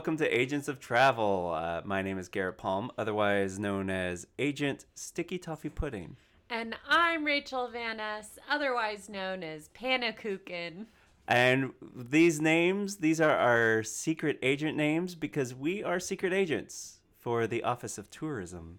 welcome 0.00 0.16
to 0.16 0.34
Agents 0.34 0.66
of 0.66 0.80
Travel. 0.80 1.52
Uh, 1.54 1.82
my 1.84 2.00
name 2.00 2.18
is 2.18 2.30
Garrett 2.30 2.56
Palm, 2.56 2.90
otherwise 2.96 3.58
known 3.58 3.90
as 3.90 4.26
Agent 4.38 4.86
Sticky 4.94 5.36
Toffee 5.36 5.68
Pudding. 5.68 6.16
And 6.48 6.74
I'm 6.88 7.22
Rachel 7.22 7.68
Van 7.68 7.98
Ness, 7.98 8.38
otherwise 8.48 9.10
known 9.10 9.42
as 9.42 9.68
Panakukin. 9.78 10.86
And 11.28 11.74
these 11.94 12.40
names, 12.40 12.96
these 12.96 13.20
are 13.20 13.36
our 13.36 13.82
secret 13.82 14.38
agent 14.42 14.74
names 14.74 15.14
because 15.14 15.54
we 15.54 15.84
are 15.84 16.00
secret 16.00 16.32
agents 16.32 17.00
for 17.18 17.46
the 17.46 17.62
Office 17.62 17.98
of 17.98 18.08
Tourism. 18.08 18.78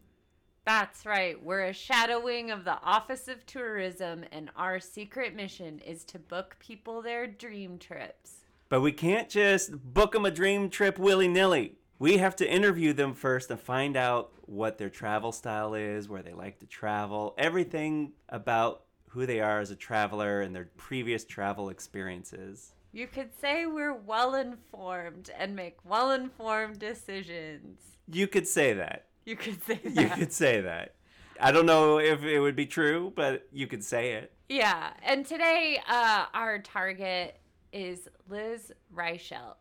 That's 0.65 1.05
right. 1.05 1.39
We're 1.43 1.65
a 1.65 1.73
shadow 1.73 2.19
wing 2.19 2.49
of 2.49 2.65
the 2.65 2.81
Office 2.81 3.27
of 3.27 3.45
Tourism, 3.45 4.25
and 4.31 4.49
our 4.55 4.79
secret 4.79 5.35
mission 5.35 5.77
is 5.85 6.03
to 6.05 6.17
book 6.17 6.55
people 6.57 7.03
their 7.03 7.27
dream 7.27 7.77
trips. 7.77 8.40
But 8.71 8.79
we 8.79 8.93
can't 8.93 9.27
just 9.27 9.73
book 9.93 10.13
them 10.13 10.23
a 10.23 10.31
dream 10.31 10.69
trip 10.69 10.97
willy 10.97 11.27
nilly. 11.27 11.75
We 11.99 12.19
have 12.19 12.37
to 12.37 12.49
interview 12.49 12.93
them 12.93 13.13
first 13.13 13.51
and 13.51 13.59
find 13.59 13.97
out 13.97 14.31
what 14.43 14.77
their 14.77 14.89
travel 14.89 15.33
style 15.33 15.73
is, 15.73 16.07
where 16.07 16.23
they 16.23 16.31
like 16.31 16.59
to 16.59 16.65
travel, 16.65 17.35
everything 17.37 18.13
about 18.29 18.83
who 19.09 19.25
they 19.25 19.41
are 19.41 19.59
as 19.59 19.71
a 19.71 19.75
traveler 19.75 20.39
and 20.39 20.55
their 20.55 20.69
previous 20.77 21.25
travel 21.25 21.67
experiences. 21.67 22.71
You 22.93 23.07
could 23.07 23.37
say 23.41 23.65
we're 23.65 23.93
well 23.93 24.35
informed 24.35 25.31
and 25.37 25.53
make 25.53 25.75
well 25.83 26.11
informed 26.11 26.79
decisions. 26.79 27.81
You 28.09 28.25
could 28.25 28.47
say 28.47 28.71
that. 28.71 29.07
You 29.25 29.35
could 29.35 29.61
say 29.65 29.81
that. 29.83 30.01
You 30.01 30.09
could 30.11 30.31
say 30.31 30.61
that. 30.61 30.95
I 31.41 31.51
don't 31.51 31.65
know 31.65 31.99
if 31.99 32.23
it 32.23 32.39
would 32.39 32.55
be 32.55 32.67
true, 32.67 33.11
but 33.17 33.49
you 33.51 33.67
could 33.67 33.83
say 33.83 34.13
it. 34.13 34.31
Yeah. 34.47 34.91
And 35.03 35.25
today, 35.25 35.81
uh, 35.89 36.27
our 36.33 36.59
target 36.59 37.40
is 37.71 38.07
Liz 38.29 38.71
Reichelt. 38.95 39.55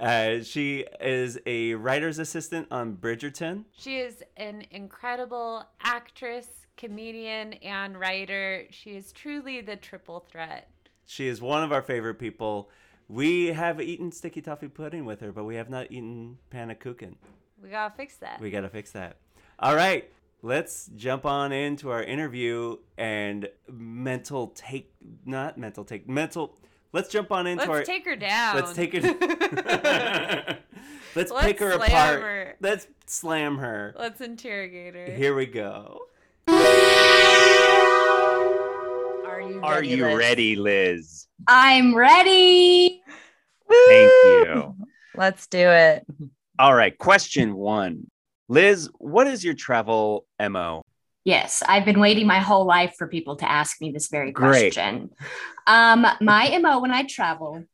Uh, 0.00 0.42
she 0.42 0.84
is 1.00 1.38
a 1.46 1.74
writer's 1.74 2.18
assistant 2.18 2.66
on 2.70 2.96
Bridgerton. 2.96 3.64
She 3.76 3.98
is 3.98 4.22
an 4.36 4.64
incredible 4.70 5.64
actress, 5.82 6.48
comedian, 6.76 7.54
and 7.54 7.98
writer. 7.98 8.64
She 8.70 8.90
is 8.90 9.12
truly 9.12 9.60
the 9.60 9.76
triple 9.76 10.26
threat. 10.30 10.68
She 11.06 11.28
is 11.28 11.40
one 11.40 11.62
of 11.62 11.72
our 11.72 11.82
favorite 11.82 12.18
people. 12.18 12.70
We 13.08 13.48
have 13.48 13.80
eaten 13.80 14.10
sticky 14.10 14.40
toffee 14.42 14.68
pudding 14.68 15.04
with 15.04 15.20
her, 15.20 15.30
but 15.30 15.44
we 15.44 15.56
have 15.56 15.68
not 15.68 15.92
eaten 15.92 16.38
panakuchen. 16.50 17.14
We 17.62 17.68
gotta 17.70 17.94
fix 17.94 18.16
that. 18.16 18.40
We 18.40 18.50
gotta 18.50 18.68
fix 18.70 18.90
that. 18.92 19.18
All 19.58 19.76
right, 19.76 20.10
let's 20.42 20.90
jump 20.96 21.24
on 21.24 21.52
into 21.52 21.90
our 21.90 22.02
interview 22.02 22.78
and 22.98 23.48
mental 23.70 24.48
take, 24.48 24.92
not 25.24 25.58
mental 25.58 25.84
take, 25.84 26.08
mental. 26.08 26.56
Let's 26.94 27.08
jump 27.08 27.32
on 27.32 27.48
into 27.48 27.64
it. 27.64 27.68
Let's 27.68 27.78
our. 27.80 27.82
take 27.82 28.04
her 28.04 28.14
down. 28.14 28.54
Let's 28.54 28.72
take 28.72 28.92
her. 28.92 29.00
let's, 31.16 31.32
Let's 31.32 31.44
pick 31.44 31.58
her 31.58 31.72
apart. 31.72 31.90
her. 31.90 32.54
Let's 32.60 32.86
slam 33.06 33.58
her. 33.58 33.96
Let's 33.98 34.20
interrogate 34.20 34.94
her. 34.94 35.06
Here 35.06 35.34
we 35.34 35.46
go. 35.46 36.02
Are 36.46 36.54
you 39.42 39.60
Are 39.64 39.80
ready, 39.80 39.88
you 39.88 40.04
Liz? 40.06 40.16
ready, 40.16 40.54
Liz? 40.54 41.26
I'm 41.48 41.96
ready. 41.96 43.02
Thank 43.68 44.12
you. 44.24 44.76
Let's 45.16 45.48
do 45.48 45.58
it. 45.58 46.06
All 46.60 46.76
right, 46.76 46.96
question 46.96 47.56
one. 47.56 48.06
Liz, 48.48 48.88
what 48.98 49.26
is 49.26 49.44
your 49.44 49.54
travel 49.54 50.26
MO? 50.38 50.82
Yes, 51.24 51.62
I've 51.66 51.86
been 51.86 52.00
waiting 52.00 52.26
my 52.26 52.40
whole 52.40 52.66
life 52.66 52.96
for 52.98 53.08
people 53.08 53.36
to 53.36 53.50
ask 53.50 53.80
me 53.80 53.90
this 53.90 54.08
very 54.08 54.32
question. 54.32 55.10
Um, 55.66 56.06
my 56.20 56.58
MO 56.58 56.80
when 56.80 56.90
I 56.90 57.04
travel 57.04 57.64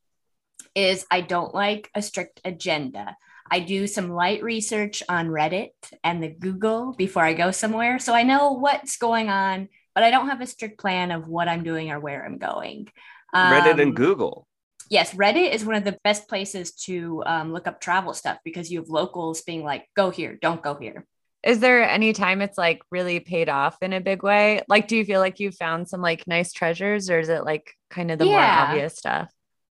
is 0.77 1.05
I 1.11 1.21
don't 1.21 1.53
like 1.53 1.91
a 1.95 2.01
strict 2.01 2.41
agenda. 2.45 3.17
I 3.51 3.59
do 3.59 3.89
some 3.89 4.11
light 4.11 4.45
research 4.45 5.03
on 5.09 5.29
Reddit 5.29 5.71
and 6.05 6.23
the 6.23 6.29
Google 6.29 6.95
before 6.97 7.25
I 7.25 7.35
go 7.35 7.51
somewhere. 7.51 7.99
So 7.99 8.15
I 8.15 8.23
know 8.23 8.53
what's 8.53 8.97
going 8.97 9.29
on, 9.29 9.69
but 9.97 10.05
I 10.05 10.13
don't 10.13 10.29
have 10.29 10.41
a 10.41 10.47
strict 10.47 10.79
plan 10.79 11.11
of 11.11 11.27
what 11.27 11.49
I'm 11.49 11.65
doing 11.65 11.91
or 11.91 11.99
where 11.99 12.25
I'm 12.25 12.39
going. 12.39 12.89
Reddit 13.35 13.73
Um, 13.73 13.81
and 13.81 13.97
Google. 13.97 14.47
Yes, 14.89 15.15
Reddit 15.15 15.53
is 15.53 15.65
one 15.65 15.75
of 15.75 15.85
the 15.85 15.99
best 16.05 16.29
places 16.29 16.73
to 16.87 17.23
um, 17.27 17.53
look 17.53 17.67
up 17.67 17.81
travel 17.81 18.15
stuff 18.15 18.39
because 18.45 18.71
you 18.71 18.79
have 18.81 18.89
locals 18.89 19.43
being 19.43 19.65
like, 19.65 19.87
go 19.97 20.11
here, 20.11 20.39
don't 20.41 20.63
go 20.63 20.77
here. 20.77 21.07
Is 21.43 21.61
there 21.61 21.89
any 21.89 22.13
time 22.13 22.43
it's 22.43 22.59
like 22.59 22.83
really 22.91 23.21
paid 23.21 23.49
off 23.49 23.77
in 23.83 23.93
a 23.93 24.01
big 24.01 24.23
way? 24.23 24.63
Like, 24.69 24.89
do 24.89 24.97
you 24.97 25.05
feel 25.05 25.21
like 25.21 25.41
you 25.41 25.51
found 25.51 25.89
some 25.89 26.03
like 26.03 26.27
nice 26.27 26.53
treasures 26.53 27.09
or 27.09 27.19
is 27.19 27.29
it 27.29 27.45
like 27.45 27.73
kind 27.89 28.11
of 28.11 28.19
the 28.19 28.27
more 28.27 28.41
obvious 28.41 28.97
stuff? 28.97 29.31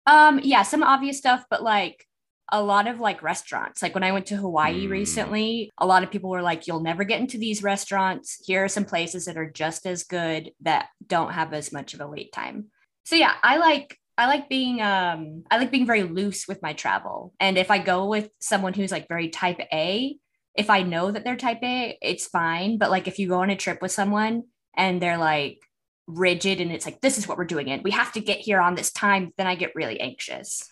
Um, 0.07 0.41
yeah, 0.43 0.63
some 0.63 0.83
obvious 0.83 1.17
stuff, 1.19 1.45
but 1.49 1.63
like 1.63 2.05
a 2.53 2.63
lot 2.63 2.87
of 2.87 3.01
like 3.01 3.23
restaurants. 3.23 3.83
Like 3.83 3.95
when 3.95 4.05
I 4.05 4.13
went 4.13 4.27
to 4.27 4.37
Hawaii 4.37 4.87
Mm. 4.87 4.91
recently, 4.91 5.71
a 5.79 5.87
lot 5.87 6.03
of 6.03 6.11
people 6.11 6.29
were 6.29 6.43
like, 6.43 6.67
you'll 6.67 6.83
never 6.83 7.05
get 7.05 7.21
into 7.21 7.39
these 7.39 7.63
restaurants. 7.63 8.39
Here 8.45 8.65
are 8.65 8.69
some 8.69 8.85
places 8.85 9.25
that 9.25 9.39
are 9.39 9.51
just 9.51 9.87
as 9.87 10.05
good 10.05 10.53
that 10.61 10.89
don't 11.07 11.33
have 11.33 11.55
as 11.55 11.73
much 11.73 11.95
of 11.95 12.01
a 12.01 12.07
wait 12.07 12.33
time. 12.33 12.67
So 13.05 13.17
yeah, 13.17 13.35
I 13.43 13.57
like 13.57 13.99
I 14.17 14.27
like 14.27 14.49
being 14.49 14.81
um 14.83 15.45
I 15.51 15.57
like 15.59 15.71
being 15.71 15.87
very 15.87 16.03
loose 16.03 16.47
with 16.47 16.63
my 16.63 16.75
travel. 16.75 17.33
And 17.41 17.57
if 17.57 17.71
I 17.71 17.79
go 17.79 18.07
with 18.07 18.29
someone 18.41 18.75
who's 18.75 18.93
like 18.93 19.09
very 19.09 19.31
type 19.31 19.61
A, 19.73 20.17
if 20.55 20.71
I 20.71 20.83
know 20.83 21.11
that 21.11 21.25
they're 21.25 21.37
type 21.37 21.63
A, 21.63 21.99
it's 22.01 22.27
fine. 22.27 22.79
But 22.79 22.91
like 22.91 23.09
if 23.09 23.19
you 23.19 23.29
go 23.29 23.41
on 23.41 23.51
a 23.51 23.57
trip 23.57 23.83
with 23.83 23.93
someone 23.93 24.45
and 24.77 25.01
they're 25.01 25.19
like 25.19 25.61
rigid 26.07 26.61
and 26.61 26.71
it's 26.71 26.85
like 26.85 27.01
this 27.01 27.17
is 27.17 27.27
what 27.27 27.39
we're 27.39 27.45
doing 27.45 27.69
it 27.69 27.83
we 27.83 27.91
have 27.91 28.13
to 28.13 28.21
get 28.21 28.39
here 28.39 28.61
on 28.61 28.75
this 28.75 28.93
time 28.93 29.33
then 29.39 29.47
i 29.47 29.55
get 29.55 29.75
really 29.75 29.99
anxious 29.99 30.69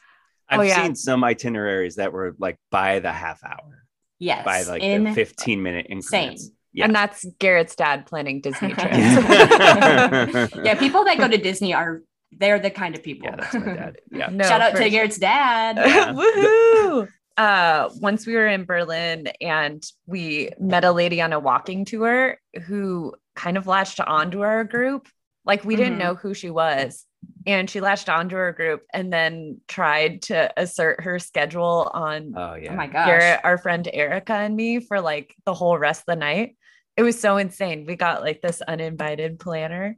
I've 0.48 0.60
oh, 0.60 0.62
yeah. 0.62 0.82
seen 0.82 0.94
some 0.94 1.24
itineraries 1.24 1.96
that 1.96 2.12
were 2.12 2.36
like 2.38 2.58
by 2.70 2.98
the 2.98 3.10
half 3.10 3.42
hour, 3.42 3.84
yes 4.18 4.44
by 4.44 4.64
like 4.64 4.82
in 4.82 5.04
the 5.04 5.14
15 5.14 5.62
minute 5.62 5.86
increments. 5.88 6.50
Yeah. 6.74 6.86
And 6.86 6.94
that's 6.94 7.24
Garrett's 7.38 7.74
dad 7.74 8.06
planning 8.06 8.40
Disney 8.40 8.72
trips. 8.74 8.96
yeah 10.56 10.74
people 10.78 11.04
that 11.04 11.16
go 11.18 11.28
to 11.28 11.36
disney 11.38 11.74
are 11.74 12.02
they're 12.32 12.58
the 12.58 12.70
kind 12.70 12.94
of 12.94 13.02
people 13.02 13.28
Yeah, 13.30 13.36
that's 13.36 13.54
my 13.54 13.74
dad. 13.74 13.96
Yeah. 14.10 14.28
No, 14.30 14.44
shout 14.44 14.60
out 14.60 14.70
to 14.72 14.78
sure. 14.78 14.90
garrett's 14.90 15.18
dad 15.18 15.76
Yeah. 15.76 16.12
Woohoo! 16.12 17.08
Uh, 17.36 17.88
once 18.00 18.26
we 18.26 18.34
were 18.34 18.46
in 18.46 18.64
Berlin 18.64 19.26
and 19.40 19.82
we 20.06 20.50
met 20.60 20.84
a 20.84 20.92
lady 20.92 21.20
on 21.22 21.32
a 21.32 21.40
walking 21.40 21.84
tour 21.84 22.36
who 22.66 23.14
kind 23.34 23.56
of 23.56 23.66
latched 23.66 24.00
onto 24.00 24.40
our 24.42 24.64
group. 24.64 25.08
Like 25.44 25.64
we 25.64 25.74
didn't 25.76 25.94
Mhm. 25.94 25.98
know 25.98 26.14
who 26.14 26.34
she 26.34 26.50
was. 26.50 27.06
And 27.46 27.70
she 27.70 27.80
latched 27.80 28.08
onto 28.08 28.36
our 28.36 28.52
group 28.52 28.82
and 28.92 29.12
then 29.12 29.60
tried 29.68 30.22
to 30.22 30.52
assert 30.60 31.02
her 31.04 31.18
schedule 31.18 31.90
on 31.94 32.34
Oh 32.36 32.54
yeah. 32.54 32.72
oh 32.72 32.76
my 32.76 32.86
gosh 32.86 33.06
Garrett, 33.06 33.40
our 33.44 33.58
friend 33.58 33.88
Erica, 33.92 34.34
and 34.34 34.54
me 34.56 34.80
for 34.80 35.00
like 35.00 35.34
the 35.46 35.54
whole 35.54 35.78
rest 35.78 36.02
of 36.02 36.06
the 36.06 36.16
night. 36.16 36.56
It 36.96 37.02
was 37.02 37.18
so 37.18 37.38
insane. 37.38 37.86
We 37.86 37.96
got 37.96 38.22
like 38.22 38.42
this 38.42 38.60
uninvited 38.60 39.38
planner. 39.38 39.96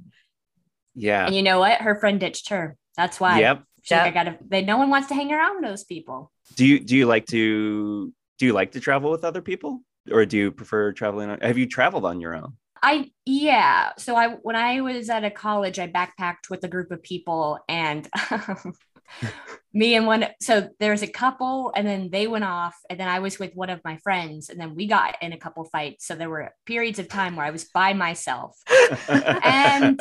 yeah. 0.95 1.27
and 1.27 1.35
you 1.35 1.43
know 1.43 1.59
what 1.59 1.81
her 1.81 1.97
friend 1.97 2.21
ditched 2.21 2.51
her 2.51 2.77
that's 2.97 3.19
why 3.19 3.41
Yep. 3.41 3.65
She's 3.85 3.97
like, 3.97 4.07
i 4.07 4.25
gotta 4.25 4.39
they 4.49 4.63
no 4.63 4.79
one 4.79 4.89
wants 4.89 5.09
to 5.09 5.15
hang 5.15 5.31
around 5.31 5.63
those 5.63 5.85
people 5.85 6.33
Do 6.57 6.65
you 6.67 6.81
do 6.81 6.97
you 6.97 7.07
like 7.07 7.27
to 7.27 8.13
do 8.39 8.47
you 8.47 8.53
like 8.53 8.73
to 8.73 8.81
travel 8.81 9.11
with 9.11 9.25
other 9.25 9.43
people? 9.43 9.81
Or 10.11 10.27
do 10.27 10.37
you 10.37 10.51
prefer 10.53 10.93
traveling 10.93 11.31
on 11.31 11.41
have 11.41 11.59
you 11.59 11.67
traveled 11.67 12.05
on 12.05 12.21
your 12.21 12.35
own? 12.35 12.55
I 12.83 13.11
yeah. 13.25 13.93
So 13.97 14.15
I 14.15 14.29
when 14.43 14.57
I 14.57 14.81
was 14.83 15.09
at 15.09 15.25
a 15.25 15.31
college, 15.31 15.79
I 15.79 15.89
backpacked 15.89 16.51
with 16.51 16.65
a 16.65 16.69
group 16.69 16.91
of 16.91 17.03
people 17.03 17.59
and 17.69 18.07
um, 18.31 18.75
me 19.73 19.95
and 19.97 20.07
one 20.07 20.27
so 20.41 20.69
there's 20.79 21.03
a 21.03 21.07
couple 21.09 21.73
and 21.75 21.87
then 21.87 22.09
they 22.11 22.27
went 22.27 22.45
off 22.45 22.77
and 22.89 22.99
then 22.99 23.09
I 23.09 23.19
was 23.19 23.39
with 23.39 23.55
one 23.55 23.71
of 23.71 23.81
my 23.85 23.97
friends 23.99 24.49
and 24.49 24.59
then 24.61 24.75
we 24.75 24.87
got 24.87 25.17
in 25.21 25.33
a 25.33 25.39
couple 25.39 25.65
fights. 25.65 26.07
So 26.07 26.15
there 26.15 26.31
were 26.31 26.53
periods 26.65 26.99
of 26.99 27.09
time 27.09 27.35
where 27.37 27.47
I 27.47 27.51
was 27.51 27.65
by 27.65 27.93
myself. 27.93 28.57
And 29.43 30.01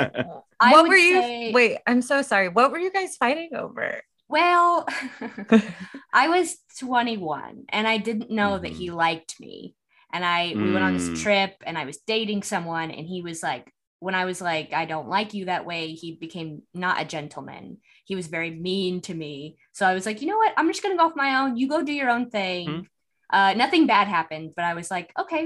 I 0.60 0.72
what 0.72 0.88
were 0.88 0.96
you 0.96 1.22
say, 1.22 1.52
wait 1.54 1.78
i'm 1.88 2.02
so 2.02 2.22
sorry. 2.22 2.50
What 2.50 2.72
were 2.72 2.80
you 2.80 2.92
guys 2.92 3.16
fighting 3.18 3.50
over? 3.56 4.02
Well, 4.30 4.88
I 6.14 6.30
was 6.30 6.56
21 6.80 7.66
and 7.70 7.88
I 7.88 7.98
didn't 7.98 8.30
know 8.32 8.60
that 8.60 8.72
he 8.72 8.92
liked 8.92 9.40
me. 9.40 9.76
And 10.12 10.24
I 10.24 10.56
we 10.62 10.72
went 10.72 10.86
on 10.86 10.94
Mm. 10.94 10.98
this 10.98 11.22
trip 11.24 11.56
and 11.66 11.78
I 11.78 11.86
was 11.86 11.98
dating 12.06 12.44
someone 12.44 12.92
and 12.92 13.08
he 13.08 13.22
was 13.24 13.42
like 13.42 13.72
when 14.04 14.16
I 14.16 14.26
was 14.26 14.42
like 14.42 14.74
I 14.74 14.86
don't 14.86 15.08
like 15.08 15.34
you 15.34 15.46
that 15.46 15.66
way, 15.66 15.94
he 15.94 16.12
became 16.26 16.64
not 16.74 17.02
a 17.02 17.06
gentleman. 17.06 17.78
He 18.04 18.16
was 18.20 18.28
very 18.28 18.52
mean 18.52 19.00
to 19.08 19.14
me. 19.14 19.58
So 19.72 19.86
I 19.86 19.94
was 19.94 20.06
like, 20.06 20.22
"You 20.22 20.28
know 20.28 20.38
what? 20.44 20.54
I'm 20.58 20.68
just 20.68 20.84
going 20.84 20.94
to 20.94 21.00
go 21.00 21.06
off 21.08 21.16
my 21.16 21.32
own. 21.40 21.56
You 21.58 21.68
go 21.70 21.82
do 21.84 21.94
your 21.94 22.10
own 22.16 22.30
thing." 22.30 22.68
Mhm. 22.68 22.86
Uh 23.38 23.54
nothing 23.64 23.88
bad 23.88 24.08
happened, 24.08 24.52
but 24.56 24.66
I 24.66 24.74
was 24.80 24.92
like, 24.92 25.08
"Okay, 25.18 25.44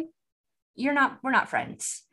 you're 0.76 0.98
not 1.02 1.20
we're 1.24 1.38
not 1.40 1.50
friends." 1.54 2.04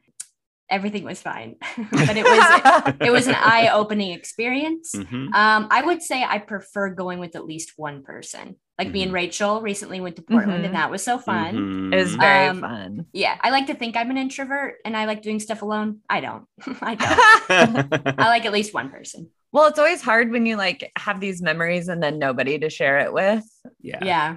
Everything 0.70 1.05
was 1.05 1.20
fine. 1.20 1.56
but 2.08 2.17
it 2.17 2.25
was 2.25 2.97
it 3.08 3.12
was 3.17 3.26
an 3.26 3.37
eye-opening 3.55 4.12
experience. 4.12 4.93
Mhm. 4.94 5.32
Um, 5.43 5.62
I 5.70 5.81
would 5.87 6.02
say 6.02 6.23
I 6.25 6.38
prefer 6.38 6.90
going 7.02 7.19
with 7.20 7.37
at 7.37 7.44
least 7.52 7.73
one 7.76 8.02
person. 8.02 8.56
Like 8.79 8.91
me 8.91 9.03
and 9.03 9.09
Mm-hmm. 9.11 9.15
Rachel 9.15 9.61
recently 9.61 10.00
went 10.00 10.17
to 10.17 10.23
Portland, 10.23 10.62
Mhm. 10.62 10.67
and 10.67 10.75
that 10.75 10.91
was 10.91 11.03
so 11.05 11.17
fun. 11.19 11.55
Mhm. 11.55 11.94
It 11.94 11.97
was 11.97 12.15
very 12.17 12.49
Um, 12.49 12.61
fun. 12.61 13.06
Yeah, 13.12 13.37
I 13.41 13.50
like 13.50 13.67
to 13.69 13.75
think 13.75 13.97
I'm 13.97 14.11
an 14.11 14.19
introvert, 14.19 14.76
and 14.85 14.97
I 14.97 15.05
like 15.05 15.23
doing 15.23 15.38
stuff 15.38 15.62
alone. 15.62 16.00
I 16.11 16.21
don't. 16.21 16.44
I 16.82 16.94
don't. 16.97 17.88
I 18.19 18.26
like 18.29 18.44
at 18.47 18.53
least 18.53 18.75
one 18.75 18.91
person. 18.91 19.31
Well, 19.53 19.67
it's 19.67 19.79
always 19.79 20.03
hard 20.03 20.32
when 20.32 20.44
you 20.47 20.56
like 20.56 20.91
have 20.99 21.21
these 21.21 21.41
memories 21.41 21.87
and 21.88 22.03
then 22.03 22.19
nobody 22.19 22.59
to 22.59 22.69
share 22.71 22.99
it 22.99 23.12
with. 23.12 23.44
yeah. 23.81 24.05
Yeah. 24.05 24.37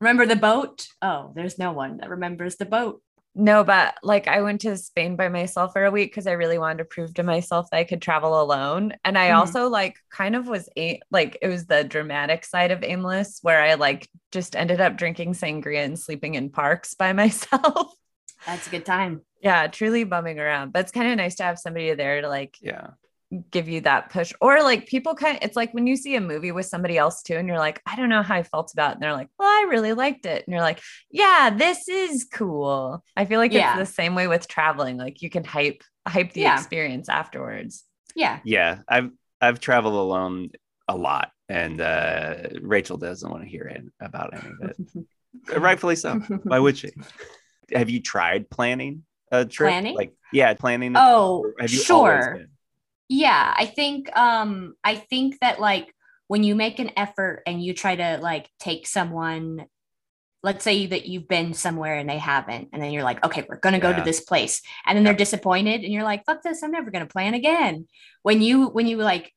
Remember 0.00 0.26
the 0.26 0.36
boat? 0.36 0.86
Oh, 1.02 1.32
there's 1.34 1.58
no 1.58 1.72
one 1.72 1.98
that 1.98 2.08
remembers 2.10 2.56
the 2.56 2.66
boat. 2.66 3.00
No, 3.40 3.62
but 3.62 3.94
like 4.02 4.26
I 4.26 4.42
went 4.42 4.62
to 4.62 4.76
Spain 4.76 5.14
by 5.14 5.28
myself 5.28 5.72
for 5.72 5.84
a 5.84 5.92
week 5.92 6.10
because 6.10 6.26
I 6.26 6.32
really 6.32 6.58
wanted 6.58 6.78
to 6.78 6.84
prove 6.86 7.14
to 7.14 7.22
myself 7.22 7.70
that 7.70 7.76
I 7.78 7.84
could 7.84 8.02
travel 8.02 8.40
alone. 8.42 8.94
And 9.04 9.16
I 9.16 9.30
Mhm. 9.30 9.38
also 9.38 9.68
like 9.68 9.96
kind 10.10 10.34
of 10.34 10.48
was 10.48 10.68
a 10.76 11.00
like 11.12 11.38
it 11.40 11.46
was 11.46 11.66
the 11.66 11.84
dramatic 11.84 12.44
side 12.44 12.72
of 12.72 12.82
aimless 12.82 13.38
where 13.42 13.62
I 13.62 13.74
like 13.74 14.08
just 14.32 14.56
ended 14.56 14.80
up 14.80 14.96
drinking 14.96 15.34
sangria 15.34 15.84
and 15.84 15.96
sleeping 15.98 16.34
in 16.34 16.50
parks 16.50 16.94
by 16.94 17.12
myself. 17.14 17.92
That's 18.44 18.66
a 18.66 18.70
good 18.70 18.84
time. 18.86 19.22
yeah, 19.40 19.68
truly 19.68 20.02
bumming 20.04 20.40
around. 20.40 20.72
But 20.72 20.80
it's 20.80 20.92
kind 20.92 21.08
of 21.10 21.16
nice 21.16 21.36
to 21.36 21.44
have 21.44 21.58
somebody 21.60 21.94
there 21.94 22.20
to 22.22 22.28
like 22.28 22.58
Yeah. 22.60 22.88
give 23.50 23.68
you 23.68 23.82
that 23.82 24.10
push. 24.10 24.32
Or 24.40 24.62
like 24.62 24.86
people 24.86 25.14
kind 25.14 25.36
of 25.36 25.42
it's 25.44 25.56
like 25.56 25.72
when 25.74 25.86
you 25.86 25.96
see 25.96 26.16
a 26.16 26.20
movie 26.20 26.52
with 26.52 26.66
somebody 26.66 26.98
else 26.98 27.22
too, 27.22 27.36
and 27.36 27.46
you're 27.46 27.58
like, 27.58 27.80
I 27.86 27.94
don't 27.96 28.08
know 28.08 28.22
how 28.22 28.36
I 28.36 28.42
felt 28.42 28.72
about 28.72 28.92
it. 28.92 28.94
And 28.94 29.02
they're 29.02 29.12
like, 29.12 29.28
Well, 29.38 29.47
I 29.58 29.66
really 29.70 29.92
liked 29.92 30.26
it. 30.26 30.44
And 30.46 30.52
you're 30.52 30.62
like, 30.62 30.80
Yeah, 31.10 31.50
this 31.56 31.88
is 31.88 32.26
cool. 32.32 33.02
I 33.16 33.24
feel 33.24 33.38
like 33.38 33.52
Yeah. 33.52 33.78
it's 33.78 33.88
the 33.90 33.94
same 33.94 34.14
way 34.14 34.26
with 34.28 34.48
traveling. 34.48 34.96
Like 34.96 35.22
you 35.22 35.30
can 35.30 35.44
hype 35.44 35.82
hype 36.06 36.32
the 36.32 36.42
Yeah. 36.42 36.54
experience 36.54 37.08
afterwards. 37.08 37.84
Yeah. 38.14 38.40
Yeah. 38.44 38.80
I've 38.88 39.10
I've 39.40 39.60
traveled 39.60 39.94
alone 39.94 40.50
a 40.88 40.96
lot, 40.96 41.30
and 41.48 41.80
uh, 41.80 42.34
Rachel 42.62 42.96
doesn't 42.96 43.30
want 43.30 43.42
to 43.42 43.48
hear 43.48 43.64
it 43.64 43.84
about 44.00 44.34
any 44.34 44.50
of 44.60 44.70
it. 44.70 45.56
Rightfully 45.60 45.96
so. 45.96 46.14
Why 46.44 46.58
would 46.58 46.78
she? 46.78 46.90
Have 47.72 47.90
you 47.90 48.00
tried 48.00 48.48
planning 48.50 49.04
a 49.30 49.44
trip? 49.44 49.70
Planning? 49.70 49.94
Like, 49.94 50.14
yeah, 50.32 50.54
planning. 50.54 50.94
Oh, 50.96 51.52
have 51.60 51.70
you 51.70 51.78
sure. 51.78 52.46
Yeah, 53.08 53.54
I 53.56 53.66
think 53.66 54.14
um 54.16 54.74
I 54.82 54.96
think 54.96 55.38
that 55.40 55.60
like 55.60 55.94
when 56.28 56.44
you 56.44 56.54
make 56.54 56.78
an 56.78 56.90
effort 56.96 57.42
and 57.46 57.62
you 57.62 57.74
try 57.74 57.96
to 57.96 58.18
like 58.22 58.48
take 58.60 58.86
someone 58.86 59.66
let's 60.44 60.62
say 60.62 60.86
that 60.86 61.06
you've 61.06 61.26
been 61.26 61.52
somewhere 61.52 61.96
and 61.96 62.08
they 62.08 62.18
haven't 62.18 62.68
and 62.72 62.80
then 62.80 62.92
you're 62.92 63.02
like 63.02 63.24
okay 63.24 63.44
we're 63.48 63.58
going 63.58 63.72
to 63.72 63.80
go 63.80 63.92
to 63.92 64.02
this 64.02 64.20
place 64.20 64.62
and 64.86 64.96
then 64.96 65.02
they're 65.02 65.12
disappointed 65.12 65.82
and 65.82 65.92
you're 65.92 66.04
like 66.04 66.24
fuck 66.24 66.42
this 66.42 66.62
I'm 66.62 66.70
never 66.70 66.92
going 66.92 67.04
to 67.04 67.12
plan 67.12 67.34
again 67.34 67.88
when 68.22 68.40
you 68.40 68.68
when 68.68 68.86
you 68.86 68.98
like 68.98 69.32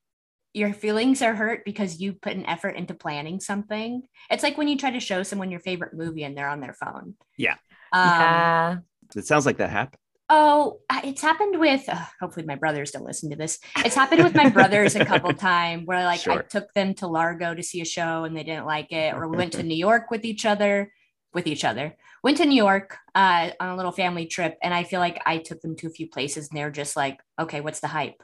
your 0.53 0.73
feelings 0.73 1.21
are 1.21 1.33
hurt 1.33 1.65
because 1.65 1.99
you 1.99 2.13
put 2.13 2.33
an 2.33 2.45
effort 2.45 2.75
into 2.75 2.93
planning 2.93 3.39
something 3.39 4.03
it's 4.29 4.43
like 4.43 4.57
when 4.57 4.67
you 4.67 4.77
try 4.77 4.91
to 4.91 4.99
show 4.99 5.23
someone 5.23 5.49
your 5.49 5.61
favorite 5.61 5.95
movie 5.95 6.23
and 6.23 6.37
they're 6.37 6.49
on 6.49 6.61
their 6.61 6.73
phone 6.73 7.15
Yeah. 7.37 7.55
um, 7.93 8.01
yeah. 8.03 8.77
It 9.15 9.25
sounds 9.25 9.45
like 9.45 9.57
that 9.57 9.69
happened. 9.69 10.00
Oh, 10.33 10.79
uh, 10.89 11.01
it's 11.03 11.21
happened 11.21 11.59
with. 11.59 11.89
Uh, 11.89 12.05
hopefully, 12.21 12.45
my 12.45 12.55
brothers 12.55 12.91
don't 12.91 13.03
listen 13.03 13.29
to 13.31 13.35
this. 13.35 13.59
It's 13.79 13.95
happened 13.95 14.23
with 14.23 14.33
my 14.33 14.47
brothers 14.47 14.95
a 14.95 15.03
couple 15.03 15.33
times 15.51 15.85
where, 15.85 16.05
like, 16.05 16.25
I 16.25 16.37
took 16.37 16.73
them 16.73 16.93
to 16.95 17.07
Largo 17.07 17.53
to 17.53 17.61
see 17.61 17.81
a 17.81 17.85
show 17.85 18.23
and 18.23 18.35
they 18.35 18.43
didn't 18.43 18.65
like 18.65 18.93
it, 18.93 19.13
or 19.13 19.27
we 19.27 19.35
went 19.35 19.51
to 19.53 19.63
New 19.71 19.75
York 19.75 20.09
with 20.09 20.23
each 20.23 20.45
other, 20.45 20.93
with 21.33 21.47
each 21.47 21.65
other. 21.65 21.97
Went 22.23 22.37
to 22.37 22.45
New 22.45 22.55
York 22.55 22.97
uh, 23.13 23.49
on 23.59 23.69
a 23.69 23.75
little 23.75 23.91
family 23.91 24.25
trip, 24.25 24.57
and 24.63 24.73
I 24.73 24.85
feel 24.85 25.01
like 25.01 25.21
I 25.25 25.37
took 25.37 25.59
them 25.59 25.75
to 25.77 25.87
a 25.87 25.91
few 25.91 26.07
places, 26.07 26.47
and 26.49 26.57
they're 26.57 26.71
just 26.71 26.95
like, 26.95 27.19
"Okay, 27.37 27.59
what's 27.59 27.81
the 27.81 27.87
hype?" 27.87 28.23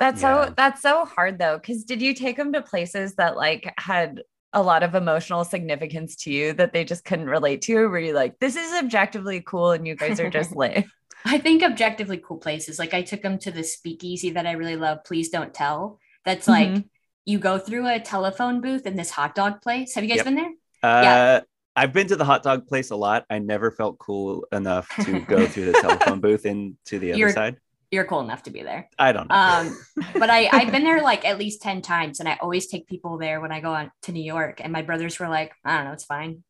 That's 0.00 0.22
Yeah. 0.22 0.46
so 0.46 0.54
that's 0.56 0.82
so 0.82 1.04
hard 1.04 1.38
though. 1.38 1.60
Cause 1.60 1.84
did 1.84 2.02
you 2.02 2.14
take 2.14 2.36
them 2.36 2.52
to 2.54 2.62
places 2.62 3.14
that 3.14 3.36
like 3.36 3.72
had 3.78 4.22
a 4.52 4.62
lot 4.62 4.82
of 4.82 4.94
emotional 4.94 5.44
significance 5.44 6.16
to 6.16 6.32
you 6.32 6.52
that 6.54 6.72
they 6.72 6.84
just 6.84 7.04
couldn't 7.04 7.30
relate 7.30 7.62
to? 7.62 7.76
Or 7.76 7.88
were 7.88 7.98
you 7.98 8.12
like, 8.12 8.38
this 8.38 8.56
is 8.56 8.72
objectively 8.74 9.40
cool 9.40 9.70
and 9.70 9.86
you 9.86 9.94
guys 9.94 10.20
are 10.20 10.28
just 10.30 10.56
lame? 10.56 10.90
I 11.24 11.38
think 11.38 11.62
objectively 11.62 12.18
cool 12.18 12.38
places. 12.38 12.78
Like 12.78 12.94
I 12.94 13.02
took 13.02 13.22
them 13.22 13.38
to 13.40 13.50
the 13.50 13.62
speakeasy 13.64 14.30
that 14.30 14.46
I 14.46 14.52
really 14.52 14.76
love. 14.76 15.04
Please 15.04 15.28
don't 15.28 15.54
tell. 15.54 15.98
That's 16.24 16.48
like 16.48 16.68
Mhm. 16.68 16.84
you 17.24 17.38
go 17.38 17.58
through 17.58 17.86
a 17.88 18.00
telephone 18.00 18.60
booth 18.60 18.86
in 18.86 18.96
this 18.96 19.10
hot 19.10 19.34
dog 19.34 19.60
place. 19.62 19.94
Have 19.94 20.04
you 20.04 20.08
guys 20.10 20.18
Yep. 20.18 20.24
been 20.26 20.34
there? 20.34 20.50
Uh, 20.82 21.02
Yeah. 21.02 21.40
I've 21.74 21.92
been 21.92 22.06
to 22.08 22.16
the 22.16 22.24
hot 22.24 22.42
dog 22.42 22.66
place 22.66 22.90
a 22.90 22.96
lot. 22.96 23.24
I 23.30 23.38
never 23.38 23.70
felt 23.70 23.98
cool 23.98 24.46
enough 24.52 24.88
to 25.04 25.20
go 25.20 25.46
through 25.46 25.72
the 25.72 25.80
telephone 25.80 26.20
booth 26.20 26.44
into 26.44 26.98
the 26.98 27.12
other 27.12 27.18
You're- 27.18 27.32
side. 27.32 27.56
You're 27.90 28.04
cool 28.06 28.20
enough 28.20 28.42
to 28.44 28.50
be 28.50 28.62
there. 28.62 28.88
I 28.98 29.12
don't 29.12 29.28
know. 29.28 29.34
Um, 29.34 29.76
but 30.18 30.30
I 30.30 30.48
I've 30.50 30.72
been 30.72 30.82
there 30.82 31.02
like 31.02 31.26
at 31.26 31.38
least 31.38 31.60
ten 31.60 31.82
times, 31.82 32.20
and 32.20 32.28
I 32.28 32.38
always 32.40 32.66
take 32.66 32.86
people 32.86 33.18
there 33.18 33.38
when 33.38 33.52
I 33.52 33.60
go 33.60 33.70
on 33.74 33.90
to 34.02 34.12
New 34.12 34.22
York. 34.22 34.62
And 34.64 34.72
my 34.72 34.80
brothers 34.80 35.18
were 35.20 35.28
like, 35.28 35.52
I 35.62 35.76
don't 35.76 35.84
know, 35.84 35.92
it's 35.92 36.04
fine. 36.04 36.42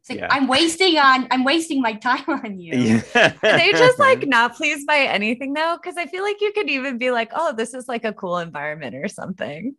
It's 0.00 0.10
like 0.10 0.18
Yeah. 0.20 0.28
I'm 0.30 0.48
wasting 0.48 0.98
on 0.98 1.26
I'm 1.30 1.44
wasting 1.44 1.80
my 1.82 1.94
time 1.94 2.24
on 2.28 2.58
you. 2.58 2.76
yeah. 2.76 3.32
Are 3.42 3.58
they 3.58 3.70
just 3.72 3.98
like 4.08 4.26
not 4.26 4.54
pleased 4.56 4.86
by 4.86 4.98
anything 5.00 5.52
though? 5.52 5.78
Cause 5.82 5.94
I 5.96 6.06
feel 6.06 6.22
like 6.22 6.40
you 6.40 6.52
could 6.52 6.68
even 6.70 6.98
be 6.98 7.10
like, 7.10 7.30
oh, 7.34 7.52
this 7.54 7.74
is 7.74 7.86
like 7.88 8.04
a 8.04 8.12
cool 8.12 8.38
environment 8.38 8.94
or 8.94 9.08
something. 9.08 9.74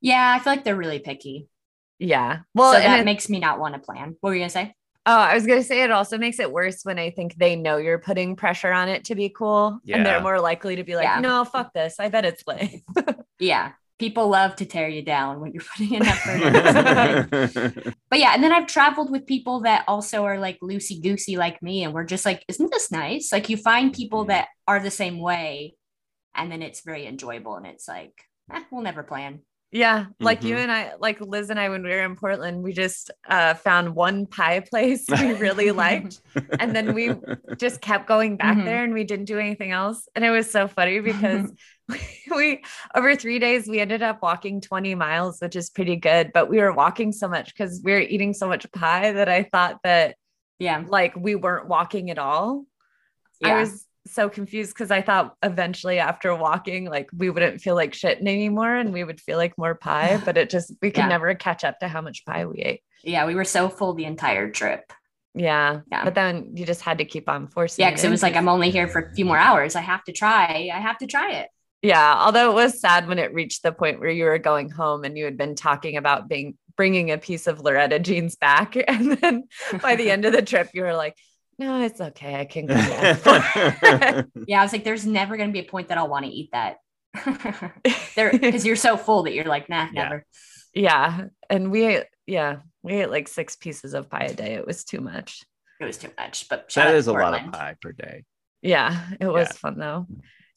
Yeah, 0.00 0.34
I 0.38 0.42
feel 0.42 0.52
like 0.52 0.64
they're 0.64 0.76
really 0.76 0.98
picky. 0.98 1.48
Yeah. 1.98 2.40
Well, 2.54 2.72
so 2.72 2.78
and 2.78 2.92
that 2.92 3.00
it- 3.00 3.04
makes 3.06 3.28
me 3.30 3.38
not 3.38 3.58
want 3.58 3.74
to 3.74 3.80
plan. 3.80 4.16
What 4.20 4.30
were 4.30 4.34
you 4.34 4.40
gonna 4.40 4.50
say? 4.50 4.74
Oh, 5.08 5.16
I 5.16 5.34
was 5.34 5.46
gonna 5.46 5.62
say 5.62 5.82
it 5.82 5.90
also 5.92 6.18
makes 6.18 6.40
it 6.40 6.50
worse 6.52 6.82
when 6.82 6.98
I 6.98 7.10
think 7.10 7.36
they 7.36 7.54
know 7.56 7.76
you're 7.76 8.00
putting 8.00 8.34
pressure 8.36 8.72
on 8.72 8.88
it 8.88 9.04
to 9.04 9.14
be 9.14 9.28
cool, 9.28 9.78
and 9.88 10.04
they're 10.04 10.20
more 10.20 10.40
likely 10.40 10.76
to 10.76 10.82
be 10.84 10.96
like, 10.96 11.04
Yeah. 11.04 11.20
"No, 11.20 11.44
fuck 11.44 11.72
this. 11.72 12.00
I 12.00 12.08
bet 12.08 12.24
it's 12.24 12.42
lame." 12.46 12.82
Yeah. 13.38 13.72
People 13.98 14.28
love 14.28 14.56
to 14.56 14.66
tear 14.66 14.88
you 14.88 15.02
down 15.02 15.40
when 15.40 15.52
you're 15.52 15.62
putting 15.76 15.94
in 15.94 16.02
effort. 16.04 17.30
but 18.10 18.18
yeah, 18.18 18.32
and 18.34 18.42
then 18.44 18.52
I've 18.52 18.66
traveled 18.66 19.10
with 19.10 19.26
people 19.26 19.60
that 19.60 19.84
also 19.88 20.24
are 20.24 20.38
like 20.38 20.58
loosey 20.60 21.02
goosey 21.02 21.36
like 21.36 21.62
me, 21.62 21.82
and 21.84 21.94
we're 21.94 22.04
just 22.04 22.26
like, 22.26 22.44
isn't 22.48 22.70
this 22.70 22.90
nice? 22.90 23.32
Like 23.32 23.48
you 23.48 23.56
find 23.56 23.92
people 23.92 24.24
Mhm. 24.24 24.28
that 24.28 24.48
are 24.68 24.80
the 24.80 24.90
same 24.90 25.18
way, 25.20 25.76
and 26.34 26.52
then 26.52 26.60
it's 26.62 26.82
very 26.82 27.06
enjoyable, 27.06 27.54
and 27.56 27.66
it's 27.66 27.88
like, 27.88 28.12
eh, 28.52 28.62
we'll 28.70 28.82
never 28.82 29.02
plan. 29.02 29.40
Yeah, 29.72 30.06
like 30.20 30.44
you 30.44 30.54
Mhm. 30.54 30.58
and 30.60 30.72
I, 30.72 30.92
like 31.00 31.20
Liz 31.20 31.50
and 31.50 31.58
I, 31.58 31.68
when 31.68 31.82
we 31.82 31.90
were 31.90 32.02
in 32.04 32.14
Portland, 32.16 32.62
we 32.62 32.72
just 32.72 33.10
uh, 33.28 33.54
found 33.54 33.94
one 33.94 34.24
pie 34.26 34.60
place 34.60 35.04
we 35.20 35.34
really 35.34 35.72
liked, 35.72 36.20
and 36.60 36.74
then 36.74 36.94
we 36.94 37.10
just 37.58 37.80
kept 37.80 38.06
going 38.06 38.36
back 38.36 38.56
Mhm. 38.56 38.64
there, 38.64 38.84
and 38.84 38.94
we 38.94 39.04
didn't 39.04 39.24
do 39.26 39.38
anything 39.38 39.72
else. 39.72 40.08
And 40.14 40.24
it 40.24 40.30
was 40.30 40.50
so 40.50 40.68
funny 40.68 41.00
because 41.10 41.52
we 42.30 42.62
over 42.94 43.16
three 43.16 43.38
days 43.38 43.66
we 43.68 43.80
ended 43.80 44.02
up 44.02 44.22
walking 44.22 44.60
20 44.60 44.94
miles, 44.94 45.40
which 45.40 45.56
is 45.56 45.68
pretty 45.68 45.96
good. 45.96 46.30
But 46.32 46.48
we 46.48 46.58
were 46.58 46.72
walking 46.72 47.12
so 47.12 47.28
much 47.28 47.52
because 47.52 47.80
we 47.84 47.92
were 47.92 48.00
eating 48.00 48.34
so 48.34 48.46
much 48.48 48.70
pie 48.72 49.12
that 49.12 49.28
I 49.28 49.42
thought 49.42 49.80
that 49.82 50.16
Yeah. 50.58 50.84
like 50.86 51.16
we 51.16 51.34
weren't 51.34 51.66
walking 51.68 52.10
at 52.10 52.18
all. 52.18 52.64
Yeah. 53.40 53.48
I 53.56 53.60
was 53.60 53.85
so 54.06 54.28
confused 54.28 54.72
because 54.74 54.90
I 54.90 55.02
thought 55.02 55.34
eventually 55.42 55.98
after 55.98 56.34
walking, 56.34 56.86
like 56.86 57.08
we 57.16 57.30
wouldn't 57.30 57.60
feel 57.60 57.74
like 57.74 57.92
shitting 57.92 58.22
anymore 58.28 58.74
and 58.74 58.92
we 58.92 59.04
would 59.04 59.20
feel 59.20 59.36
like 59.38 59.56
more 59.58 59.74
pie, 59.74 60.20
but 60.24 60.36
it 60.36 60.50
just, 60.50 60.72
we 60.82 60.90
could 60.90 61.02
Yeah. 61.04 61.08
never 61.08 61.34
catch 61.34 61.64
up 61.64 61.78
to 61.80 61.88
how 61.88 62.00
much 62.00 62.24
pie 62.24 62.46
we 62.46 62.58
ate. 62.58 62.82
yeah, 63.04 63.26
we 63.26 63.34
were 63.34 63.44
so 63.44 63.68
full 63.68 63.94
the 63.94 64.04
entire 64.04 64.50
trip. 64.50 64.92
Yeah. 65.34 65.80
Yeah. 65.92 66.04
But 66.04 66.14
then 66.14 66.52
you 66.54 66.64
just 66.64 66.80
had 66.80 66.98
to 66.98 67.04
keep 67.04 67.28
on 67.28 67.48
forcing 67.48 67.82
Yeah, 67.82 67.90
because 67.90 68.04
it 68.04 68.06
in 68.06 68.10
was 68.12 68.22
like, 68.22 68.36
I'm 68.36 68.48
only 68.48 68.70
here 68.70 68.88
for 68.88 69.00
a 69.02 69.14
few 69.14 69.24
more 69.26 69.36
hours. 69.36 69.76
I 69.76 69.82
have 69.82 70.02
to 70.04 70.12
try. 70.12 70.70
I 70.72 70.80
have 70.80 70.96
to 70.98 71.06
try 71.06 71.32
it. 71.32 71.48
Yeah. 71.82 72.14
Although 72.24 72.50
it 72.50 72.54
was 72.54 72.80
sad 72.80 73.06
when 73.06 73.18
it 73.18 73.34
reached 73.34 73.62
the 73.62 73.70
point 73.70 74.00
where 74.00 74.08
you 74.10 74.24
were 74.24 74.38
going 74.38 74.70
home 74.70 75.04
and 75.04 75.16
you 75.16 75.24
had 75.26 75.36
been 75.36 75.54
talking 75.54 75.98
about 75.98 76.26
being, 76.26 76.56
bringing 76.74 77.10
a 77.10 77.18
piece 77.18 77.46
of 77.46 77.58
Lauretta 77.58 78.00
Jean's 78.02 78.34
back. 78.36 78.76
And 78.88 79.12
then 79.18 79.44
by 79.82 79.96
the 79.96 80.10
end 80.10 80.24
of 80.24 80.32
the 80.32 80.40
trip, 80.42 80.70
you 80.72 80.82
were 80.82 80.94
like, 80.94 81.16
no, 81.58 81.82
it's 81.82 82.00
okay. 82.00 82.34
I 82.36 82.44
can 82.44 82.66
go. 82.66 82.74
Yeah, 84.46 84.60
I 84.60 84.62
was 84.62 84.72
like, 84.72 84.84
there's 84.84 85.06
never 85.06 85.36
going 85.36 85.48
to 85.48 85.52
be 85.52 85.66
a 85.66 85.70
point 85.70 85.88
that 85.88 85.98
I'll 85.98 86.08
want 86.08 86.24
to 86.26 86.30
eat 86.30 86.50
that. 86.52 86.76
there, 88.14 88.30
because 88.32 88.66
you're 88.66 88.76
so 88.76 88.96
full 88.96 89.22
that 89.24 89.32
you're 89.34 89.44
like, 89.46 89.68
nah, 89.68 89.88
Yeah. 89.92 90.02
never. 90.04 90.26
Yeah. 90.74 91.24
And 91.48 91.70
we 91.70 91.84
ate, 91.86 92.04
yeah, 92.26 92.58
we 92.82 92.94
ate 92.94 93.10
like 93.10 93.28
six 93.28 93.56
pieces 93.56 93.94
of 93.94 94.10
pie 94.10 94.26
a 94.30 94.34
day. 94.34 94.54
It 94.54 94.66
was 94.66 94.84
too 94.84 95.00
much. 95.00 95.42
It 95.80 95.84
was 95.86 95.96
too 95.96 96.10
much. 96.18 96.48
But 96.48 96.70
that 96.74 96.94
is 96.94 97.06
that 97.06 97.12
out 97.14 97.18
a 97.18 97.22
lot 97.22 97.46
of 97.46 97.52
pie 97.52 97.76
per 97.80 97.92
day. 97.92 98.24
Yeah, 98.62 99.06
it 99.20 99.26
was 99.26 99.48
Yeah. 99.48 99.52
fun 99.54 99.78
though. 99.78 100.06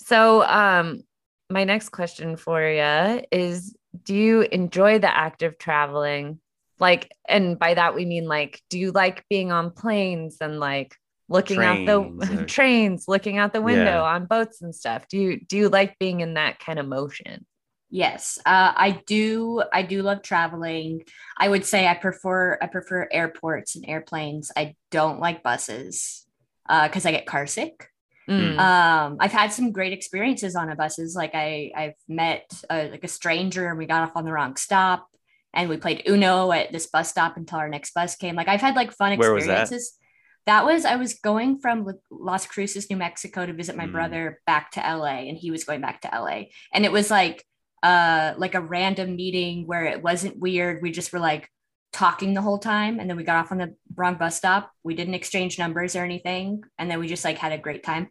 So, 0.01 0.44
um, 0.44 1.01
my 1.50 1.63
next 1.63 1.89
question 1.89 2.36
for 2.38 2.62
you 2.62 3.22
is 3.32 3.75
Do 4.03 4.13
you 4.15 4.41
enjoy 4.41 5.00
the 5.00 5.15
act 5.15 5.41
of 5.44 5.58
traveling? 5.58 6.39
Like, 6.79 7.12
and 7.27 7.59
by 7.59 7.74
that 7.74 7.95
we 7.95 8.05
mean 8.05 8.27
like, 8.27 8.62
do 8.69 8.79
you 8.79 8.91
like 8.91 9.25
being 9.29 9.51
on 9.51 9.71
planes 9.71 10.38
and 10.41 10.59
like 10.59 10.95
looking 11.27 11.62
out 11.63 11.86
the 11.86 12.01
Trains 12.01 12.29
or- 12.41 12.45
trains, 12.55 13.05
looking 13.07 13.38
out 13.38 13.53
the 13.53 13.62
window 13.62 13.83
Yeah. 13.83 14.01
on 14.01 14.25
boats 14.25 14.62
and 14.62 14.74
stuff? 14.74 15.07
Do 15.09 15.17
you 15.17 15.39
do 15.45 15.57
you 15.57 15.69
like 15.69 16.00
being 16.00 16.21
in 16.21 16.36
that 16.36 16.59
kind 16.59 16.79
of 16.79 16.88
motion? 16.88 17.45
Yes, 17.91 18.38
uh, 18.45 18.71
I 18.75 19.01
do. 19.07 19.63
I 19.74 19.81
do 19.81 20.03
love 20.03 20.21
traveling. 20.21 21.01
I 21.38 21.50
would 21.50 21.65
say 21.65 21.88
I 21.88 21.95
prefer 21.95 22.57
I 22.62 22.67
prefer 22.67 23.07
airports 23.12 23.75
and 23.75 23.83
airplanes. 23.88 24.51
I 24.55 24.75
don't 24.91 25.19
like 25.19 25.41
buses 25.41 26.25
because 26.67 27.05
I 27.07 27.12
get 27.12 27.25
car 27.25 27.48
sick. 27.48 27.89
Mm. 28.29 28.59
Um, 28.59 29.17
I've 29.19 29.31
had 29.31 29.51
some 29.51 29.71
great 29.71 29.91
experiences 29.91 30.55
on 30.55 30.69
a 30.69 30.75
buses. 30.75 31.15
Like 31.15 31.31
I 31.33 31.71
I've 31.75 31.95
met 32.07 32.45
a, 32.69 32.89
like 32.91 33.03
a 33.03 33.07
stranger 33.07 33.67
and 33.67 33.77
we 33.79 33.88
got 33.88 34.03
off 34.03 34.15
on 34.15 34.24
the 34.24 34.31
wrong 34.31 34.55
stop, 34.55 35.07
and 35.53 35.70
we 35.70 35.77
played 35.77 36.03
Uno 36.08 36.51
at 36.51 36.72
this 36.72 36.88
bus 36.88 37.10
stop 37.10 37.38
until 37.38 37.60
our 37.60 37.70
next 37.70 37.94
bus 37.94 38.15
came. 38.15 38.36
Like 38.36 38.48
I've 38.48 38.62
had 38.62 38.75
like 38.75 38.91
fun 38.91 39.12
experiences. 39.13 39.20
Where 39.20 39.34
was 39.36 39.46
that? 39.48 39.62
experiences. 39.62 39.98
That 40.46 40.65
was 40.65 40.86
I 40.86 40.96
was 40.96 41.13
going 41.15 41.60
from 41.60 41.88
Las 42.10 42.46
Cruces, 42.48 42.89
New 42.89 42.98
Mexico, 42.98 43.46
to 43.46 43.53
visit 43.53 43.75
my 43.75 43.86
Mm. 43.86 43.91
brother 43.91 44.41
back 44.48 44.72
to 44.72 44.79
LA, 44.79 45.27
and 45.29 45.38
he 45.38 45.51
was 45.51 45.63
going 45.63 45.82
back 45.82 46.01
to 46.01 46.08
LA, 46.13 46.46
and 46.74 46.86
it 46.86 46.91
was 46.91 47.12
like 47.12 47.46
uh 47.84 48.34
like 48.38 48.56
a 48.56 48.62
random 48.62 49.15
meeting 49.15 49.65
where 49.68 49.86
it 49.86 50.01
wasn't 50.03 50.38
weird. 50.39 50.82
We 50.82 50.91
just 50.91 51.13
were 51.13 51.20
like, 51.20 51.50
talking 51.91 52.36
the 52.36 52.41
whole 52.41 52.60
time. 52.60 53.00
And 53.00 53.10
then 53.10 53.18
we 53.18 53.24
got 53.24 53.38
off 53.44 53.51
on 53.51 53.58
the 53.58 53.74
wrong 53.96 54.15
bus 54.15 54.38
stop. 54.38 54.72
We 54.84 54.94
didn't 54.94 55.15
exchange 55.15 55.58
numbers 55.58 55.96
or 55.96 56.03
anything. 56.03 56.63
And 56.77 56.89
then 56.89 57.00
we 57.00 57.08
just 57.08 57.25
like 57.25 57.39
had 57.39 57.51
a 57.51 57.58
great 57.58 57.84
time. 57.84 58.10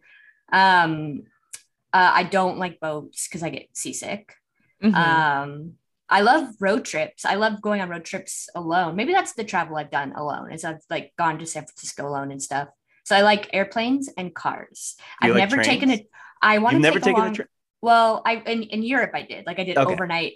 Um, 0.51 1.23
uh, 1.93 2.11
I 2.13 2.23
don't 2.23 2.57
like 2.57 2.81
boats 2.81 3.27
because 3.27 3.41
I 3.41 3.49
get 3.49 3.69
seasick. 3.73 4.33
Mhm. 4.83 4.93
Um, 4.95 5.73
I 6.09 6.21
love 6.21 6.55
road 6.59 6.85
trips. 6.85 7.25
I 7.25 7.35
love 7.35 7.61
going 7.61 7.81
on 7.81 7.89
road 7.89 8.05
trips 8.05 8.49
alone. 8.55 8.95
Maybe 8.95 9.13
that's 9.13 9.33
the 9.33 9.43
travel 9.43 9.77
I've 9.77 9.91
done 9.91 10.13
alone. 10.13 10.51
Is 10.51 10.63
I've 10.65 10.81
like 10.89 11.13
gone 11.17 11.39
to 11.39 11.45
San 11.45 11.65
Francisco 11.65 12.07
alone 12.07 12.31
and 12.31 12.41
stuff. 12.41 12.69
So 13.05 13.15
I 13.15 13.21
like 13.21 13.49
airplanes 13.53 14.09
and 14.17 14.33
cars. 14.33 14.95
You 15.21 15.29
I've 15.29 15.33
like 15.33 15.49
never 15.49 15.57
taken 15.59 15.91
a. 15.91 16.07
I 16.41 16.57
want 16.59 16.75
to 16.77 16.81
never 16.81 16.99
take 16.99 17.01
taken 17.01 17.23
a 17.23 17.25
a 17.25 17.25
long, 17.25 17.33
train. 17.33 17.47
Well, 17.81 18.21
I 18.25 18.35
in, 18.37 18.63
in 18.63 18.83
Europe 18.83 19.11
I 19.13 19.23
did. 19.23 19.45
Like 19.45 19.59
I 19.59 19.63
did 19.63 19.77
Okay. 19.77 19.85
overnight. 19.85 20.33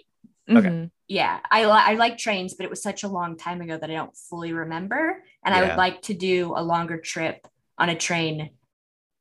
Okay. 0.54 0.70
Mhm. 0.70 0.90
Yeah, 1.08 1.38
I 1.50 1.64
I 1.64 1.94
like 1.94 2.18
trains, 2.18 2.54
but 2.54 2.64
it 2.64 2.70
was 2.70 2.82
such 2.82 3.02
a 3.02 3.08
long 3.08 3.36
time 3.36 3.60
ago 3.60 3.76
that 3.76 3.90
I 3.90 3.94
don't 3.94 4.16
fully 4.16 4.52
remember. 4.52 5.22
And 5.44 5.54
I 5.54 5.62
would 5.62 5.76
like 5.76 6.02
to 6.02 6.14
do 6.14 6.54
a 6.56 6.62
longer 6.62 6.98
trip 6.98 7.46
on 7.78 7.88
a 7.88 7.96
train 7.96 8.50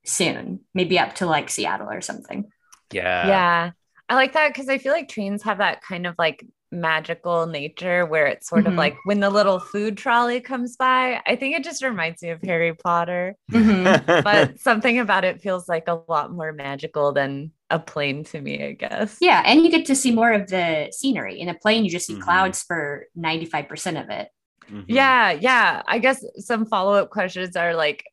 soon, 0.05 0.61
maybe 0.73 0.99
up 0.99 1.15
to 1.15 1.25
like 1.25 1.49
Seattle 1.49 1.89
or 1.89 2.01
something. 2.01 2.51
Yeah. 2.91 3.27
yeah. 3.27 3.71
I 4.13 4.15
like 4.15 4.33
that 4.33 4.49
because 4.53 4.69
I 4.69 4.77
feel 4.77 4.93
like 4.93 5.09
trains 5.09 5.41
have 5.41 5.57
that 5.57 5.81
kind 5.81 6.05
of 6.05 6.13
like 6.19 6.45
magical 6.71 7.47
nature 7.47 8.05
where 8.05 8.27
it's 8.27 8.47
sort 8.47 8.67
of 8.67 8.73
Mhm. 8.73 8.77
like 8.77 8.95
when 9.05 9.19
the 9.21 9.29
little 9.31 9.57
food 9.59 9.97
trolley 9.97 10.39
comes 10.39 10.75
by. 10.75 11.19
I 11.25 11.35
think 11.35 11.55
it 11.55 11.63
just 11.63 11.81
reminds 11.83 12.21
me 12.21 12.29
of 12.29 12.39
Harry 12.43 12.75
Potter, 12.75 13.35
Mhm. 13.51 14.23
but 14.23 14.59
something 14.59 14.99
about 14.99 15.23
it 15.25 15.41
feels 15.41 15.67
like 15.67 15.87
a 15.87 15.99
lot 16.07 16.31
more 16.31 16.51
magical 16.51 17.11
than 17.11 17.51
a 17.71 17.79
plane 17.79 18.23
to 18.25 18.39
me, 18.39 18.63
I 18.63 18.71
guess. 18.73 19.17
Yeah, 19.19 19.41
and 19.47 19.63
you 19.63 19.71
get 19.71 19.87
to 19.87 19.95
see 19.95 20.11
more 20.11 20.31
of 20.31 20.47
the 20.47 20.89
scenery. 20.91 21.39
In 21.39 21.49
a 21.49 21.55
plane, 21.55 21.83
you 21.83 21.89
just 21.89 22.05
see 22.05 22.15
Mhm. 22.17 22.21
clouds 22.21 22.61
for 22.61 23.07
95% 23.15 23.97
of 23.97 24.11
it. 24.11 24.29
Mhm. 24.69 24.85
Yeah, 24.87 25.31
yeah. 25.31 25.81
I 25.87 25.97
guess 25.97 26.23
some 26.37 26.67
follow 26.67 26.93
up 26.93 27.09
questions 27.09 27.55
are 27.55 27.73
like, 27.73 28.03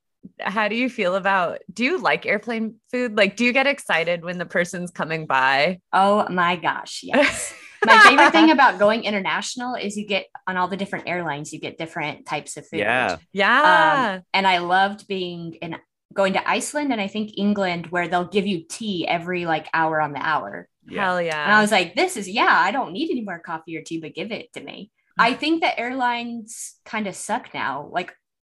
how 0.40 0.68
do 0.68 0.74
you 0.74 0.88
feel 0.88 1.14
about 1.14 1.60
do 1.72 1.84
you 1.84 1.98
like 1.98 2.26
airplane 2.26 2.76
food? 2.90 3.16
Like, 3.16 3.36
do 3.36 3.44
you 3.44 3.52
get 3.52 3.66
excited 3.66 4.24
when 4.24 4.38
the 4.38 4.46
person's 4.46 4.90
coming 4.90 5.26
by? 5.26 5.80
Oh 5.92 6.28
my 6.28 6.56
gosh, 6.56 7.00
yes. 7.02 7.54
My 7.84 7.98
favorite 8.00 8.32
thing 8.32 8.50
about 8.50 8.78
going 8.78 9.04
international 9.04 9.74
is 9.74 9.96
you 9.96 10.06
get 10.06 10.26
on 10.46 10.58
all 10.58 10.68
the 10.68 10.76
different 10.76 11.08
airlines, 11.08 11.50
you 11.50 11.58
get 11.58 11.78
different 11.78 12.26
types 12.26 12.58
of 12.58 12.66
food. 12.66 12.80
Yeah. 12.80 13.16
Yeah. 13.32 14.16
Um, 14.16 14.22
and 14.34 14.46
I 14.46 14.58
loved 14.58 15.06
being 15.08 15.54
in 15.62 15.76
going 16.12 16.34
to 16.34 16.48
Iceland 16.48 16.92
and 16.92 17.00
I 17.00 17.06
think 17.06 17.38
England 17.38 17.86
where 17.86 18.08
they'll 18.08 18.26
give 18.26 18.46
you 18.46 18.64
tea 18.68 19.06
every 19.06 19.46
like 19.46 19.66
hour 19.72 20.00
on 20.00 20.12
the 20.12 20.18
hour. 20.18 20.68
Yeah. 20.86 21.04
Hell 21.04 21.22
yeah. 21.22 21.42
And 21.42 21.52
I 21.52 21.62
was 21.62 21.70
like, 21.70 21.94
this 21.94 22.16
is 22.16 22.28
yeah, 22.28 22.50
I 22.50 22.70
don't 22.70 22.92
need 22.92 23.10
any 23.10 23.22
more 23.22 23.38
coffee 23.38 23.76
or 23.76 23.82
tea, 23.82 23.98
but 23.98 24.14
give 24.14 24.30
it 24.30 24.52
to 24.54 24.60
me. 24.60 24.90
Mm. 25.18 25.24
I 25.24 25.34
think 25.34 25.62
that 25.62 25.78
airlines 25.78 26.74
kind 26.84 27.06
of 27.06 27.14
suck 27.14 27.54
now, 27.54 27.88
like 27.92 28.12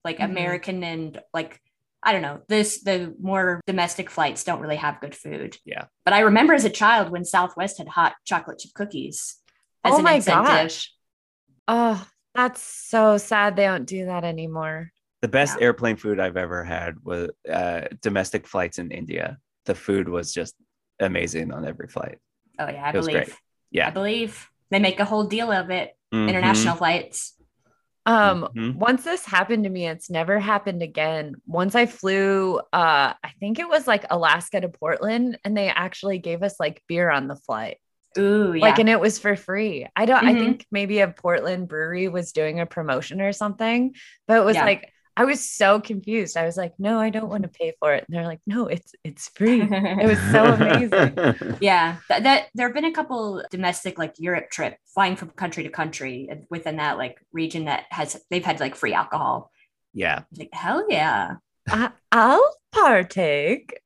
like 0.05 0.19
Mhm. 0.19 0.25
American 0.31 0.85
and 0.85 1.21
like 1.33 1.61
I 2.05 2.11
don't 2.13 2.23
know, 2.23 2.43
this 2.49 2.83
the 2.83 3.15
more 3.21 3.61
domestic 3.67 4.11
flights 4.11 4.43
don't 4.43 4.59
really 4.61 4.77
have 4.77 5.01
good 5.01 5.15
food. 5.15 5.57
Yeah. 5.65 5.85
But 6.05 6.15
I 6.15 6.21
remember 6.21 6.53
as 6.53 6.65
a 6.65 6.71
child 6.71 7.11
when 7.11 7.25
Southwest 7.25 7.79
had 7.79 7.87
hot 7.87 8.15
chocolate 8.25 8.59
chip 8.59 8.73
cookies. 8.75 9.37
As 9.85 9.95
oh 9.95 9.99
an 9.99 10.05
my 10.05 10.15
incentive. 10.15 10.47
gosh. 10.47 10.93
Oh, 11.69 12.05
that's 12.35 12.61
so 12.61 13.19
sad 13.19 13.55
they 13.55 13.65
don't 13.67 13.85
do 13.87 14.07
that 14.07 14.25
anymore. 14.25 14.91
The 15.21 15.29
best 15.29 15.59
Yeah. 15.59 15.67
airplane 15.67 15.95
food 15.97 16.19
I've 16.19 16.37
ever 16.37 16.65
had 16.65 16.97
was 17.05 17.31
uh, 17.49 17.83
domestic 18.01 18.49
flights 18.49 18.79
in 18.81 18.91
India. 18.91 19.39
The 19.67 19.75
food 19.77 20.09
was 20.09 20.33
just 20.33 20.57
amazing 20.99 21.53
on 21.53 21.65
every 21.65 21.87
flight. 21.87 22.19
Oh 22.59 22.69
yeah, 22.69 22.85
I 22.85 22.91
It 22.91 22.97
was 22.97 23.07
believe. 23.07 23.25
great. 23.27 23.37
Yeah. 23.71 23.87
I 23.87 23.91
believe 23.91 24.49
they 24.71 24.81
make 24.81 24.99
a 24.99 25.05
whole 25.05 25.25
deal 25.25 25.53
of 25.53 25.71
it. 25.71 25.97
Mhm. 26.13 26.29
International 26.29 26.75
flights. 26.75 27.35
Um, 28.05 28.49
Mhm. 28.55 28.75
once 28.75 29.05
this 29.05 29.25
happened 29.25 29.65
to 29.65 29.71
me, 29.71 29.87
it's 29.87 30.11
never 30.11 30.39
happened 30.41 30.83
again. 30.83 31.37
Once 31.47 31.75
I 31.75 31.87
flew, 31.87 32.59
uh, 32.59 33.15
I 33.23 33.31
think 33.39 33.59
it 33.59 33.69
was 33.69 33.87
like 33.87 34.05
Alaska 34.11 34.61
to 34.61 34.69
Portland, 34.69 35.39
and 35.45 35.57
they 35.57 35.69
actually 35.69 36.19
gave 36.19 36.43
us 36.43 36.59
like 36.59 36.83
beer 36.89 37.11
on 37.11 37.29
the 37.29 37.37
flight. 37.37 37.79
Ooh, 38.19 38.53
yeah. 38.55 38.61
Like, 38.63 38.79
and 38.79 38.89
it 38.89 39.01
was 39.01 39.19
for 39.19 39.37
free. 39.37 39.87
I 39.97 40.05
don't, 40.05 40.27
I 40.27 40.33
Mhm. 40.33 40.39
think 40.39 40.67
maybe 40.71 40.99
a 41.01 41.09
Portland 41.09 41.69
brewery 41.69 42.09
was 42.09 42.33
doing 42.33 42.61
a 42.61 42.67
promotion 42.67 43.21
or 43.21 43.33
something, 43.33 43.95
but 44.27 44.37
it 44.37 44.45
was 44.45 44.57
Yeah. 44.57 44.65
like, 44.67 44.93
I 45.17 45.25
was 45.25 45.49
so 45.49 45.81
confused. 45.81 46.37
I 46.37 46.45
was 46.45 46.57
like, 46.57 46.73
no, 46.79 46.99
I 46.99 47.11
don't 47.11 47.29
want 47.29 47.43
to 47.43 47.49
pay 47.49 47.75
for 47.79 47.93
it. 47.95 48.05
And 48.09 48.17
they're 48.17 48.27
like, 48.27 48.41
no, 48.47 48.67
it's 48.67 48.95
it's 49.05 49.29
free. 49.29 49.61
It 49.63 50.07
was 50.07 50.19
so 50.31 50.45
amazing. 50.45 51.59
yeah, 51.61 51.97
that, 52.09 52.23
that 52.23 52.49
there 52.55 52.67
have 52.67 52.75
been 52.75 52.87
a 52.87 52.93
couple 52.93 53.43
domestic 53.51 53.99
like 53.99 54.15
Europe 54.19 54.51
trip 54.51 54.77
flying 54.95 55.17
from 55.17 55.31
country 55.31 55.65
to 55.65 55.69
country 55.69 56.29
and 56.31 56.45
within 56.51 56.77
that 56.77 56.97
like 56.97 57.19
region 57.33 57.67
that 57.67 57.85
has 57.91 58.21
they've 58.31 58.45
had 58.45 58.61
like 58.61 58.75
free 58.75 58.95
alcohol. 58.95 59.51
yeah. 59.93 60.23
Like 60.37 60.51
hell 60.53 60.87
yeah. 60.89 61.37
I, 61.69 61.91
I'll 62.11 62.55
partake. 62.73 63.79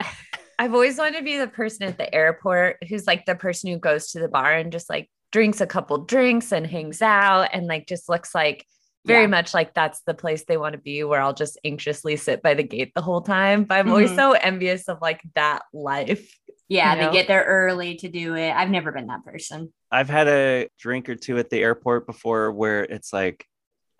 I've 0.58 0.74
always 0.74 0.96
wanted 0.96 1.18
to 1.18 1.24
be 1.24 1.38
the 1.38 1.48
person 1.48 1.86
at 1.86 1.98
the 1.98 2.12
airport 2.14 2.76
who's 2.88 3.06
like 3.06 3.26
the 3.26 3.34
person 3.34 3.70
who 3.70 3.78
goes 3.78 4.12
to 4.12 4.20
the 4.20 4.28
bar 4.28 4.52
and 4.52 4.72
just 4.72 4.88
like 4.88 5.10
drinks 5.32 5.60
a 5.60 5.66
couple 5.66 5.98
drinks 5.98 6.52
and 6.52 6.66
hangs 6.66 7.02
out 7.02 7.48
and 7.52 7.66
like 7.66 7.86
just 7.86 8.08
looks 8.08 8.34
like 8.34 8.64
very 9.06 9.22
Yeah. 9.22 9.28
much 9.28 9.54
like 9.54 9.72
that's 9.74 10.00
the 10.02 10.14
place 10.14 10.44
they 10.44 10.56
want 10.56 10.72
to 10.74 10.78
be 10.78 11.04
where 11.04 11.20
I'll 11.20 11.32
just 11.34 11.58
anxiously 11.64 12.16
sit 12.16 12.42
by 12.42 12.54
the 12.54 12.62
gate 12.62 12.92
the 12.94 13.00
whole 13.02 13.20
time. 13.22 13.64
But 13.64 13.78
I'm 13.78 13.88
always 13.88 14.10
Mhm. 14.10 14.16
so 14.16 14.32
envious 14.32 14.88
of 14.88 14.98
like 15.00 15.20
that 15.34 15.62
life. 15.72 16.30
Yeah, 16.68 16.94
You 16.94 17.00
know? 17.00 17.06
they 17.06 17.12
get 17.18 17.28
there 17.28 17.44
early 17.44 17.94
to 17.96 18.08
do 18.08 18.34
it. 18.34 18.50
I've 18.50 18.70
never 18.70 18.90
been 18.90 19.06
that 19.06 19.24
person. 19.24 19.72
I've 19.90 20.08
had 20.08 20.26
a 20.26 20.68
drink 20.78 21.08
or 21.08 21.14
two 21.14 21.38
at 21.38 21.48
the 21.48 21.60
airport 21.62 22.06
before 22.06 22.50
where 22.50 22.82
it's 22.82 23.12
like 23.12 23.46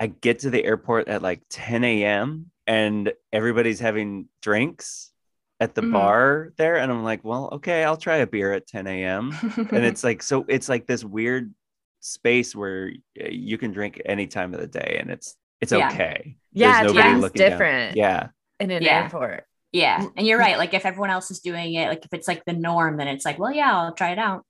I 0.01 0.09
get 0.09 0.41
to 0.41 0.51
the 0.51 0.65
airport 0.65 1.09
at 1.09 1.23
like 1.23 1.43
10 1.49 1.85
a.m. 1.85 2.51
and 2.67 3.13
everybody's 3.33 3.79
having 3.81 4.29
drinks 4.43 5.13
at 5.61 5.75
the 5.75 5.81
Mhm. 5.83 5.93
bar 5.93 6.53
there. 6.59 6.77
And 6.77 6.91
I'm 6.93 7.05
like, 7.05 7.25
well, 7.25 7.49
okay, 7.53 7.83
I'll 7.85 7.97
try 7.97 8.17
a 8.17 8.27
beer 8.27 8.53
at 8.53 8.67
10 8.67 8.87
a.m. 8.89 9.33
and 9.71 9.85
it's 9.85 10.03
like, 10.05 10.23
so 10.23 10.45
it's 10.49 10.69
like 10.69 10.87
this 10.87 11.03
weird 11.05 11.55
space 12.01 12.55
where 12.55 12.91
uh, 13.21 13.29
you 13.31 13.59
can 13.59 13.73
drink 13.73 14.01
any 14.05 14.27
time 14.27 14.55
of 14.55 14.61
the 14.61 14.67
day 14.67 14.99
and 15.01 15.11
it's, 15.11 15.37
it's 15.61 15.73
Yeah. 15.73 15.89
okay. 15.91 16.37
Yeah, 16.53 16.83
There's 16.83 16.85
it's 16.87 16.95
nobody 16.95 17.09
yeah, 17.15 17.17
looking 17.21 17.39
down. 17.41 17.51
different 17.51 17.97
Yeah. 17.97 18.29
in 18.61 18.71
an 18.71 18.83
Yeah. 18.83 19.03
airport. 19.05 19.45
yeah, 19.73 20.07
and 20.17 20.27
you're 20.27 20.39
right. 20.39 20.57
Like 20.59 20.73
if 20.75 20.87
everyone 20.87 21.11
else 21.11 21.31
is 21.31 21.41
doing 21.41 21.75
it, 21.75 21.89
like 21.89 22.05
if 22.05 22.13
it's 22.15 22.29
like 22.29 22.45
the 22.47 22.53
norm, 22.55 22.97
then 22.97 23.09
it's 23.09 23.25
like, 23.25 23.39
well, 23.39 23.53
yeah, 23.53 23.75
I'll 23.77 23.93
try 23.95 24.11
it 24.13 24.19
out. 24.19 24.45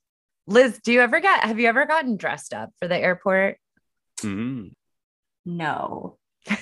Liz, 0.46 0.78
do 0.84 0.92
you 0.92 1.00
ever 1.00 1.18
get 1.18 1.42
have 1.44 1.58
you 1.58 1.66
ever 1.66 1.86
gotten 1.86 2.16
dressed 2.16 2.54
up 2.54 2.70
for 2.78 2.86
the 2.86 2.96
airport? 2.96 3.58
Mm. 4.20 4.70
No, 5.44 6.18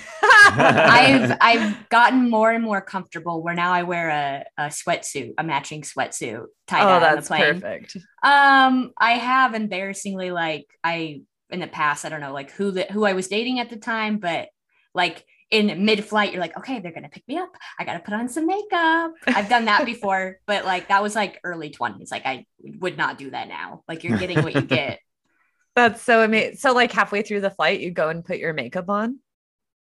I've 0.57 1.37
I've 1.41 1.89
gotten 1.89 2.29
more 2.29 2.51
and 2.51 2.63
more 2.63 2.81
comfortable 2.81 3.41
where 3.43 3.53
now 3.53 3.71
I 3.71 3.83
wear 3.83 4.09
a, 4.09 4.45
a 4.57 4.67
sweatsuit, 4.67 5.33
a 5.37 5.43
matching 5.43 5.81
sweatsuit 5.81 6.45
tied 6.67 6.83
oh, 6.83 6.95
on 6.95 7.01
the 7.01 7.07
that's 7.07 7.27
plane. 7.27 7.61
perfect. 7.61 7.97
Um, 8.23 8.91
I 8.97 9.11
have 9.13 9.53
embarrassingly 9.53 10.31
like 10.31 10.65
I 10.83 11.21
in 11.49 11.59
the 11.59 11.67
past, 11.67 12.05
I 12.05 12.09
don't 12.09 12.21
know 12.21 12.33
like 12.33 12.51
who 12.51 12.71
the 12.71 12.83
who 12.91 13.05
I 13.05 13.13
was 13.13 13.27
dating 13.27 13.59
at 13.59 13.69
the 13.69 13.77
time, 13.77 14.17
but 14.17 14.49
like 14.93 15.25
in 15.51 15.85
mid-flight, 15.85 16.31
you're 16.31 16.41
like, 16.41 16.57
okay, 16.57 16.79
they're 16.79 16.91
gonna 16.91 17.09
pick 17.09 17.27
me 17.27 17.37
up. 17.37 17.55
I 17.79 17.85
gotta 17.85 17.99
put 17.99 18.13
on 18.13 18.29
some 18.29 18.47
makeup. 18.47 19.11
I've 19.27 19.49
done 19.49 19.65
that 19.65 19.85
before, 19.85 20.39
but 20.47 20.65
like 20.65 20.87
that 20.87 21.03
was 21.03 21.15
like 21.15 21.39
early 21.43 21.69
20s. 21.69 22.11
Like 22.11 22.25
I 22.25 22.45
would 22.59 22.97
not 22.97 23.17
do 23.17 23.29
that 23.31 23.47
now. 23.47 23.83
Like 23.87 24.03
you're 24.03 24.17
getting 24.17 24.41
what 24.41 24.55
you 24.55 24.61
get. 24.61 24.99
That's 25.75 26.01
so 26.01 26.23
amazing. 26.23 26.55
So 26.55 26.73
like 26.73 26.91
halfway 26.91 27.21
through 27.21 27.41
the 27.41 27.49
flight, 27.49 27.81
you 27.81 27.91
go 27.91 28.09
and 28.09 28.23
put 28.23 28.37
your 28.37 28.53
makeup 28.53 28.89
on. 28.89 29.19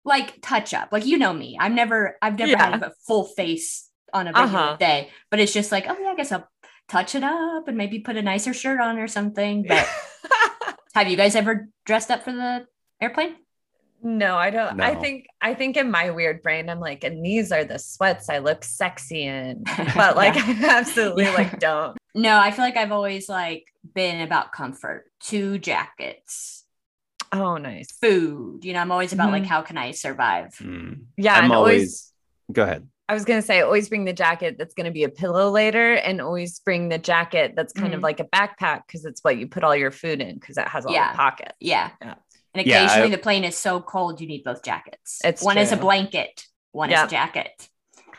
Like 0.03 0.41
touch 0.41 0.74
up. 0.74 0.89
Like 0.91 1.05
you 1.05 1.17
know 1.17 1.34
me. 1.34 1.58
I've 1.60 1.72
never 1.74 2.17
I've 2.22 2.38
never 2.38 2.51
Yeah. 2.51 2.72
had 2.72 2.84
a 2.84 2.91
full 3.08 3.25
face 3.25 3.89
on 4.13 4.27
a 4.27 4.31
regular 4.34 4.46
Uh-huh. 4.60 4.77
day, 4.77 5.10
but 5.29 5.39
it's 5.39 5.53
just 5.53 5.72
like, 5.72 5.86
oh 5.88 5.98
yeah, 6.00 6.10
I 6.10 6.15
guess 6.15 6.31
I'll 6.31 6.48
touch 6.89 7.15
it 7.15 7.24
up 7.24 7.67
and 7.67 7.77
maybe 7.77 8.00
put 8.00 8.17
a 8.17 8.22
nicer 8.22 8.53
shirt 8.53 8.79
on 8.81 8.98
or 9.00 9.08
something. 9.08 9.63
But 9.67 9.88
have 10.96 11.08
you 11.08 11.15
guys 11.17 11.36
ever 11.36 11.70
dressed 11.86 12.12
up 12.12 12.24
for 12.24 12.31
the 12.34 12.65
airplane? 13.00 13.36
no, 14.03 14.36
I 14.36 14.50
don't. 14.50 14.81
I 14.81 14.96
think 14.96 15.27
I 15.41 15.53
think 15.53 15.77
in 15.77 15.91
my 15.91 16.10
weird 16.10 16.41
brain, 16.41 16.70
I'm 16.70 16.79
like, 16.79 17.03
and 17.03 17.24
these 17.24 17.51
are 17.51 17.63
the 17.63 17.77
sweats 17.77 18.29
I 18.29 18.39
look 18.39 18.63
sexy 18.63 19.24
in. 19.24 19.63
But 19.96 20.15
like 20.15 20.34
I 20.36 20.77
absolutely 20.79 21.25
Yeah. 21.25 21.34
like 21.36 21.60
don't. 21.60 21.96
No, 22.15 22.38
I 22.39 22.50
feel 22.51 22.65
like 22.65 22.77
I've 22.77 22.91
always 22.91 23.29
like 23.29 23.65
been 23.93 24.22
about 24.22 24.51
comfort. 24.51 25.05
Two 25.20 25.60
jackets, 25.60 26.61
Oh, 27.32 27.58
nice. 27.58 27.92
food. 28.02 28.66
You 28.66 28.74
know, 28.74 28.80
I'm 28.80 28.92
always 28.92 29.14
about 29.14 29.32
like 29.32 29.44
Mhm. 29.44 29.48
how 29.48 29.62
can 29.62 29.78
I 29.78 29.92
survive? 29.92 30.50
Mm. 30.60 31.06
Yeah, 31.18 31.36
I'm 31.36 31.46
and 31.46 31.54
always, 31.54 31.78
always 31.80 32.14
go 32.52 32.64
ahead. 32.64 32.88
I 33.08 33.14
was 33.14 33.26
gonna 33.26 33.42
say 33.42 33.62
always 33.62 33.90
bring 33.90 34.06
the 34.06 34.14
jacket 34.14 34.58
that's 34.58 34.74
gonna 34.74 34.92
be 34.92 35.04
a 35.04 35.10
pillow 35.10 35.50
later, 35.50 35.94
and 35.94 36.22
always 36.22 36.60
bring 36.60 36.90
the 36.90 36.98
jacket 36.98 37.54
that's 37.56 37.74
kind 37.74 37.94
of 37.94 38.00
Mhm. 38.00 38.04
like 38.04 38.20
a 38.20 38.26
backpack 38.26 38.82
because 38.88 39.06
it's 39.06 39.24
what 39.24 39.38
you 39.38 39.48
put 39.48 39.64
all 39.64 39.76
your 39.76 39.92
food 39.92 40.22
in 40.22 40.36
because 40.36 40.58
it 40.58 40.68
has 40.68 40.86
all 40.86 40.94
Yeah. 40.94 41.12
the 41.12 41.18
pockets. 41.18 41.56
Yeah. 41.60 41.92
Yeah. 42.02 42.16
And 42.54 42.68
Yeah, 42.68 42.84
occasionally 42.84 43.08
I- 43.14 43.16
the 43.16 43.22
plane 43.22 43.44
is 43.46 43.58
so 43.58 43.80
cold 43.82 44.20
you 44.20 44.28
need 44.28 44.44
both 44.44 44.62
jackets. 44.64 45.20
It's 45.24 45.42
one 45.42 45.58
is 45.58 45.72
a 45.72 45.78
blanket, 45.78 46.46
one 46.74 46.90
Yeah. 46.90 47.04
is 47.06 47.08
a 47.08 47.12
jacket. 47.12 47.70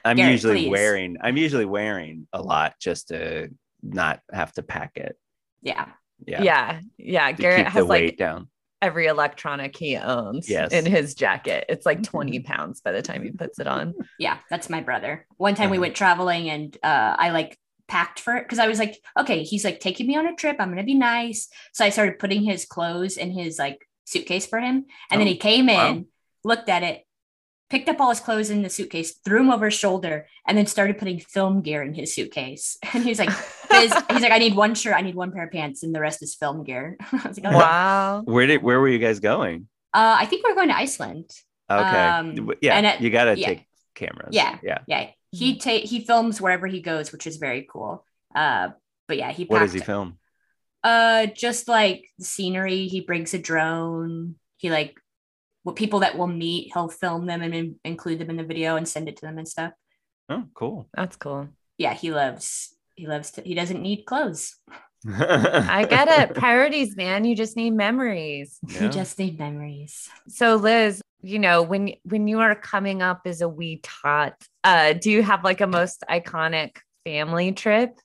I'm 0.05 0.17
Garrett, 0.17 0.33
usually 0.33 0.55
please. 0.65 0.71
wearing, 0.71 1.17
I'm 1.21 1.37
usually 1.37 1.67
wearing 1.67 2.27
a 2.33 2.41
lot 2.43 2.75
just 2.81 3.09
to 3.09 3.51
not 3.83 4.21
have 4.33 4.53
to 4.53 4.63
pack 4.63 4.97
it. 4.97 5.17
Yeah. 5.61 5.87
Yeah. 6.27 6.43
Yeah, 6.43 6.81
yeah. 6.97 7.27
To 7.33 7.43
Garrett 7.43 7.57
keep 7.59 7.67
the 7.67 7.71
has 7.73 7.85
weight 7.85 8.05
like 8.13 8.17
down. 8.17 8.49
Every 8.83 9.07
electronic 9.07 9.77
he 9.77 9.97
owns 9.97 10.49
Yes. 10.51 10.73
in 10.73 10.85
his 10.85 11.15
jacket. 11.15 11.65
It's 11.69 11.87
like 11.87 12.03
20 12.03 12.41
pounds 12.41 12.81
by 12.81 12.93
the 12.93 13.01
time 13.01 13.23
he 13.23 13.31
puts 13.31 13.59
it 13.61 13.67
on. 13.67 13.95
Yeah, 14.19 14.39
that's 14.51 14.69
my 14.69 14.81
brother. 14.83 15.27
One 15.39 15.55
time 15.55 15.71
we 15.71 15.77
Uh-huh. 15.79 15.83
went 15.83 15.95
traveling 15.97 16.51
and 16.51 16.77
uh, 16.83 17.17
I 17.19 17.31
like 17.31 17.59
packed 17.89 18.21
for 18.21 18.37
it 18.37 18.45
because 18.45 18.59
I 18.59 18.69
was 18.69 18.79
like, 18.79 18.97
okay, 19.19 19.43
he's 19.45 19.65
like 19.65 19.81
taking 19.81 20.07
me 20.07 20.17
on 20.17 20.27
a 20.27 20.35
trip. 20.35 20.57
I'm 20.59 20.69
gonna 20.69 20.83
be 20.85 20.95
nice. 20.95 21.49
So 21.73 21.85
I 21.85 21.91
started 21.91 22.19
putting 22.19 22.43
his 22.43 22.65
clothes 22.67 23.17
in 23.17 23.31
his 23.31 23.59
like 23.59 23.87
suitcase 24.05 24.47
for 24.47 24.59
him. 24.59 24.85
And 25.11 25.21
then 25.21 25.29
Oh, 25.29 25.31
he 25.31 25.37
came 25.37 25.69
in, 25.69 25.97
wow. 25.97 26.05
looked 26.45 26.69
at 26.69 26.83
it, 26.83 27.05
picked 27.73 27.89
up 27.89 27.99
all 28.03 28.11
his 28.11 28.21
clothes 28.21 28.51
in 28.51 28.61
the 28.61 28.69
suitcase, 28.69 29.13
threw 29.25 29.39
them 29.39 29.51
over 29.51 29.65
his 29.65 29.75
shoulder, 29.75 30.27
and 30.47 30.59
then 30.59 30.67
started 30.67 30.99
putting 30.99 31.19
film 31.19 31.63
gear 31.63 31.83
in 31.83 31.95
his 31.95 32.15
suitcase. 32.15 32.77
And 32.93 33.03
he's 33.03 33.19
like, 33.19 33.31
his, 33.71 33.91
he's 34.11 34.21
like, 34.21 34.31
I 34.31 34.37
need 34.37 34.55
one 34.55 34.75
shirt, 34.75 34.95
I 34.95 35.01
need 35.01 35.15
one 35.15 35.33
pair 35.33 35.45
of 35.45 35.51
pants, 35.51 35.83
and 35.83 35.95
the 35.95 36.01
rest 36.01 36.23
is 36.23 36.35
film 36.35 36.65
gear. 36.65 36.99
I 37.13 37.27
was 37.27 37.39
like, 37.39 37.47
okay. 37.47 37.57
wow. 37.57 38.21
Where 38.27 38.47
did 38.47 38.63
where 38.63 38.79
were 38.79 38.89
you 38.89 38.99
guys 38.99 39.21
going? 39.21 39.69
Uh, 39.95 40.17
I 40.21 40.27
think 40.27 40.45
we're 40.45 40.55
going 40.55 40.69
to 40.69 40.77
Iceland. 40.77 41.31
Okay. 41.71 42.05
Um, 42.07 42.53
yeah, 42.61 42.77
and 42.77 42.87
it- 42.87 43.01
you 43.01 43.09
gotta 43.09 43.39
yeah. 43.39 43.47
take 43.47 43.67
cameras. 43.95 44.29
Yeah. 44.33 44.59
Yeah. 44.63 44.79
Yeah, 44.87 45.11
he 45.31 45.57
ta- 45.57 45.87
he 45.87 46.05
films 46.05 46.43
wherever 46.43 46.67
he 46.67 46.83
goes, 46.83 47.11
which 47.11 47.27
is 47.27 47.39
very 47.39 47.67
cool. 47.73 48.05
Uh, 48.35 48.69
but 49.09 49.17
yeah, 49.17 49.33
he 49.33 49.45
What 49.45 49.61
does 49.61 49.73
he 49.73 49.81
film? 49.81 50.19
Uh, 50.85 51.27
just 51.27 51.69
like 51.69 52.05
scenery, 52.21 52.89
he 52.89 53.01
brings 53.01 53.33
a 53.33 53.39
drone. 53.39 54.35
He 54.59 54.71
like 54.71 55.01
what 55.63 55.77
people 55.77 56.01
that 56.01 56.17
we'll 56.19 56.27
meet, 56.27 56.71
he'll 56.75 56.89
film 56.89 57.27
them 57.27 57.43
and 57.43 57.55
in- 57.55 57.77
include 57.85 58.19
them 58.19 58.31
in 58.31 58.37
the 58.37 58.45
video 58.45 58.77
and 58.77 58.89
send 58.89 59.09
it 59.09 59.17
to 59.17 59.27
them 59.27 59.39
and 59.39 59.47
stuff. 59.49 59.73
Oh, 60.29 60.45
cool. 60.55 60.89
That's 60.95 61.17
cool. 61.17 61.49
Yeah, 61.79 61.95
he 61.95 62.13
loves. 62.13 62.75
He 62.95 63.07
loves. 63.07 63.33
To, 63.33 63.43
he 63.43 63.55
doesn't 63.55 63.81
need 63.83 64.05
clothes. 64.05 64.57
I 65.09 65.85
get 65.89 66.09
it. 66.09 66.35
Priorities, 66.37 66.97
man. 66.97 67.25
You 67.25 67.35
just 67.35 67.57
need 67.57 67.73
memories. 67.73 68.59
He 68.69 68.85
Yeah. 68.85 68.89
just 68.89 69.19
need 69.19 69.39
memories. 69.39 70.09
So 70.29 70.57
Liz, 70.57 71.01
you 71.23 71.39
know, 71.39 71.63
when 71.63 71.95
when 72.05 72.29
you 72.29 72.41
are 72.41 72.55
coming 72.55 73.03
up 73.03 73.23
as 73.27 73.41
a 73.41 73.49
wee 73.49 73.81
tot, 73.83 74.35
uh, 74.65 74.93
do 74.93 75.11
you 75.11 75.23
have 75.23 75.45
like 75.45 75.61
a 75.61 75.67
most 75.67 76.05
iconic 76.09 76.77
family 77.05 77.53
trip? 77.53 77.99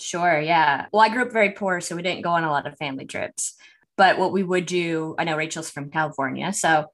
Sure. 0.00 0.40
Yeah. 0.40 0.86
Well, 0.92 1.02
I 1.02 1.08
grew 1.08 1.22
up 1.22 1.32
very 1.32 1.50
poor, 1.52 1.80
so 1.80 1.96
we 1.96 2.02
didn't 2.02 2.22
go 2.22 2.30
on 2.30 2.44
a 2.44 2.50
lot 2.50 2.66
of 2.66 2.76
family 2.76 3.06
trips. 3.06 3.54
But 3.96 4.18
what 4.18 4.32
we 4.32 4.42
would 4.42 4.66
do, 4.66 5.14
I 5.18 5.24
know 5.24 5.36
Rachel's 5.36 5.70
from 5.70 5.90
California, 5.90 6.52
so 6.52 6.86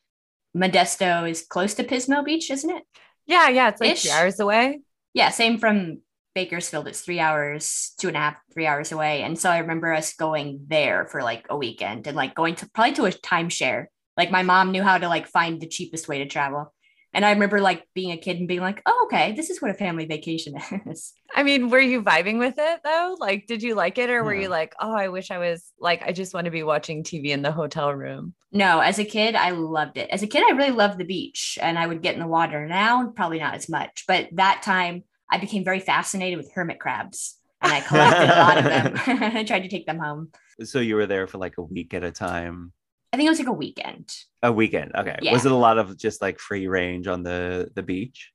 Modesto 0.57 1.29
is 1.31 1.43
close 1.43 1.75
to 1.75 1.85
Pismo 1.85 2.25
Beach, 2.25 2.51
isn't 2.51 2.71
it? 2.71 2.83
Yeah, 3.27 3.49
yeah. 3.49 3.69
It's 3.69 3.81
like 3.81 3.93
Ish. 3.93 4.03
three 4.03 4.11
hours 4.11 4.41
away. 4.41 4.81
yeah, 5.15 5.31
same 5.31 5.59
from 5.59 6.01
Bakersfield. 6.35 6.89
It's 6.89 7.01
three 7.01 7.21
hours, 7.21 7.93
two 7.99 8.09
and 8.09 8.17
a 8.17 8.21
half, 8.21 8.37
three 8.53 8.67
hours 8.67 8.93
away. 8.93 9.23
And 9.23 9.39
so 9.39 9.51
I 9.51 9.59
remember 9.59 9.93
us 9.93 10.15
going 10.15 10.65
there 10.69 11.07
for 11.07 11.23
like 11.23 11.47
a 11.49 11.57
weekend 11.57 12.07
and 12.07 12.17
like 12.17 12.35
going 12.35 12.57
to 12.57 12.71
probably 12.71 12.95
to 12.95 13.07
a 13.07 13.11
timeshare. 13.11 13.87
Like 14.17 14.31
my 14.31 14.43
mom 14.43 14.71
knew 14.73 14.83
how 14.83 14.99
to 14.99 15.09
like 15.09 15.27
find 15.29 15.61
the 15.61 15.69
cheapest 15.69 16.09
way 16.09 16.19
to 16.19 16.27
travel. 16.27 16.73
And 17.13 17.25
I 17.25 17.33
remember 17.33 17.61
like 17.61 17.87
being 17.95 18.13
a 18.13 18.17
kid 18.17 18.39
and 18.39 18.47
being 18.47 18.61
like, 18.61 18.81
oh, 18.87 19.07
okay, 19.07 19.33
this 19.33 19.51
is 19.51 19.61
what 19.61 19.71
a 19.71 19.75
family 19.75 20.07
vacation 20.07 20.55
is. 20.87 21.13
I 21.35 21.43
mean, 21.43 21.69
were 21.69 21.81
you 21.81 22.03
vibing 22.03 22.39
with 22.39 22.55
it 22.57 22.81
though? 22.85 23.17
Like, 23.19 23.47
did 23.49 23.63
you 23.63 23.75
like 23.75 23.99
it, 23.99 24.11
or 24.11 24.23
were 24.23 24.35
Yeah. 24.35 24.43
you 24.43 24.49
like, 24.49 24.75
oh, 24.81 24.93
I 24.95 25.09
wish 25.09 25.31
I 25.31 25.39
was 25.39 25.73
like, 25.81 26.03
I 26.03 26.13
just 26.13 26.35
want 26.35 26.45
to 26.45 26.51
be 26.53 26.63
watching 26.63 27.03
TV 27.03 27.31
in 27.31 27.43
the 27.43 27.51
hotel 27.53 27.93
room? 27.93 28.35
No, 28.53 28.79
as 28.81 28.99
a 29.01 29.05
kid, 29.05 29.35
I 29.35 29.51
loved 29.51 29.97
it. 29.97 30.09
As 30.11 30.23
a 30.23 30.27
kid, 30.29 30.45
I 30.49 30.55
really 30.57 30.71
loved 30.73 30.99
the 30.99 31.05
beach 31.05 31.59
and 31.61 31.79
I 31.79 31.87
would 31.87 32.03
get 32.03 32.15
in 32.15 32.21
the 32.21 32.27
water. 32.29 32.67
Now, 32.67 33.09
probably 33.17 33.39
not 33.41 33.55
as 33.55 33.69
much, 33.69 34.05
but 34.07 34.29
that 34.33 34.63
time 34.63 35.03
I 35.31 35.39
became 35.39 35.65
very 35.65 35.81
fascinated 35.81 36.37
with 36.37 36.53
hermit 36.53 36.79
crabs 36.81 37.37
and 37.61 37.73
I 37.73 37.81
collected 37.89 38.25
a 38.31 38.39
lot 38.41 38.59
of 38.59 38.65
them. 38.65 38.95
I 39.37 39.45
tried 39.45 39.65
to 39.65 39.69
take 39.69 39.87
them 39.87 39.99
home. 39.99 40.31
so 40.63 40.79
you 40.81 40.95
were 40.95 41.07
there 41.07 41.27
for 41.27 41.39
like 41.39 41.59
a 41.59 41.63
week 41.63 41.93
at 41.95 42.05
a 42.05 42.11
time. 42.13 42.73
I 43.13 43.17
think 43.17 43.27
it 43.27 43.31
was 43.31 43.39
like 43.39 43.49
a 43.49 43.53
weekend. 43.53 44.15
A 44.43 44.53
weekend. 44.53 44.93
Okay. 44.95 45.19
Yeah. 45.21 45.33
Was 45.33 45.45
it 45.45 45.53
a 45.53 45.57
lot 45.57 45.79
of 45.79 45.97
just 45.99 46.23
like 46.23 46.39
free 46.39 46.69
range 46.69 47.07
on 47.07 47.23
the 47.23 47.71
the 47.75 47.83
beach? 47.83 48.31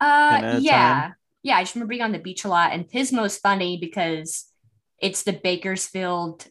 Uh, 0.00 0.58
yeah, 0.60 1.00
time? 1.00 1.14
yeah. 1.42 1.56
I 1.56 1.62
just 1.62 1.74
remember 1.74 1.90
being 1.90 2.02
on 2.02 2.12
the 2.12 2.18
beach 2.18 2.44
a 2.44 2.48
lot, 2.48 2.72
and 2.72 2.88
Pismo's 2.88 3.38
funny 3.38 3.78
because 3.78 4.46
it's 5.00 5.22
the 5.22 5.32
Bakersfield 5.32 6.46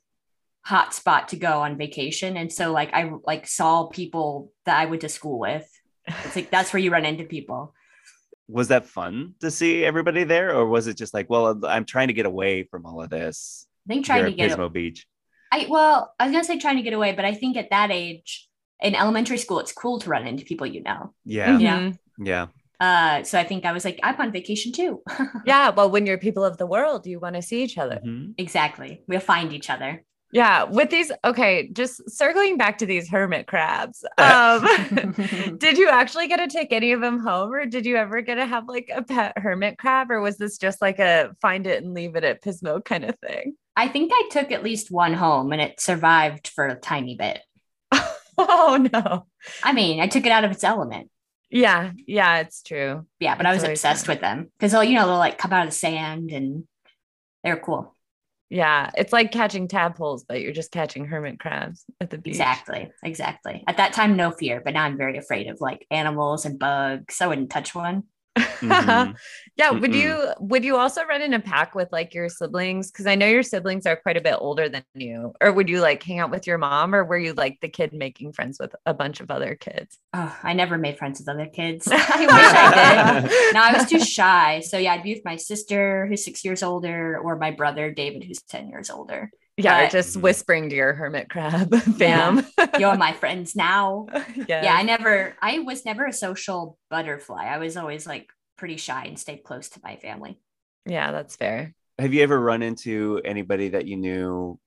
hot 0.64 0.94
spot 0.94 1.30
to 1.30 1.36
go 1.36 1.62
on 1.62 1.78
vacation, 1.78 2.38
and 2.38 2.52
so 2.52 2.72
like 2.72 2.94
I 2.94 3.12
like 3.26 3.48
saw 3.48 3.88
people 3.88 4.52
that 4.66 4.80
I 4.80 4.86
went 4.86 5.02
to 5.02 5.10
school 5.10 5.40
with. 5.40 5.68
It's 6.08 6.36
like 6.36 6.52
that's 6.52 6.72
where 6.72 6.80
you 6.80 6.92
run 6.92 7.06
into 7.06 7.24
people. 7.24 7.74
Was 8.48 8.68
that 8.68 8.86
fun 8.86 9.34
to 9.40 9.50
see 9.50 9.84
everybody 9.84 10.24
there, 10.24 10.56
or 10.56 10.68
was 10.68 10.86
it 10.86 10.98
just 10.98 11.16
like, 11.16 11.32
well, 11.32 11.60
I'm 11.66 11.86
trying 11.86 12.10
to 12.10 12.14
get 12.14 12.28
away 12.28 12.64
from 12.64 12.86
all 12.86 13.02
of 13.02 13.10
this? 13.10 13.66
I 13.88 13.94
think 13.94 14.06
trying 14.06 14.26
to 14.26 14.32
get 14.32 14.52
Pismo 14.52 14.72
Beach. 14.72 15.08
I 15.52 15.68
well, 15.70 16.14
I 16.20 16.26
was 16.26 16.32
gonna 16.32 16.44
say 16.44 16.60
trying 16.60 16.78
to 16.78 16.84
get 16.84 16.94
away, 16.94 17.14
but 17.14 17.26
I 17.26 17.34
think 17.34 17.58
at 17.58 17.70
that 17.70 17.92
age 17.92 18.48
in 18.82 18.96
elementary 18.96 19.38
school, 19.38 19.60
it's 19.60 19.72
cool 19.72 20.00
to 20.00 20.10
run 20.10 20.28
into 20.28 20.46
people 20.46 20.68
you 20.68 20.84
know. 20.84 21.14
Yeah. 21.26 21.58
Yeah. 21.58 21.80
Mhm. 21.80 21.98
Yeah. 22.20 22.48
Uh, 22.80 23.24
so 23.24 23.40
I 23.40 23.46
think 23.46 23.64
I 23.64 23.72
was 23.72 23.86
like, 23.86 24.00
I'm 24.04 24.20
on 24.20 24.32
vacation 24.32 24.72
too. 24.74 25.02
Yeah. 25.46 25.70
Well, 25.70 25.90
when 25.90 26.06
you're 26.06 26.18
people 26.18 26.44
of 26.44 26.58
the 26.58 26.66
world, 26.66 27.08
you 27.08 27.20
want 27.20 27.36
to 27.36 27.42
see 27.42 27.64
each 27.64 27.78
other. 27.78 28.00
Mhm. 28.06 28.34
exactly. 28.38 29.02
We'll 29.08 29.20
find 29.22 29.54
each 29.54 29.70
other. 29.70 30.04
Yeah. 30.34 30.64
With 30.64 30.90
these, 30.90 31.10
okay, 31.24 31.70
just 31.72 32.10
circling 32.10 32.58
back 32.58 32.78
to 32.80 32.86
these 32.86 33.08
hermit 33.10 33.48
crabs. 33.48 34.04
Um, 34.18 35.56
did 35.58 35.78
you 35.78 35.88
actually 35.90 36.28
get 36.28 36.38
to 36.38 36.48
take 36.48 36.74
any 36.74 36.92
of 36.92 37.00
them 37.00 37.20
home, 37.20 37.54
or 37.54 37.66
did 37.66 37.86
you 37.86 37.96
ever 37.96 38.20
get 38.22 38.36
to 38.36 38.46
have 38.46 38.68
like 38.68 38.90
a 38.94 39.04
pet 39.04 39.38
hermit 39.38 39.78
crab, 39.78 40.12
or 40.12 40.20
was 40.20 40.38
this 40.38 40.58
just 40.58 40.82
like 40.82 41.00
a 41.00 41.34
find 41.42 41.66
it 41.68 41.82
and 41.84 41.94
leave 41.94 42.16
it 42.18 42.26
at 42.26 42.42
Pismo 42.44 42.84
kind 42.84 43.06
of 43.06 43.18
thing? 43.20 43.56
I 43.76 43.88
think 43.88 44.12
I 44.14 44.30
took 44.32 44.52
at 44.52 44.64
least 44.64 44.92
one 44.92 45.14
home 45.14 45.52
and 45.52 45.62
it 45.62 45.80
survived 45.80 46.48
for 46.48 46.66
a 46.68 46.76
tiny 46.76 47.16
bit. 47.16 47.40
Oh 48.38 48.78
no. 48.92 49.28
I 49.64 49.72
mean, 49.72 50.02
I 50.02 50.08
took 50.08 50.26
it 50.26 50.32
out 50.32 50.44
of 50.44 50.52
its 50.52 50.66
element. 50.66 51.10
Yeah. 51.50 51.94
Yeah. 52.06 52.40
It's 52.40 52.62
true. 52.64 53.06
Yeah, 53.20 53.36
but 53.36 53.46
I 53.46 53.54
was 53.54 53.64
obsessed 53.64 54.08
fun. 54.08 54.16
with 54.16 54.22
them 54.22 54.52
because 54.58 54.74
they'll, 54.74 54.84
you 54.84 54.96
know, 54.96 55.08
they'll 55.08 55.18
like 55.18 55.38
come 55.38 55.54
out 55.54 55.66
of 55.66 55.72
the 55.72 55.76
sand 55.78 56.32
and 56.32 56.66
they're 57.46 57.56
cool. 57.56 57.96
Yeah. 58.50 58.92
It's 58.98 59.14
like 59.14 59.32
catching 59.32 59.70
tadpoles, 59.70 60.26
but 60.26 60.42
you're 60.42 60.52
just 60.52 60.72
catching 60.72 61.06
hermit 61.06 61.40
crabs 61.40 61.86
at 62.02 62.10
the 62.10 62.18
beach. 62.18 62.34
Exactly. 62.34 62.92
Exactly. 63.04 63.64
At 63.68 63.78
that 63.78 63.94
time, 63.94 64.18
no 64.18 64.32
fear, 64.32 64.62
but 64.64 64.74
now 64.74 64.84
I'm 64.84 64.98
very 64.98 65.18
afraid 65.18 65.48
of 65.48 65.62
like 65.62 65.88
animals 65.90 66.46
and 66.46 66.60
bugs. 66.60 67.22
I 67.22 67.28
wouldn't 67.28 67.52
touch 67.52 67.74
one. 67.74 68.04
Mhm. 68.62 69.16
yeah. 69.56 69.72
Would 69.72 69.94
Mm-mm. 69.94 69.94
you 69.94 70.34
would 70.40 70.64
you 70.66 70.76
also 70.78 71.06
run 71.06 71.22
in 71.22 71.34
a 71.34 71.40
pack 71.40 71.76
with 71.76 71.92
like 71.92 72.14
your 72.14 72.30
siblings? 72.30 72.92
Because 72.92 73.08
I 73.08 73.16
know 73.16 73.28
your 73.28 73.44
siblings 73.44 73.86
are 73.86 73.96
quite 73.96 74.18
a 74.18 74.22
bit 74.22 74.36
older 74.38 74.68
than 74.70 74.84
you. 74.94 75.34
Or 75.42 75.52
would 75.54 75.70
you 75.70 75.82
like 75.82 76.04
hang 76.04 76.20
out 76.20 76.32
with 76.32 76.48
your 76.48 76.58
mom, 76.58 76.94
or 76.94 77.04
were 77.06 77.18
you 77.18 77.34
like 77.34 77.60
the 77.62 77.70
kid 77.70 77.94
making 77.94 78.34
friends 78.34 78.58
with 78.60 78.76
a 78.86 78.94
bunch 78.94 79.22
of 79.22 79.32
other 79.32 79.56
kids? 79.56 79.98
Oh, 80.14 80.38
I 80.44 80.54
never 80.54 80.78
made 80.78 80.98
friends 80.98 81.20
with 81.20 81.28
other 81.30 81.48
kids. 81.48 81.92
I 81.92 82.28
wish 82.32 82.54
I 82.54 82.68
did. 82.68 83.30
No, 83.52 83.62
I 83.62 83.74
was 83.74 83.86
too 83.86 84.00
shy. 84.00 84.62
So 84.62 84.78
yeah, 84.78 84.94
I'd 84.94 85.04
be 85.04 85.14
with 85.14 85.26
my 85.26 85.36
sister 85.36 86.08
who's 86.08 86.24
six 86.24 86.44
years 86.46 86.64
older 86.64 87.18
or 87.20 87.38
my 87.38 87.52
brother 87.52 87.92
David 87.92 88.24
who's 88.24 88.42
10 88.44 88.70
years 88.70 88.90
older. 88.90 89.32
Yeah, 89.58 89.86
But- 89.86 89.92
just 89.92 90.18
whispering 90.18 90.70
to 90.70 90.76
your 90.76 90.94
hermit 90.94 91.30
crab 91.30 91.74
fam. 91.98 92.46
You're 92.78 92.98
my 92.98 93.14
friends 93.14 93.56
now. 93.56 94.08
yeah. 94.36 94.64
Yeah, 94.64 94.74
I 94.76 94.84
never 94.84 95.36
I 95.42 95.60
was 95.60 95.86
never 95.86 96.06
a 96.06 96.14
social 96.14 96.78
butterfly. 96.90 97.46
I 97.46 97.58
was 97.58 97.78
always 97.78 98.06
like 98.06 98.28
pretty 98.58 98.78
shy 98.78 99.06
and 99.06 99.18
stayed 99.20 99.44
close 99.44 99.70
to 99.70 99.80
my 99.84 99.96
family. 99.98 100.40
yeah, 100.86 101.12
that's 101.12 101.36
fair. 101.36 101.74
Have 102.00 102.14
you 102.14 102.24
ever 102.24 102.38
run 102.40 102.62
into 102.62 103.22
anybody 103.24 103.70
that 103.70 103.86
you 103.88 103.96
knew 103.96 104.60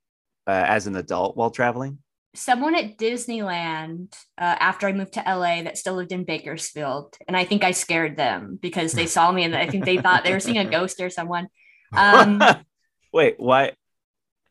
uh, 0.46 0.64
as 0.66 0.86
an 0.86 0.96
adult 0.96 1.36
while 1.36 1.50
traveling? 1.50 1.98
Someone 2.34 2.74
at 2.74 2.96
Disneyland 2.96 4.14
uh, 4.38 4.56
after 4.60 4.86
I 4.86 4.92
moved 4.92 5.14
to 5.14 5.20
LA 5.26 5.62
that 5.64 5.76
still 5.76 5.94
lived 5.94 6.12
in 6.12 6.24
Bakersfield, 6.24 7.16
and 7.26 7.36
I 7.36 7.44
think 7.44 7.64
I 7.64 7.72
scared 7.72 8.16
them 8.16 8.58
because 8.60 8.92
they 8.92 9.06
saw 9.16 9.30
me 9.32 9.44
and 9.44 9.54
I 9.54 9.66
think 9.68 9.84
they 9.84 9.98
thought 9.98 10.24
they 10.24 10.32
were 10.32 10.40
seeing 10.40 10.58
a 10.58 10.64
ghost 10.64 11.00
or 11.00 11.10
someone. 11.10 11.48
Um, 11.94 12.42
Wait, 13.12 13.34
why? 13.38 13.72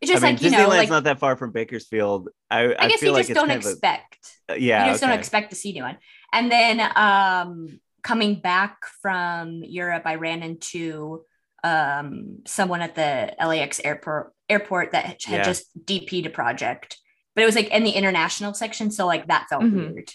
It's 0.02 0.12
just 0.12 0.24
I 0.24 0.28
mean, 0.28 0.36
like 0.36 0.44
you 0.44 0.50
Disneyland's 0.52 0.70
know, 0.70 0.76
like 0.78 0.90
not 0.90 1.04
that 1.06 1.20
far 1.20 1.36
from 1.36 1.52
Bakersfield. 1.52 2.30
I, 2.52 2.66
I, 2.66 2.76
I 2.86 2.88
guess 2.88 3.00
feel 3.00 3.10
you 3.10 3.14
like 3.14 3.22
just 3.22 3.32
it's 3.32 3.40
don't 3.40 3.48
kind 3.48 3.60
of 3.60 3.66
a- 3.66 3.70
expect. 3.72 4.20
uh, 4.50 4.54
yeah, 4.54 4.86
you 4.86 4.92
just 4.92 5.04
okay. 5.04 5.10
don't 5.12 5.20
expect 5.20 5.50
to 5.50 5.56
see 5.56 5.72
anyone. 5.72 5.98
And 6.32 6.52
then 6.52 6.80
um, 6.96 7.80
coming 8.04 8.40
back 8.40 8.86
from 9.02 9.64
Europe, 9.64 10.04
I 10.06 10.16
ran 10.16 10.44
into 10.44 11.24
um, 11.64 12.40
someone 12.46 12.82
at 12.82 12.94
the 12.96 13.34
LAX 13.44 13.80
airport 13.84 14.34
airport 14.50 14.92
that 14.92 15.06
had 15.24 15.40
Yeah. 15.40 15.44
just 15.44 15.66
DP'd 15.86 16.28
a 16.28 16.30
project, 16.30 16.98
but 17.36 17.42
it 17.42 17.46
was 17.46 17.56
like 17.56 17.70
in 17.70 17.84
the 17.84 17.92
international 17.92 18.54
section, 18.54 18.92
so 18.92 19.06
like 19.08 19.28
that 19.28 19.48
felt 19.50 19.64
Mhm. 19.64 19.94
weird. 19.94 20.12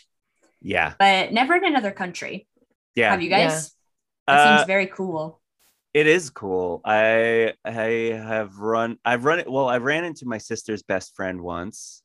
yeah, 0.63 0.95
But 0.99 1.33
never 1.33 1.57
in 1.57 1.65
another 1.65 1.91
country. 1.91 2.47
yeah. 2.95 3.11
Have 3.11 3.21
you 3.21 3.29
guys? 3.29 3.75
That 4.29 4.39
Uh, 4.39 4.57
seems 4.59 4.67
very 4.69 4.87
cool. 4.87 5.42
It 5.95 6.07
is 6.07 6.31
cool. 6.31 6.81
I 6.85 7.53
I 7.65 8.17
have 8.17 8.57
run. 8.59 8.99
I've 9.05 9.25
run 9.25 9.39
it. 9.41 9.51
Well, 9.51 9.69
I 9.69 9.77
ran 9.79 10.05
into 10.05 10.27
my 10.27 10.39
sister's 10.39 10.83
best 10.83 11.15
friend 11.15 11.43
once 11.43 12.03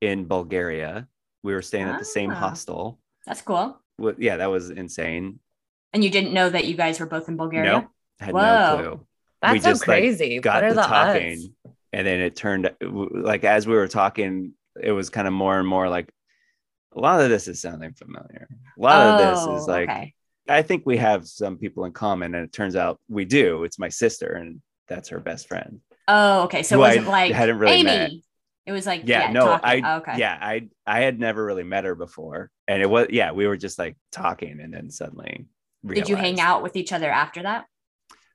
in 0.00 0.26
Bulgaria. 0.26 1.06
We 1.44 1.54
were 1.54 1.62
staying 1.62 1.86
at 1.88 1.98
the 1.98 2.04
same 2.04 2.30
Ah. 2.32 2.34
hostel. 2.34 2.98
That's 3.26 3.42
cool. 3.42 3.78
Wa- 3.98 4.14
Yeah, 4.18 4.38
that 4.38 4.50
was 4.50 4.70
insane. 4.70 5.38
And 5.92 6.02
you 6.02 6.10
didn't 6.10 6.32
know 6.32 6.50
that 6.50 6.64
you 6.66 6.74
guys 6.76 6.98
were 7.00 7.06
both 7.06 7.28
in 7.28 7.36
Bulgaria? 7.36 7.70
Nope, 7.72 7.86
had 8.20 8.34
Whoa. 8.34 8.42
no 8.42 8.76
clue. 8.76 9.06
That's 9.40 9.52
We 9.52 9.60
so 9.60 9.70
just, 9.70 9.86
like, 9.88 9.98
crazy. 10.00 10.40
Got 10.40 10.56
what 10.56 10.64
are 10.64 10.68
to 10.70 10.74
the 10.74 10.82
talking, 10.82 11.32
odds? 11.32 11.48
and 11.92 12.06
then 12.06 12.20
it 12.20 12.34
turned 12.34 12.74
like 13.30 13.44
as 13.44 13.66
we 13.68 13.74
were 13.74 13.88
talking, 13.88 14.54
it 14.82 14.90
was 14.92 15.10
kind 15.10 15.28
of 15.28 15.32
more 15.32 15.58
and 15.60 15.68
more 15.68 15.88
like 15.88 16.10
a 16.96 17.00
lot 17.00 17.20
of 17.20 17.28
this 17.30 17.46
is 17.46 17.60
sounding 17.60 17.92
familiar. 17.94 18.48
A 18.76 18.80
lot 18.80 19.06
of 19.06 19.18
this 19.18 19.38
Oh, 19.42 19.56
is 19.56 19.68
like 19.68 19.88
okay. 19.88 20.14
I 20.48 20.62
think 20.62 20.84
we 20.86 20.96
have 20.96 21.26
some 21.26 21.56
people 21.56 21.84
in 21.84 21.92
common, 21.92 22.34
and 22.34 22.44
it 22.44 22.52
turns 22.52 22.76
out 22.76 23.00
we 23.08 23.24
do. 23.24 23.64
It's 23.64 23.78
my 23.78 23.88
sister, 23.88 24.32
and 24.32 24.60
that's 24.88 25.08
her 25.10 25.20
best 25.20 25.48
friend. 25.48 25.80
Oh, 26.06 26.44
okay. 26.44 26.62
So 26.62 26.76
it 26.76 26.78
wasn't 26.78 27.08
like 27.08 27.32
hadn't 27.32 27.58
really 27.58 27.74
Amy. 27.74 27.84
met. 27.84 28.10
It 28.66 28.72
was 28.72 28.86
like 28.86 29.02
Yeah, 29.04 29.26
yeah, 29.26 29.32
no, 29.32 29.46
talking. 29.46 29.84
I 29.84 29.94
Oh, 29.94 29.96
okay. 29.98 30.18
yeah, 30.18 30.38
I 30.40 30.68
I 30.86 31.00
had 31.00 31.18
never 31.18 31.44
really 31.44 31.64
met 31.64 31.84
her 31.84 31.94
before, 31.94 32.50
and 32.66 32.82
it 32.82 32.90
was 32.90 33.08
yeah, 33.10 33.32
we 33.32 33.46
were 33.46 33.56
just 33.56 33.78
like 33.78 33.96
talking, 34.12 34.60
and 34.60 34.72
then 34.72 34.90
suddenly. 34.90 35.46
Did 35.86 36.08
you 36.08 36.16
hang 36.16 36.40
out 36.40 36.62
with 36.62 36.76
each 36.76 36.92
other 36.92 37.10
after 37.10 37.42
that? 37.42 37.66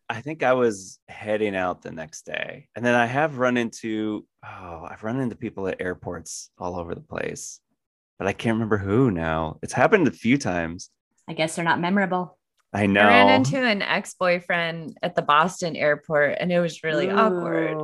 I 0.09 0.21
think 0.21 0.43
I 0.43 0.53
was 0.53 0.99
heading 1.07 1.55
out 1.55 1.81
the 1.81 1.91
next 1.91 2.25
day. 2.25 2.67
And 2.75 2.85
then 2.85 2.95
I 2.95 3.05
have 3.05 3.37
run 3.37 3.57
into, 3.57 4.25
oh, 4.45 4.87
I've 4.89 5.03
run 5.03 5.19
into 5.19 5.35
people 5.35 5.67
at 5.67 5.81
airports 5.81 6.51
all 6.57 6.77
over 6.77 6.93
the 6.93 7.01
place, 7.01 7.59
but 8.19 8.27
I 8.27 8.33
can't 8.33 8.55
remember 8.55 8.77
who 8.77 9.11
now. 9.11 9.59
It's 9.61 9.73
happened 9.73 10.07
a 10.07 10.11
few 10.11 10.37
times. 10.37 10.89
I 11.27 11.33
guess 11.33 11.55
they're 11.55 11.65
not 11.65 11.79
memorable. 11.79 12.37
I 12.73 12.87
know. 12.87 13.01
I 13.01 13.07
ran 13.07 13.29
into 13.29 13.57
an 13.57 13.81
ex-boyfriend 13.81 14.97
at 15.03 15.15
the 15.15 15.21
Boston 15.21 15.75
airport 15.75 16.37
and 16.39 16.51
it 16.51 16.59
was 16.59 16.83
really 16.83 17.09
awkward. 17.09 17.77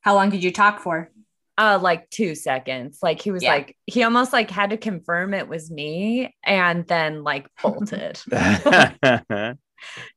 How 0.00 0.14
long 0.14 0.30
did 0.30 0.42
you 0.42 0.50
talk 0.50 0.80
for? 0.80 1.10
Uh 1.56 1.78
like 1.80 2.10
2 2.10 2.34
seconds. 2.34 2.98
Like 3.02 3.20
he 3.20 3.30
was 3.30 3.42
Yeah. 3.42 3.52
like 3.52 3.76
he 3.86 4.02
almost 4.02 4.32
like 4.32 4.50
had 4.50 4.70
to 4.70 4.76
confirm 4.76 5.34
it 5.34 5.46
was 5.48 5.70
me 5.70 6.34
and 6.42 6.86
then 6.86 7.22
like 7.22 7.46
bolted. 7.62 8.18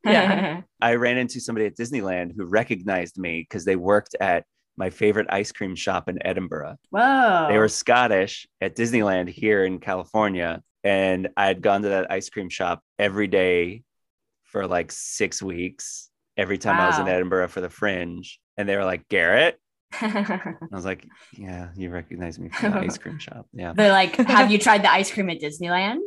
Yeah. 0.03 0.61
I 0.81 0.95
ran 0.95 1.17
into 1.17 1.39
somebody 1.39 1.65
at 1.65 1.75
Disneyland 1.75 2.31
who 2.35 2.45
recognized 2.45 3.17
me 3.17 3.41
because 3.41 3.65
they 3.65 3.75
worked 3.75 4.15
at 4.19 4.45
my 4.77 4.89
favorite 4.89 5.27
ice 5.29 5.51
cream 5.51 5.75
shop 5.75 6.07
in 6.07 6.25
Edinburgh. 6.25 6.75
Whoa. 6.91 7.47
They 7.49 7.57
were 7.57 7.67
Scottish 7.67 8.47
at 8.61 8.75
Disneyland 8.75 9.27
here 9.29 9.65
in 9.65 9.79
California. 9.79 10.61
And 10.83 11.29
I 11.35 11.47
had 11.47 11.61
gone 11.61 11.81
to 11.81 11.89
that 11.89 12.11
ice 12.11 12.29
cream 12.29 12.49
shop 12.49 12.81
every 12.97 13.27
day 13.27 13.83
for 14.45 14.67
like 14.67 14.91
six 14.91 15.41
weeks, 15.41 16.09
every 16.37 16.57
time 16.57 16.79
I 16.79 16.87
was 16.87 16.99
in 16.99 17.07
Edinburgh 17.07 17.49
for 17.49 17.61
the 17.61 17.69
fringe. 17.69 18.39
And 18.57 18.67
they 18.67 18.75
were 18.75 18.85
like, 18.85 19.07
Garrett. 19.09 19.59
I 20.01 20.55
was 20.71 20.85
like, 20.85 21.07
Yeah, 21.33 21.69
you 21.75 21.89
recognize 21.89 22.37
me 22.37 22.49
from 22.49 22.71
the 22.71 22.79
ice 22.79 22.97
cream 22.97 23.19
shop. 23.19 23.47
Yeah. 23.53 23.73
They're 23.73 23.91
like, 23.91 24.15
have 24.17 24.51
you 24.51 24.57
tried 24.59 24.83
the 24.83 24.91
ice 24.91 25.11
cream 25.11 25.29
at 25.29 25.39
Disneyland? 25.39 25.99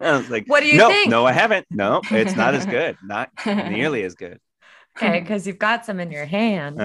I 0.00 0.16
was 0.16 0.28
like, 0.30 0.46
What 0.46 0.60
do 0.60 0.68
you 0.68 0.78
no, 0.78 0.88
think? 0.88 1.10
No, 1.10 1.24
I 1.26 1.32
haven't. 1.32 1.66
No, 1.70 2.00
it's 2.10 2.36
not 2.36 2.54
as 2.54 2.66
good. 2.66 2.96
Not 3.02 3.30
nearly 3.46 4.02
as 4.04 4.14
good. 4.14 4.38
Okay, 4.96 5.20
because 5.20 5.46
you've 5.46 5.58
got 5.58 5.86
some 5.86 6.00
in 6.00 6.10
your 6.10 6.26
hand. 6.26 6.76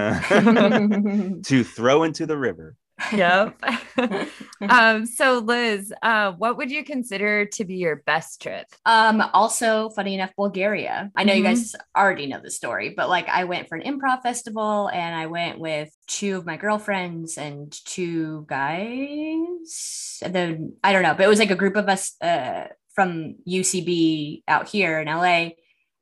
To 1.44 1.64
throw 1.64 2.04
into 2.04 2.24
the 2.24 2.38
river. 2.38 2.74
Yep. 3.12 3.60
um, 4.68 5.06
so 5.06 5.38
Liz, 5.38 5.92
uh, 6.02 6.32
what 6.32 6.56
would 6.56 6.70
you 6.70 6.84
consider 6.84 7.46
to 7.46 7.64
be 7.64 7.76
your 7.76 7.96
best 7.96 8.42
trip? 8.42 8.66
um, 8.86 9.20
also, 9.32 9.88
funny 9.90 10.14
enough, 10.14 10.32
Bulgaria. 10.36 11.10
I 11.16 11.24
know 11.24 11.32
you 11.34 11.42
Mhm. 11.42 11.46
guys 11.46 11.76
already 11.96 12.26
know 12.26 12.40
the 12.42 12.50
story, 12.50 12.94
but 12.96 13.08
like 13.08 13.28
I 13.28 13.44
went 13.44 13.68
for 13.68 13.76
an 13.76 13.82
improv 13.82 14.22
festival 14.22 14.88
and 14.92 15.14
I 15.14 15.26
went 15.26 15.58
with 15.58 15.90
two 16.06 16.36
of 16.36 16.46
my 16.46 16.56
girlfriends 16.56 17.38
and 17.38 17.72
two 17.84 18.46
guys. 18.48 20.18
And 20.22 20.34
then 20.34 20.72
I 20.82 20.92
don't 20.92 21.02
know, 21.02 21.14
but 21.14 21.24
it 21.24 21.28
was 21.28 21.38
like 21.38 21.50
a 21.50 21.56
group 21.56 21.76
of 21.76 21.88
us 21.88 22.20
uh 22.20 22.68
from 22.94 23.36
UCB 23.46 24.42
out 24.48 24.68
here 24.68 24.98
in 25.00 25.06
LA. 25.06 25.50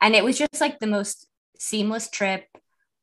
And 0.01 0.15
it 0.15 0.25
was 0.25 0.39
just 0.39 0.61
like 0.61 0.79
the 0.79 0.87
most 0.87 1.27
seamless 1.59 2.09
trip. 2.09 2.45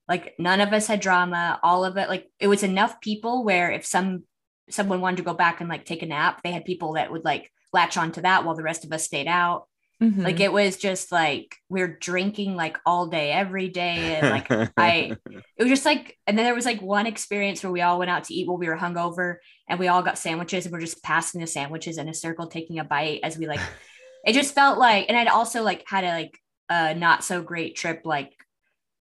Like 0.08 0.36
none 0.38 0.62
of 0.62 0.74
us 0.74 0.88
had 0.88 1.00
drama, 1.00 1.60
all 1.64 1.86
of 1.86 1.98
it. 1.98 2.10
Like 2.10 2.30
it 2.40 2.48
was 2.48 2.64
enough 2.64 3.00
people 3.02 3.44
where 3.44 3.72
if 3.72 3.86
some 3.86 4.24
someone 4.70 5.02
wanted 5.02 5.18
to 5.18 5.24
go 5.24 5.34
back 5.34 5.62
and 5.62 5.70
like 5.70 5.86
take 5.86 6.02
a 6.02 6.06
nap, 6.06 6.42
they 6.44 6.52
had 6.52 6.66
people 6.66 6.94
that 6.94 7.12
would 7.12 7.26
like 7.26 7.52
latch 7.72 7.98
onto 7.98 8.22
that 8.22 8.46
while 8.46 8.56
the 8.56 8.64
rest 8.64 8.86
of 8.86 8.92
us 8.92 9.04
stayed 9.04 9.28
out. 9.28 9.68
Mhm. 10.02 10.24
Like 10.24 10.40
it 10.40 10.52
was 10.52 10.76
just 10.78 11.12
like 11.12 11.56
we're 11.70 11.98
drinking 12.00 12.56
like 12.56 12.78
all 12.86 13.08
day, 13.08 13.32
every 13.32 13.70
day. 13.70 14.16
And 14.16 14.30
like 14.30 14.52
I 14.78 15.16
it 15.58 15.64
was 15.64 15.70
just 15.70 15.86
like, 15.86 16.18
and 16.28 16.38
then 16.38 16.46
there 16.46 16.56
was 16.56 16.66
like 16.66 16.82
one 16.82 17.08
experience 17.08 17.64
where 17.64 17.72
we 17.72 17.82
all 17.82 18.00
went 18.00 18.12
out 18.12 18.26
to 18.26 18.34
eat 18.34 18.48
while 18.48 18.58
we 18.58 18.68
were 18.68 18.78
hungover 18.78 19.36
and 19.70 19.80
we 19.80 19.88
all 19.88 20.02
got 20.02 20.18
sandwiches 20.18 20.66
and 20.66 20.74
we're 20.74 20.82
just 20.82 21.04
passing 21.04 21.40
the 21.40 21.48
sandwiches 21.48 21.98
in 21.98 22.10
a 22.10 22.14
circle, 22.14 22.48
taking 22.48 22.80
a 22.80 22.84
bite 22.84 23.22
as 23.24 23.38
we 23.38 23.48
like, 23.48 23.62
it 24.26 24.34
just 24.34 24.54
felt 24.54 24.78
like, 24.78 25.06
and 25.08 25.18
I'd 25.18 25.28
also 25.28 25.64
like 25.64 25.84
had 25.88 26.04
a 26.04 26.12
like 26.12 26.38
a 26.70 26.96
not 26.96 27.24
so 27.24 27.42
great 27.42 27.76
trip, 27.76 28.02
like 28.04 28.34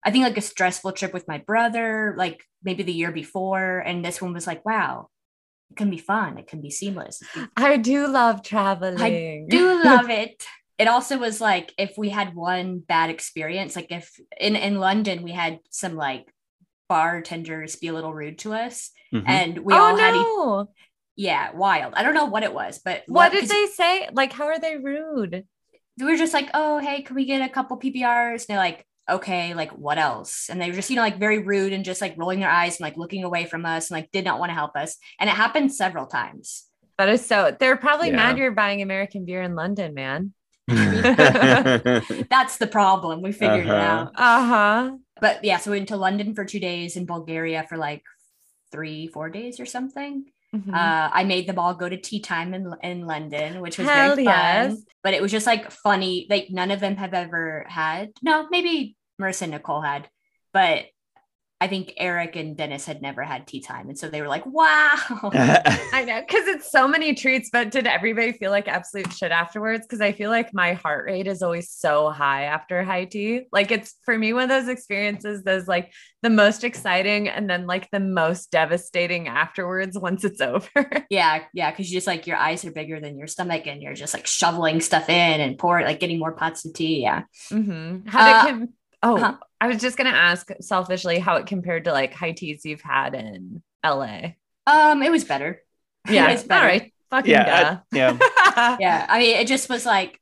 I 0.04 0.12
think 0.12 0.24
like 0.24 0.38
a 0.38 0.42
stressful 0.42 0.94
trip 0.94 1.14
with 1.14 1.28
my 1.28 1.38
brother, 1.38 2.16
like 2.18 2.44
maybe 2.64 2.84
the 2.84 2.94
year 2.94 3.12
before. 3.12 3.80
And 3.80 4.04
this 4.04 4.22
one 4.22 4.34
was 4.34 4.48
like, 4.48 4.66
wow, 4.66 5.10
it 5.70 5.78
can 5.78 5.90
be 5.90 5.98
fun. 6.00 6.38
It 6.38 6.48
can 6.48 6.62
be 6.62 6.70
seamless. 6.72 7.22
It 7.22 7.28
can 7.34 7.50
I 7.56 7.78
do 7.78 8.08
love 8.08 8.42
traveling. 8.44 9.00
I 9.00 9.46
do 9.48 9.84
love 9.84 10.10
it. 10.10 10.44
It 10.80 10.88
also 10.88 11.20
was 11.20 11.40
like 11.40 11.72
if 11.78 11.94
we 11.98 12.10
had 12.10 12.34
one 12.34 12.80
bad 12.80 13.10
experience, 13.12 13.76
like 13.76 13.92
if 13.92 14.12
in 14.40 14.56
in 14.56 14.80
London 14.80 15.22
we 15.22 15.32
had 15.32 15.60
some 15.70 15.96
like 15.96 16.26
bartenders 16.90 17.76
be 17.76 17.88
a 17.88 17.94
little 17.94 18.14
rude 18.14 18.40
to 18.40 18.54
us, 18.54 18.92
Mhm. 19.14 19.24
and 19.28 19.58
we 19.60 19.74
oh 19.74 19.78
all 19.78 19.96
had 19.98 20.16
e- 20.16 20.20
no! 20.20 20.70
yeah 21.16 21.52
wild. 21.54 21.94
I 21.96 22.04
don't 22.04 22.14
know 22.14 22.26
what 22.26 22.44
it 22.44 22.54
was, 22.54 22.80
but 22.84 23.04
what 23.08 23.32
did 23.32 23.48
they 23.48 23.66
say? 23.68 24.10
Like, 24.12 24.34
how 24.34 24.46
are 24.46 24.60
they 24.60 24.78
rude? 24.78 25.46
We 26.00 26.06
were 26.06 26.18
just 26.18 26.34
like, 26.34 26.50
oh 26.54 26.80
hey, 26.80 27.02
can 27.04 27.16
we 27.16 27.26
get 27.26 27.42
a 27.48 27.54
couple 27.54 27.78
PBRs? 27.80 28.42
And 28.42 28.48
they're 28.50 28.58
like, 28.58 28.86
okay, 29.12 29.54
like 29.54 29.72
what 29.72 29.98
else? 29.98 30.50
And 30.50 30.60
they 30.62 30.70
were 30.70 30.76
just 30.76 30.90
you 30.90 30.96
know 30.96 31.02
like 31.02 31.18
very 31.20 31.40
rude 31.40 31.74
and 31.74 31.84
just 31.86 32.02
like 32.02 32.16
rolling 32.18 32.40
their 32.40 32.50
eyes 32.50 32.74
and 32.78 32.82
like 32.82 32.98
looking 32.98 33.24
away 33.24 33.46
from 33.46 33.66
us 33.66 33.90
and 33.90 33.98
like 34.00 34.12
did 34.12 34.26
not 34.26 34.40
want 34.40 34.50
to 34.50 34.56
help 34.56 34.76
us. 34.76 34.98
And 35.20 35.30
it 35.30 35.34
happened 35.36 35.74
several 35.74 36.06
times. 36.08 36.66
That 36.98 37.10
is 37.10 37.26
so. 37.26 37.56
They're 37.60 37.78
probably 37.78 38.10
Yeah. 38.10 38.18
mad 38.18 38.38
you're 38.38 38.52
buying 38.52 38.82
American 38.82 39.26
beer 39.26 39.42
in 39.42 39.56
London, 39.56 39.94
man. 39.94 40.34
That's 42.30 42.58
the 42.58 42.68
problem. 42.68 43.22
We 43.22 43.32
figured 43.32 43.66
it 43.66 43.70
Uh-huh. 43.72 43.88
out. 43.88 44.12
Uh 44.16 44.46
huh. 44.46 44.92
but 45.20 45.44
yeah, 45.44 45.58
so 45.58 45.72
we 45.72 45.78
went 45.78 45.90
to 45.90 45.98
London 45.98 46.34
for 46.36 46.46
two 46.46 46.60
days 46.60 46.96
and 46.98 47.06
Bulgaria 47.08 47.66
for 47.70 47.78
like 47.78 48.04
three, 48.72 49.08
four 49.08 49.30
days 49.30 49.60
or 49.60 49.66
something. 49.66 50.26
Mm-hmm. 50.56 50.74
Uh, 50.74 51.10
I 51.14 51.24
made 51.24 51.48
them 51.48 51.58
all 51.60 51.74
go 51.74 51.88
to 51.88 51.96
tea 51.98 52.20
time 52.20 52.54
in, 52.54 52.74
in 52.84 53.06
London, 53.06 53.62
which 53.62 53.78
was 53.78 53.88
Hell 53.88 54.16
very 54.16 54.26
yes. 54.26 54.74
fun. 54.74 54.84
But 55.04 55.14
it 55.14 55.22
was 55.22 55.32
just 55.32 55.48
like 55.48 55.72
funny. 55.72 56.28
Like 56.30 56.48
none 56.50 56.72
of 56.72 56.80
them 56.80 56.98
have 56.98 57.14
ever 57.14 57.66
had. 57.70 58.10
No, 58.22 58.48
maybe 58.52 58.96
Marissa 59.22 59.44
and 59.44 59.52
Nicole 59.52 59.82
had, 59.82 60.10
but 60.54 60.86
I 61.64 61.68
think 61.68 61.94
Eric 61.98 62.36
and 62.38 62.58
Dennis 62.58 62.88
had 62.88 63.04
never 63.04 63.22
had 63.22 63.46
tea 63.46 63.62
time, 63.62 63.88
and 63.88 63.96
so 63.96 64.10
they 64.10 64.20
were 64.20 64.28
like, 64.28 64.48
"Wow." 64.48 64.90
I 65.94 66.04
know 66.08 66.20
because 66.28 66.48
it's 66.48 66.72
so 66.72 66.88
many 66.88 67.14
treats, 67.14 67.52
but 67.54 67.70
did 67.70 67.86
everybody 67.86 68.32
feel 68.32 68.50
like 68.50 68.68
absolute 68.68 69.14
shit 69.14 69.32
afterwards? 69.32 69.86
Because 69.86 70.02
I 70.02 70.12
feel 70.12 70.32
like 70.32 70.56
my 70.56 70.74
heart 70.74 71.06
rate 71.06 71.28
is 71.28 71.44
always 71.44 71.70
so 71.70 72.10
high 72.10 72.46
after 72.46 72.84
high 72.84 73.06
tea. 73.06 73.44
Like 73.52 73.70
it's 73.70 73.94
for 74.06 74.18
me 74.18 74.34
one 74.34 74.42
of 74.46 74.50
those 74.50 74.70
experiences 74.70 75.44
that's 75.44 75.68
like 75.68 75.94
the 76.24 76.32
most 76.32 76.64
exciting 76.64 77.30
and 77.30 77.48
then 77.48 77.68
like 77.68 77.92
the 77.92 78.00
most 78.00 78.50
devastating 78.50 79.28
afterwards 79.28 79.96
once 80.00 80.24
it's 80.24 80.42
over. 80.52 80.72
yeah, 81.12 81.44
yeah, 81.54 81.70
because 81.70 81.92
you 81.92 81.98
just 81.98 82.08
like 82.08 82.26
your 82.26 82.38
eyes 82.38 82.66
are 82.66 82.72
bigger 82.72 83.00
than 83.00 83.20
your 83.20 83.28
stomach, 83.28 83.68
and 83.68 83.84
you're 83.84 83.94
just 83.94 84.16
like 84.16 84.26
shoveling 84.26 84.82
stuff 84.82 85.10
in 85.10 85.42
and 85.42 85.60
pour 85.60 85.80
like 85.84 86.00
getting 86.00 86.18
more 86.18 86.32
pots 86.32 86.66
of 86.66 86.74
tea. 86.74 87.04
Yeah. 87.04 87.22
mm-hmm. 87.52 88.08
How 88.08 88.26
did 88.26 88.36
Uh, 88.36 88.40
it 88.40 88.50
com- 88.62 88.74
oh 89.04 89.18
huh. 89.18 89.38
I 89.60 89.68
was 89.68 89.78
just 89.78 89.98
gonna 89.98 90.10
ask 90.10 90.50
selfishly 90.62 91.20
how 91.20 91.36
it 91.38 91.48
compared 91.48 91.86
to 91.86 91.92
like 91.92 92.14
high 92.14 92.32
teas 92.32 92.66
you've 92.66 92.82
had 92.82 93.14
in 93.14 93.62
LA. 93.86 94.34
Um, 94.68 95.04
it 95.04 95.12
was 95.12 95.24
better. 95.24 95.62
Yeah, 96.10 96.28
it 96.30 96.34
was 96.34 96.44
better. 96.44 96.66
all 96.66 96.72
right. 96.72 96.94
Fucking 97.12 97.30
yeah, 97.30 97.80
I- 97.92 97.96
yeah. 97.96 98.18
yeah 98.80 99.06
i 99.10 99.20
mean 99.20 99.38
it 99.38 99.48
just 99.48 99.70
was 99.70 99.86
like 99.86 100.20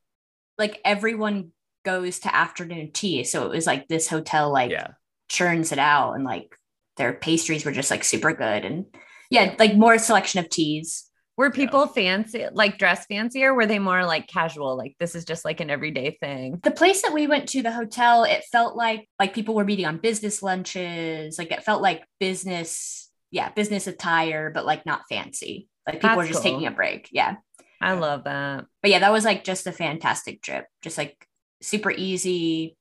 like 0.57 0.79
everyone 0.83 1.51
goes 1.85 2.19
to 2.19 2.35
afternoon 2.35 2.91
tea 2.91 3.23
so 3.23 3.45
it 3.45 3.49
was 3.49 3.65
like 3.65 3.87
this 3.87 4.07
hotel 4.07 4.51
like 4.51 4.71
yeah. 4.71 4.87
churns 5.29 5.71
it 5.71 5.79
out 5.79 6.13
and 6.13 6.23
like 6.23 6.55
their 6.97 7.13
pastries 7.13 7.63
were 7.63 7.71
just 7.71 7.91
like 7.91 8.03
super 8.03 8.33
good 8.33 8.65
and 8.65 8.85
yeah 9.29 9.55
like 9.59 9.75
more 9.75 9.97
selection 9.97 10.39
of 10.39 10.49
teas 10.49 11.08
Were 11.39 11.51
people 11.51 11.87
fancy, 11.87 12.45
like 12.51 12.77
dress 12.77 13.05
fancier? 13.05 13.53
were 13.53 13.65
they 13.65 13.79
more 13.79 14.03
like 14.03 14.27
casual? 14.27 14.75
Like 14.75 14.97
this 14.99 15.15
is 15.15 15.23
just 15.23 15.45
like 15.45 15.61
an 15.61 15.69
everyday 15.69 16.17
thing. 16.19 16.59
the 16.63 16.69
place 16.69 17.01
that 17.03 17.13
we 17.13 17.27
went 17.27 17.47
to 17.49 17.61
the 17.61 17.71
hotel 17.71 18.25
it 18.25 18.43
felt 18.51 18.75
like 18.75 19.07
like 19.17 19.33
people 19.33 19.55
were 19.55 19.63
meeting 19.63 19.85
on 19.85 19.99
business 19.99 20.43
lunches 20.43 21.37
like 21.39 21.53
it 21.53 21.63
felt 21.63 21.81
like 21.81 22.03
business 22.19 23.09
yeah 23.31 23.49
business 23.53 23.87
attire 23.87 24.51
but 24.53 24.65
like 24.65 24.85
not 24.85 25.03
fancy 25.07 25.69
like 25.87 25.95
people 26.01 26.09
That's 26.09 26.17
were 26.17 26.27
just 26.27 26.43
cool. 26.43 26.51
taking 26.51 26.67
a 26.67 26.71
break 26.71 27.07
yeah 27.13 27.35
I 27.79 27.93
love 27.93 28.25
that. 28.25 28.65
but 28.81 28.91
yeah 28.91 28.99
that 28.99 29.11
was 29.13 29.23
like 29.23 29.45
just 29.45 29.65
a 29.65 29.71
fantastic 29.71 30.41
trip 30.41 30.65
just 30.81 30.97
like 30.97 31.25
super 31.61 31.89
easy 31.91 32.75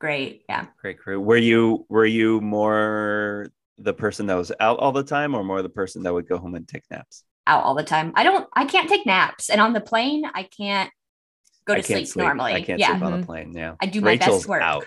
great 0.00 0.42
yeah 0.48 0.66
Great 0.80 0.98
crew. 0.98 1.20
Were 1.20 1.36
you 1.36 1.86
were 1.88 2.06
you 2.06 2.40
more 2.40 3.46
the 3.78 3.94
person 3.94 4.26
that 4.26 4.34
was 4.34 4.50
out 4.58 4.80
all 4.80 4.90
the 4.90 5.04
time 5.04 5.36
or 5.36 5.44
more 5.44 5.62
the 5.62 5.68
person 5.68 6.02
that 6.02 6.12
would 6.12 6.28
go 6.28 6.38
home 6.38 6.56
and 6.56 6.66
take 6.66 6.82
naps? 6.90 7.22
Out 7.50 7.64
all 7.64 7.74
the 7.74 7.84
time. 7.84 8.12
I 8.14 8.22
don't 8.22 8.48
I 8.54 8.64
can't 8.64 8.88
take 8.88 9.04
naps. 9.04 9.50
And 9.50 9.60
on 9.60 9.72
the 9.72 9.80
plane, 9.80 10.24
I 10.32 10.44
can't 10.44 10.90
go 11.66 11.74
to 11.74 11.80
I 11.80 11.82
can't 11.82 12.08
sleep, 12.08 12.24
normally. 12.24 12.52
I 12.54 12.62
can't 12.62 12.78
yeah. 12.78 12.92
sleep 12.92 13.02
on 13.02 13.10
the 13.10 13.18
mm-hmm. 13.18 13.26
plane. 13.26 13.52
Yeah. 13.54 13.74
I 13.80 13.86
do 13.86 14.00
my 14.00 14.10
Rachel's 14.10 14.38
best 14.38 14.48
work. 14.48 14.62
out. 14.62 14.86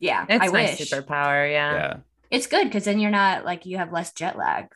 Yeah. 0.00 0.26
It's 0.28 0.44
I 0.44 0.48
my 0.48 0.62
wish. 0.62 0.78
superpower. 0.78 1.50
Yeah. 1.50 1.72
Yeah. 1.74 1.96
It's 2.30 2.46
good 2.46 2.64
because 2.64 2.84
then 2.84 2.98
you're 2.98 3.10
not 3.10 3.44
like 3.44 3.64
you 3.64 3.78
have 3.78 3.92
less 3.92 4.12
jet 4.12 4.36
lag. 4.36 4.66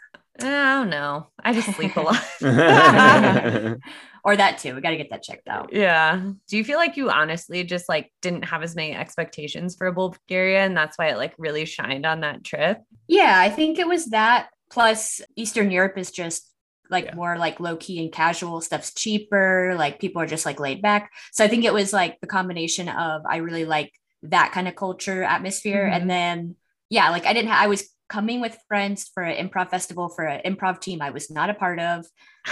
I 0.41 0.45
don't 0.45 0.91
know. 0.91 1.29
I 1.45 1.53
just 1.53 1.75
sleep 1.77 1.95
a 1.97 2.01
lot. 2.01 2.23
or 4.25 4.37
that 4.37 4.59
too. 4.59 4.75
We 4.75 4.81
got 4.81 4.91
to 4.91 4.97
get 4.97 5.11
that 5.11 5.23
checked 5.23 5.49
out. 5.49 5.71
yeah. 5.73 6.23
Do 6.49 6.57
you 6.57 6.65
feel 6.65 6.79
like 6.79 6.97
you 6.97 7.11
honestly 7.11 7.65
just 7.65 7.89
like 7.89 8.11
didn't 8.23 8.45
have 8.45 8.63
as 8.63 8.75
many 8.75 8.95
expectations 8.95 9.77
for 9.77 9.91
Bulgaria 9.93 10.65
and 10.65 10.77
that's 10.77 10.97
why 10.97 11.09
it 11.09 11.17
like 11.17 11.35
really 11.39 11.67
shined 11.67 12.07
on 12.07 12.21
that 12.21 12.45
trip? 12.45 12.81
Yeah, 13.09 13.39
I 13.39 13.51
think 13.51 13.79
it 13.79 13.87
was 13.87 14.07
that. 14.07 14.49
Plus, 14.71 15.21
Eastern 15.37 15.71
Europe 15.71 15.99
is 15.99 16.11
just 16.11 16.52
like 16.91 17.07
Yeah. 17.07 17.15
more 17.15 17.39
like 17.39 17.61
low 17.61 17.77
key 17.77 18.03
and 18.03 18.13
casual. 18.13 18.61
Stuff's 18.61 18.93
cheaper. 18.95 19.75
Like 19.77 19.99
people 19.99 20.21
are 20.23 20.27
just 20.27 20.47
like 20.47 20.61
laid 20.61 20.83
back. 20.83 21.11
So 21.33 21.45
I 21.45 21.49
think 21.49 21.65
it 21.65 21.73
was 21.73 21.93
like 21.93 22.21
the 22.21 22.27
combination 22.27 22.89
of 22.89 23.23
I 23.27 23.37
really 23.37 23.65
like 23.65 23.93
that 24.25 24.53
kind 24.53 24.69
of 24.69 24.77
culture 24.77 25.23
atmosphere, 25.23 25.85
Mhm. 25.89 25.97
and 25.97 26.11
then 26.11 26.57
yeah, 26.91 27.11
like 27.11 27.27
I 27.27 27.33
didn't. 27.33 27.51
Ha- 27.51 27.63
I 27.65 27.67
was 27.67 27.89
coming 28.09 28.43
with 28.43 28.59
friends 28.69 29.11
for 29.15 29.23
an 29.23 29.49
improv 29.49 29.71
festival 29.71 30.11
for 30.11 30.25
an 30.25 30.43
improv 30.45 30.81
team 30.81 31.01
I 31.01 31.11
was 31.11 31.31
not 31.31 31.49
a 31.49 31.55
part 31.55 31.81
of. 31.81 32.05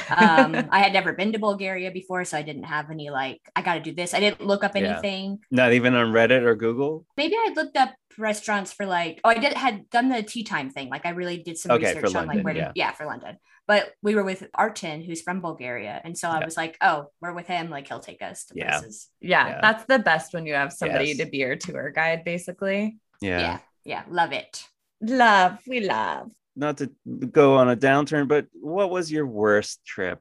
Um, 0.08 0.56
I 0.70 0.78
had 0.80 0.92
never 0.94 1.12
been 1.12 1.32
to 1.32 1.38
Bulgaria 1.38 1.90
before, 1.90 2.24
so 2.24 2.38
I 2.38 2.42
didn't 2.42 2.62
have 2.64 2.90
any 2.90 3.10
like 3.10 3.40
I 3.54 3.60
got 3.62 3.74
to 3.74 3.80
do 3.80 3.92
this. 3.92 4.14
I 4.14 4.20
didn't 4.20 4.40
look 4.46 4.64
up 4.64 4.74
Yeah. 4.74 4.82
anything 4.82 5.40
Not 5.50 5.72
even 5.74 5.94
on 5.94 6.12
Reddit 6.12 6.42
or 6.42 6.54
Google. 6.56 7.04
maybe 7.16 7.34
I 7.36 7.52
looked 7.54 7.76
up 7.76 7.90
restaurants 8.18 8.72
for 8.72 8.86
like 8.86 9.20
oh 9.24 9.30
I 9.30 9.34
did 9.34 9.52
had 9.52 9.88
done 9.90 10.08
the 10.08 10.22
tea 10.22 10.42
time 10.44 10.68
thing 10.70 10.88
like 10.88 11.06
I 11.06 11.10
really 11.10 11.38
did 11.38 11.56
some 11.58 11.72
Okay, 11.72 11.94
research 11.94 12.14
on 12.16 12.26
London, 12.26 12.36
like 12.38 12.44
where 12.44 12.54
to 12.54 12.60
yeah. 12.60 12.72
yeah. 12.74 12.90
for 12.92 13.06
London 13.06 13.36
but 13.70 13.82
we 14.06 14.12
were 14.16 14.26
with 14.30 14.42
Artin 14.64 14.98
who's 15.06 15.22
from 15.26 15.38
Bulgaria 15.48 15.94
and 16.04 16.12
so 16.20 16.26
I 16.28 16.38
Yeah. 16.38 16.48
was 16.50 16.56
like 16.62 16.74
oh 16.88 16.98
we're 17.20 17.36
with 17.40 17.48
him 17.54 17.64
like 17.74 17.84
he'll 17.88 18.06
take 18.10 18.22
us 18.30 18.38
to 18.46 18.52
Yeah. 18.54 18.64
places 18.78 18.94
yeah, 19.32 19.46
Yeah. 19.50 19.60
that's 19.64 19.84
the 19.92 20.00
best 20.10 20.26
when 20.34 20.44
you 20.48 20.54
have 20.60 20.72
somebody 20.82 21.10
Yes. 21.10 21.18
to 21.20 21.26
be 21.32 21.38
your 21.46 21.56
tour 21.66 21.84
guide, 22.00 22.20
basically. 22.32 22.82
Yeah. 23.28 23.40
yeah 23.46 23.58
yeah 23.92 24.02
love 24.20 24.32
it 24.42 24.54
Love, 25.24 25.52
we 25.72 25.78
love. 25.96 26.24
Not 26.64 26.74
to 26.80 26.86
go 27.40 27.46
on 27.60 27.66
a 27.76 27.78
downturn, 27.88 28.24
but 28.34 28.44
what 28.72 28.88
was 28.96 29.04
your 29.16 29.26
worst 29.42 29.74
trip? 29.94 30.20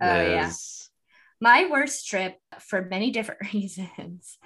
oh 0.00 0.20
yeah 0.36 0.50
my 1.50 1.58
worst 1.74 1.98
trip 2.10 2.32
for 2.68 2.78
many 2.94 3.08
different 3.16 3.42
reasons 3.56 4.38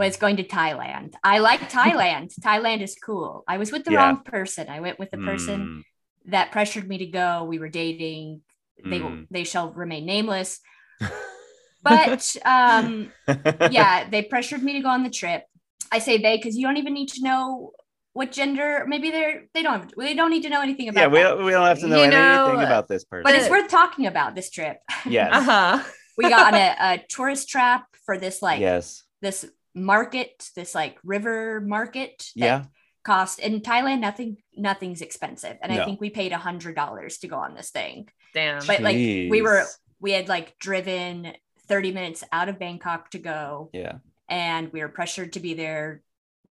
was 0.00 0.16
going 0.22 0.36
to 0.40 0.46
Thailand 0.58 1.10
I 1.34 1.36
like 1.50 1.62
Thailand 1.80 2.26
Thailand 2.48 2.80
is 2.88 2.94
cool 3.08 3.30
I 3.52 3.56
was 3.62 3.70
with 3.74 3.84
the 3.84 3.92
Yeah. 3.92 4.00
wrong 4.00 4.18
person 4.36 4.64
I 4.76 4.80
went 4.86 4.98
with 5.02 5.10
the 5.14 5.22
person 5.30 5.58
Mm, 5.60 5.82
that 6.26 6.52
pressured 6.52 6.88
me 6.88 6.98
to 6.98 7.06
go 7.06 7.44
we 7.44 7.58
were 7.58 7.68
dating 7.68 8.42
they 8.84 8.98
Mm. 9.00 9.26
they 9.30 9.44
shall 9.44 9.72
remain 9.72 10.06
nameless 10.06 10.60
but 11.82 12.36
um 12.44 13.10
yeah 13.70 14.08
they 14.08 14.22
pressured 14.22 14.62
me 14.62 14.74
to 14.74 14.80
go 14.80 14.88
on 14.88 15.02
the 15.02 15.10
trip 15.10 15.44
i 15.92 15.98
say 15.98 16.18
they 16.18 16.36
because 16.36 16.56
you 16.56 16.66
don't 16.66 16.76
even 16.76 16.94
need 16.94 17.08
to 17.08 17.22
know 17.22 17.72
what 18.12 18.32
gender 18.32 18.84
maybe 18.88 19.10
they're 19.10 19.44
they 19.54 19.62
don't 19.62 19.80
have, 19.80 19.90
they 19.96 20.14
don't 20.14 20.30
need 20.30 20.42
to 20.42 20.48
know 20.50 20.62
anything 20.62 20.88
about 20.88 21.00
yeah, 21.00 21.06
we 21.06 21.20
don't, 21.20 21.44
we 21.44 21.50
don't 21.52 21.66
have 21.66 21.78
to 21.78 21.86
know 21.86 21.96
You 21.96 22.02
anything 22.04 22.20
know, 22.58 22.60
about 22.60 22.88
this 22.88 23.04
person. 23.04 23.22
but 23.22 23.34
it's 23.34 23.48
worth 23.48 23.68
talking 23.68 24.06
about 24.06 24.34
this 24.34 24.50
trip 24.50 24.78
yes. 25.06 25.30
Uh-huh. 25.32 25.82
we 26.18 26.28
got 26.28 26.52
on 26.52 26.60
a, 26.60 26.76
a 26.80 27.04
tourist 27.08 27.48
trap 27.48 27.86
for 28.04 28.18
this 28.18 28.42
like 28.42 28.60
yes. 28.60 29.04
this 29.22 29.46
market 29.74 30.48
this 30.56 30.74
like 30.74 30.98
river 31.04 31.60
market 31.60 32.18
that 32.36 32.44
Yeah. 32.46 32.64
Cost 33.02 33.38
in 33.38 33.60
thailand 33.60 34.00
nothing 34.00 34.36
nothing's 34.56 35.00
expensive 35.00 35.56
and 35.62 35.72
No. 35.72 35.80
i 35.80 35.84
think 35.84 36.00
we 36.00 36.10
paid 36.10 36.32
a 36.32 36.38
hundred 36.38 36.74
dollars 36.76 37.18
to 37.18 37.28
go 37.28 37.36
on 37.36 37.54
this 37.54 37.70
thing 37.70 38.08
Damn. 38.34 38.64
but 38.66 38.80
like 38.80 38.94
we 38.94 39.40
were 39.42 39.64
we 40.00 40.12
had 40.12 40.28
like 40.28 40.58
driven 40.58 41.32
30 41.68 41.92
minutes 41.92 42.24
out 42.32 42.48
of 42.48 42.58
bangkok 42.58 43.10
to 43.12 43.18
go 43.18 43.70
Yeah. 43.72 43.98
and 44.28 44.72
we 44.72 44.80
were 44.80 44.88
pressured 44.88 45.32
to 45.34 45.40
be 45.40 45.54
there. 45.54 46.02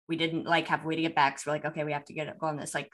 We 0.09 0.17
didn't 0.17 0.45
like 0.45 0.69
have 0.69 0.85
a 0.85 0.87
way 0.87 0.97
to 0.97 1.03
get 1.03 1.15
back. 1.15 1.39
So 1.39 1.51
we're 1.51 1.55
like, 1.57 1.65
okay, 1.67 1.85
we 1.85 1.93
have 1.93 2.05
to 2.07 2.13
get 2.13 2.39
go 2.39 2.47
on 2.47 2.57
this 2.57 2.75
like 2.75 2.91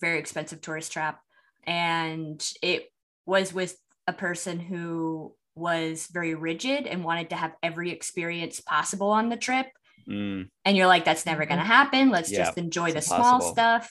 very 0.00 0.18
expensive 0.18 0.60
tourist 0.60 0.92
trap. 0.92 1.20
And 1.64 2.40
it 2.62 2.88
was 3.26 3.52
with 3.52 3.76
a 4.06 4.12
person 4.12 4.60
who 4.60 5.34
was 5.54 6.08
very 6.12 6.34
rigid 6.34 6.86
and 6.86 7.04
wanted 7.04 7.30
to 7.30 7.36
have 7.36 7.52
every 7.62 7.90
experience 7.90 8.60
possible 8.60 9.10
on 9.10 9.28
the 9.28 9.36
trip. 9.36 9.66
Mm, 10.08 10.48
And 10.64 10.76
you're 10.76 10.86
like, 10.86 11.04
that's 11.04 11.26
never 11.26 11.46
gonna 11.46 11.64
happen. 11.64 12.10
Let's 12.10 12.30
Yeah, 12.30 12.44
just 12.44 12.58
enjoy 12.58 12.90
the 12.92 12.98
it's 12.98 13.06
small 13.06 13.40
stuff. 13.40 13.90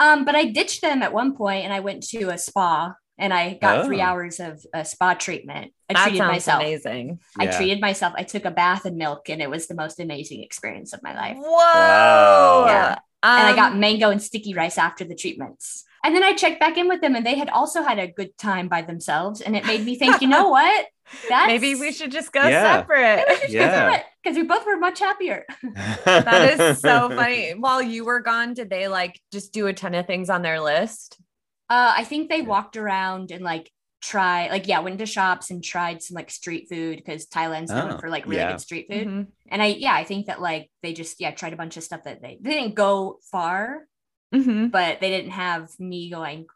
Um, 0.00 0.24
but 0.24 0.34
I 0.34 0.46
ditched 0.46 0.80
them 0.82 1.02
at 1.02 1.12
one 1.12 1.36
point 1.36 1.64
and 1.64 1.72
I 1.72 1.80
went 1.80 2.02
to 2.08 2.30
a 2.30 2.38
spa 2.38 2.94
and 3.16 3.32
I 3.32 3.54
got 3.54 3.86
three 3.86 4.00
hours 4.00 4.40
of 4.40 4.60
a 4.74 4.84
spa 4.84 5.14
treatment. 5.14 5.72
I 5.88 5.94
that 5.94 6.02
treated 6.04 6.18
sounds 6.18 6.32
myself. 6.32 6.62
amazing. 6.62 7.20
I 7.38 7.44
yeah. 7.44 7.56
treated 7.56 7.80
myself. 7.80 8.12
I 8.16 8.24
took 8.24 8.44
a 8.44 8.50
bath 8.50 8.86
in 8.86 8.96
milk, 8.96 9.28
and 9.28 9.40
it 9.40 9.48
was 9.48 9.68
the 9.68 9.76
most 9.76 10.00
amazing 10.00 10.42
experience 10.42 10.92
of 10.92 11.00
my 11.04 11.14
life. 11.14 11.36
Whoa. 11.38 12.64
Yeah. 12.66 12.98
and 13.22 13.46
I 13.46 13.54
got 13.54 13.72
Um, 13.72 13.80
mango 13.80 14.10
and 14.10 14.20
sticky 14.20 14.54
rice 14.54 14.78
after 14.78 15.04
the 15.04 15.14
treatments. 15.14 15.84
And 16.04 16.14
then 16.14 16.22
I 16.22 16.34
checked 16.34 16.60
back 16.60 16.76
in 16.76 16.86
with 16.86 17.00
them, 17.00 17.16
and 17.16 17.24
they 17.26 17.34
had 17.34 17.48
also 17.48 17.82
had 17.82 17.98
a 17.98 18.06
good 18.06 18.36
time 18.38 18.68
by 18.68 18.82
themselves. 18.82 19.40
And 19.40 19.56
it 19.56 19.64
made 19.66 19.84
me 19.84 19.96
think, 19.98 20.20
you 20.20 20.28
know 20.28 20.50
what? 20.50 20.86
That's 21.28 21.46
maybe 21.48 21.74
we 21.74 21.92
should 21.92 22.12
just 22.12 22.32
go 22.32 22.42
Yeah. 22.46 22.80
separate. 22.80 23.24
Yeah. 23.50 24.02
because 24.22 24.36
we 24.36 24.42
both 24.44 24.64
were 24.66 24.76
much 24.78 25.00
happier. 25.00 25.44
that 26.04 26.60
is 26.60 26.78
so 26.80 27.08
funny. 27.14 27.52
While 27.52 27.82
you 27.82 28.04
were 28.04 28.20
gone, 28.20 28.54
did 28.54 28.70
they 28.70 28.86
like 28.88 29.18
just 29.32 29.52
do 29.52 29.66
a 29.66 29.72
ton 29.72 29.94
of 29.94 30.06
things 30.06 30.30
on 30.30 30.42
their 30.42 30.60
list? 30.60 31.18
Uh, 31.70 31.94
I 31.96 32.04
think 32.04 32.28
they 32.28 32.42
walked 32.42 32.76
around 32.76 33.30
and 33.30 33.42
like 33.42 33.70
try, 34.02 34.48
like 34.48 34.66
yeah, 34.68 34.80
went 34.80 34.98
to 34.98 35.06
shops 35.06 35.50
and 35.50 35.62
tried 35.64 36.02
some 36.02 36.14
like 36.14 36.30
street 36.30 36.68
food 36.68 36.96
because 36.96 37.26
Thailand's 37.26 37.70
known 37.70 37.92
Oh, 37.92 37.98
for 37.98 38.08
like 38.10 38.24
really 38.26 38.36
yeah. 38.36 38.52
good 38.52 38.60
street 38.60 38.86
food. 38.90 39.06
Mhm. 39.08 39.26
And 39.48 39.62
I 39.62 39.66
yeah, 39.66 39.94
I 39.94 40.04
think 40.04 40.26
that 40.26 40.40
like 40.40 40.70
they 40.82 40.92
just 40.92 41.20
yeah 41.20 41.30
tried 41.32 41.52
a 41.54 41.56
bunch 41.56 41.76
of 41.78 41.82
stuff 41.84 42.04
that 42.04 42.20
they 42.22 42.38
they 42.40 42.50
didn't 42.52 42.74
go 42.74 43.18
far, 43.30 43.86
Mhm. 44.34 44.72
but 44.72 45.00
they 45.00 45.10
didn't 45.10 45.32
have 45.32 45.78
me 45.80 46.10
going. 46.10 46.46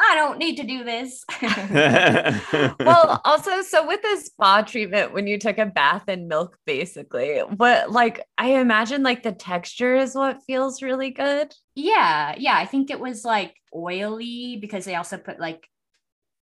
I 0.00 0.14
don't 0.16 0.38
need 0.38 0.56
to 0.56 0.64
do 0.64 0.84
this. 0.84 1.24
Well, 2.84 3.20
also, 3.24 3.62
so 3.62 3.86
with 3.86 4.02
this 4.02 4.26
spa 4.26 4.62
treatment, 4.62 5.12
when 5.12 5.26
you 5.26 5.38
took 5.38 5.58
a 5.58 5.66
bath 5.66 6.08
in 6.08 6.28
milk, 6.28 6.58
basically, 6.66 7.38
what 7.40 7.90
like 7.90 8.24
I 8.38 8.60
imagine 8.60 9.02
like 9.02 9.22
the 9.24 9.32
texture 9.32 9.96
is 9.96 10.14
what 10.14 10.42
feels 10.46 10.82
really 10.82 11.10
good. 11.10 11.52
yeah, 11.74 12.34
yeah, 12.38 12.56
I 12.56 12.64
think 12.66 12.90
it 12.90 13.00
was 13.00 13.24
like 13.24 13.54
oily 13.74 14.56
because 14.60 14.84
they 14.84 14.94
also 14.94 15.18
put 15.18 15.38
like 15.38 15.68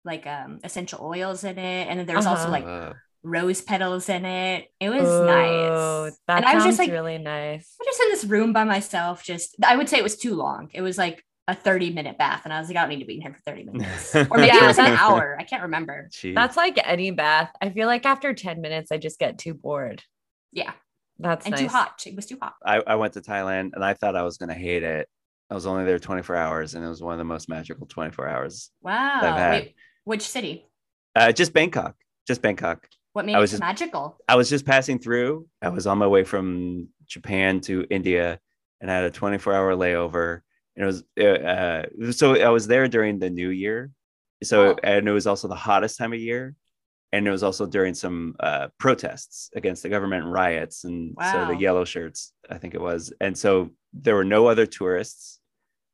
like 0.06 0.28
um 0.28 0.60
essential 0.64 1.02
oils 1.04 1.44
in 1.44 1.58
it, 1.60 1.88
and 1.90 2.00
then 2.00 2.08
there's 2.08 2.28
also 2.28 2.50
Uh-huh. 2.50 2.52
like 2.52 2.70
Uh, 2.70 2.94
rose 3.24 3.62
petals 3.62 4.10
in 4.10 4.26
it. 4.26 4.68
It 4.80 4.90
was 4.90 5.08
Oh, 5.08 5.26
nice. 5.26 6.20
That 6.28 6.38
and 6.38 6.46
I 6.46 6.54
was 6.56 6.64
sounds 6.64 6.78
just 6.78 6.80
like 6.80 6.92
really 6.92 7.18
nice. 7.18 7.76
I'm 7.80 7.86
just 7.86 8.02
in 8.02 8.10
this 8.10 8.26
room 8.26 8.54
by 8.54 8.64
myself. 8.66 9.24
Just 9.24 9.56
I 9.66 9.76
would 9.76 9.90
say 9.90 9.98
it 9.98 10.04
was 10.04 10.18
too 10.18 10.36
long. 10.36 10.70
It 10.74 10.82
was 10.82 10.98
like 10.98 11.24
a 11.48 11.56
30 11.56 11.92
minute 11.92 12.18
bath, 12.18 12.42
and 12.46 12.54
I 12.54 12.60
was 12.60 12.70
like, 12.70 12.78
I 12.78 12.82
don't 12.82 12.90
need 12.90 13.00
to 13.00 13.06
be 13.06 13.16
in 13.16 13.22
here 13.22 13.34
for 13.34 13.40
30 13.52 13.64
minutes. 13.66 14.16
Or 14.16 14.26
maybe 14.38 14.48
Yeah, 14.48 14.64
it 14.64 14.68
was 14.68 14.78
an 14.80 14.86
hour. 14.98 15.36
I 15.40 15.44
can't 15.44 15.64
remember. 15.64 16.10
Jeez. 16.12 16.36
That's 16.36 16.56
like 16.58 16.80
any 16.84 17.12
bath. 17.12 17.52
I 17.62 17.70
feel 17.70 17.88
like 17.88 18.06
after 18.06 18.34
10 18.34 18.62
minutes, 18.62 18.92
I 18.92 18.98
just 18.98 19.20
get 19.20 19.38
too 19.38 19.54
bored. 19.54 20.02
Yeah. 20.52 20.72
That's 21.20 21.46
And 21.46 21.52
nice. 21.52 21.62
too 21.62 21.68
hot. 21.68 22.04
It 22.08 22.16
was 22.16 22.26
too 22.26 22.38
hot. 22.42 22.56
I, 22.66 22.82
I 22.86 22.96
went 22.96 23.14
to 23.14 23.22
Thailand 23.22 23.72
and 23.74 23.84
I 23.84 23.94
thought 23.94 24.16
I 24.16 24.24
was 24.24 24.38
gonna 24.38 24.54
hate 24.54 24.84
it. 24.84 25.08
I 25.50 25.54
was 25.54 25.66
only 25.66 25.84
there 25.86 26.00
24 26.00 26.36
hours 26.36 26.74
and 26.74 26.84
it 26.84 26.88
was 26.88 27.02
one 27.04 27.14
of 27.14 27.20
the 27.20 27.24
most 27.26 27.48
magical 27.50 27.86
24 27.88 28.28
hours. 28.28 28.72
Wow. 28.82 29.20
had. 29.22 29.52
Wait, 29.52 29.76
which 30.06 30.22
city? 30.28 30.66
Uh, 31.16 31.32
just 31.32 31.54
Bangkok. 31.54 31.96
Just 32.26 32.42
Bangkok. 32.42 32.88
What 33.14 33.26
made 33.26 33.36
I 33.36 33.42
it 33.44 33.48
just- 33.48 33.60
magical? 33.60 34.18
I 34.28 34.36
was 34.36 34.50
just 34.50 34.66
passing 34.66 35.00
through. 35.00 35.48
I 35.62 35.70
was 35.70 35.88
on 35.88 35.98
my 35.98 36.08
way 36.08 36.24
from 36.24 36.90
Japan 37.06 37.62
to 37.62 37.86
India 37.90 38.40
and 38.82 38.92
I 38.92 38.96
had 38.96 39.06
a 39.06 39.12
24 39.12 39.54
hour 39.54 39.76
layover. 39.76 40.42
And 40.76 40.84
it 40.84 40.88
was 40.88 41.04
uh, 41.20 41.24
uh, 41.24 42.12
so 42.12 42.36
I 42.42 42.50
was 42.50 42.68
there 42.68 42.88
during 42.88 43.20
the 43.20 43.30
new 43.30 43.50
year. 43.50 43.92
So 44.44 44.72
Oh. 44.72 44.76
and 44.84 45.08
it 45.08 45.12
was 45.12 45.28
also 45.28 45.48
the 45.48 45.56
hottest 45.56 45.98
time 45.98 46.14
of 46.14 46.20
year. 46.20 46.56
And 47.12 47.28
it 47.28 47.32
was 47.32 47.44
also 47.44 47.68
during 47.68 47.94
some 47.94 48.36
uh, 48.40 48.70
protests 48.80 49.52
against 49.56 49.84
the 49.84 49.90
government 49.90 50.24
and 50.24 50.34
riots. 50.34 50.84
And 50.84 51.16
so 51.32 51.46
the 51.46 51.56
yellow 51.56 51.86
shirts, 51.86 52.34
I 52.50 52.58
think 52.58 52.74
it 52.74 52.82
was. 52.82 53.14
And 53.22 53.38
so 53.38 53.70
there 53.94 54.16
were 54.16 54.26
no 54.26 54.48
other 54.48 54.66
tourists. 54.66 55.40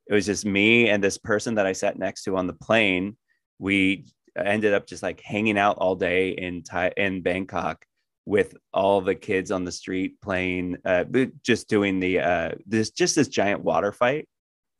It 0.07 0.13
was 0.13 0.25
just 0.25 0.45
me 0.45 0.87
and 0.89 1.03
this 1.03 1.17
person 1.17 1.55
that 1.55 1.65
I 1.65 1.73
sat 1.73 1.99
next 1.99 2.23
to 2.23 2.37
on 2.37 2.47
the 2.47 2.53
plane. 2.53 3.17
We 3.59 4.05
ended 4.35 4.73
up 4.73 4.85
just 4.87 5.03
like 5.03 5.21
hanging 5.21 5.57
out 5.57 5.77
all 5.77 5.95
day 5.95 6.29
in 6.31 6.63
Thai 6.63 6.91
in 6.97 7.21
Bangkok 7.21 7.85
with 8.25 8.55
all 8.73 9.01
the 9.01 9.15
kids 9.15 9.49
on 9.51 9.63
the 9.63 9.71
street 9.71 10.21
playing 10.21 10.77
uh 10.85 11.03
just 11.43 11.67
doing 11.67 11.99
the 11.99 12.19
uh 12.19 12.51
this 12.67 12.91
just 12.91 13.15
this 13.15 13.27
giant 13.27 13.63
water 13.63 13.91
fight 13.91 14.27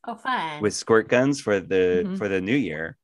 Oh, 0.08 0.16
fun. 0.16 0.62
with 0.62 0.74
squirt 0.74 1.08
guns 1.10 1.42
for 1.42 1.60
the 1.60 2.04
Mhm. 2.06 2.18
for 2.18 2.28
the 2.30 2.42
new 2.42 2.56
year 2.56 2.98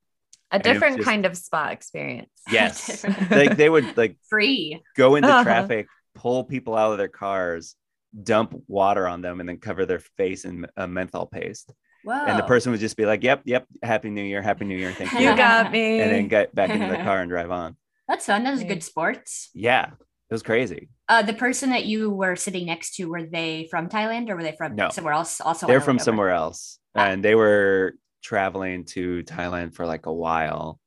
A 0.51 0.59
different 0.59 0.97
just- 0.97 1.07
kind 1.09 1.25
of 1.25 1.35
spa 1.35 1.69
experience. 1.69 2.29
yes 2.51 3.03
like 3.31 3.57
they 3.57 3.69
would 3.69 3.97
like 3.97 4.17
Free. 4.29 4.81
go 4.95 5.15
into 5.15 5.29
Uh-huh. 5.29 5.43
traffic 5.43 5.87
pull 6.13 6.43
people 6.43 6.75
out 6.75 6.91
of 6.91 6.97
their 6.99 7.07
cars 7.09 7.75
dump 8.23 8.53
water 8.67 9.07
on 9.07 9.21
them 9.21 9.39
and 9.39 9.49
then 9.49 9.57
cover 9.57 9.85
their 9.85 9.99
face 9.99 10.45
in 10.45 10.65
a 10.77 10.87
menthol 10.87 11.25
paste 11.25 11.73
Whoa. 12.05 12.13
and 12.25 12.37
the 12.39 12.43
person 12.43 12.71
would 12.71 12.79
just 12.79 12.95
be 12.97 13.05
like 13.05 13.23
yep 13.23 13.41
yep 13.45 13.65
happy 13.83 14.09
new 14.09 14.23
year 14.23 14.41
happy 14.41 14.65
new 14.65 14.77
year 14.77 14.91
thank 14.93 15.11
you 15.13 15.19
You 15.19 15.35
got 15.35 15.71
me. 15.71 15.99
and 16.01 16.11
then 16.11 16.27
get 16.27 16.53
back 16.55 16.69
into 16.69 16.87
the 16.87 16.97
car 17.03 17.19
and 17.21 17.29
drive 17.35 17.51
on 17.51 17.75
That's 18.07 18.25
fun. 18.25 18.43
That 18.43 18.51
was 18.51 18.63
good 18.63 18.83
sports. 18.83 19.49
yeah 19.53 19.87
it 20.29 20.33
was 20.33 20.43
crazy 20.43 20.89
Uh, 21.07 21.21
the 21.21 21.33
person 21.33 21.69
that 21.71 21.85
you 21.85 22.09
were 22.09 22.35
sitting 22.35 22.65
next 22.65 22.95
to, 22.95 23.05
were 23.05 23.23
they 23.23 23.67
from 23.69 23.89
Thailand 23.89 24.29
or 24.29 24.35
were 24.35 24.43
they 24.43 24.55
from 24.57 24.75
No. 24.75 24.89
somewhere 24.89 25.13
else? 25.13 25.39
Also, 25.39 25.67
they're 25.67 25.81
from 25.81 25.97
layover? 25.97 26.01
somewhere 26.03 26.29
else 26.31 26.79
Ah. 26.95 27.07
and 27.09 27.23
they 27.23 27.35
were 27.35 27.95
traveling 28.23 28.85
to 28.85 29.21
Thailand 29.23 29.75
for 29.75 29.85
like 29.85 30.05
a 30.07 30.13
while. 30.13 30.79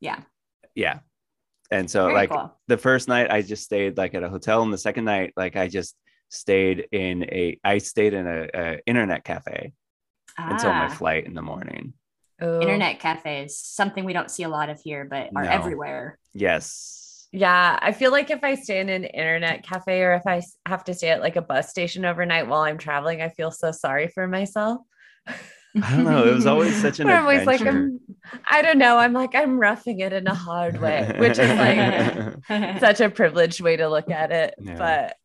Yeah. 0.00 0.20
Yeah. 0.76 1.00
And 1.72 1.90
so 1.90 2.04
Very 2.04 2.14
like 2.14 2.30
cool. 2.30 2.52
the 2.68 2.78
first 2.78 3.08
night 3.08 3.32
I 3.32 3.42
just 3.42 3.64
stayed 3.64 3.96
like 3.96 4.14
at 4.14 4.22
a 4.22 4.28
hotel 4.28 4.62
and 4.62 4.72
the 4.72 4.78
second 4.78 5.04
night 5.06 5.32
like 5.36 5.56
I 5.56 5.66
just 5.68 5.96
stayed 6.30 6.86
in 6.92 7.24
a 7.24 7.58
I 7.64 7.78
stayed 7.78 8.14
in 8.14 8.26
a, 8.26 8.48
a 8.54 8.78
internet 8.86 9.24
cafe 9.24 9.72
until 10.38 10.70
my 10.70 10.86
Ah, 10.86 10.88
flight 10.88 11.26
in 11.26 11.34
the 11.34 11.42
morning. 11.42 11.94
Ooh. 12.42 12.60
internet 12.60 12.98
cafes, 12.98 13.56
something 13.58 14.04
we 14.04 14.12
don't 14.12 14.30
see 14.30 14.42
a 14.42 14.48
lot 14.48 14.68
of 14.68 14.80
here, 14.80 15.04
but 15.08 15.30
are 15.36 15.44
No. 15.44 15.50
everywhere. 15.50 16.18
Yes. 16.34 17.28
Yeah, 17.32 17.78
I 17.80 17.92
feel 17.92 18.10
like 18.10 18.30
if 18.30 18.42
I 18.44 18.54
stay 18.56 18.80
in 18.80 18.88
an 18.88 19.04
internet 19.04 19.62
cafe 19.64 20.02
or 20.02 20.14
if 20.14 20.26
I 20.26 20.42
have 20.66 20.84
to 20.84 20.94
stay 20.94 21.08
at 21.10 21.20
like 21.20 21.36
a 21.36 21.42
bus 21.42 21.70
station 21.70 22.04
overnight 22.04 22.48
while 22.48 22.62
I'm 22.62 22.78
traveling, 22.78 23.22
I 23.22 23.28
feel 23.28 23.50
so 23.50 23.70
sorry 23.70 24.08
for 24.08 24.26
myself. 24.28 24.80
I 25.26 25.34
don't 25.96 26.04
know. 26.04 26.24
It 26.28 26.34
was 26.34 26.46
always 26.46 26.80
such 26.80 27.00
an 27.00 27.06
Where 27.08 27.16
I'm 27.16 27.22
always 27.22 27.46
like. 27.46 27.60
I'm, 27.62 27.98
I 28.46 28.62
don't 28.62 28.78
know. 28.78 28.98
I'm 28.98 29.12
like, 29.12 29.34
I'm 29.34 29.58
roughing 29.58 29.98
it 30.00 30.12
in 30.12 30.26
a 30.28 30.34
hard 30.34 30.80
way, 30.80 31.12
which 31.18 31.38
is 31.38 31.58
like 31.58 32.78
such 32.80 33.00
a 33.00 33.10
privileged 33.10 33.60
way 33.60 33.76
to 33.76 33.88
look 33.88 34.10
at 34.10 34.30
it. 34.30 34.54
Yeah. 34.60 34.76
But 34.76 35.16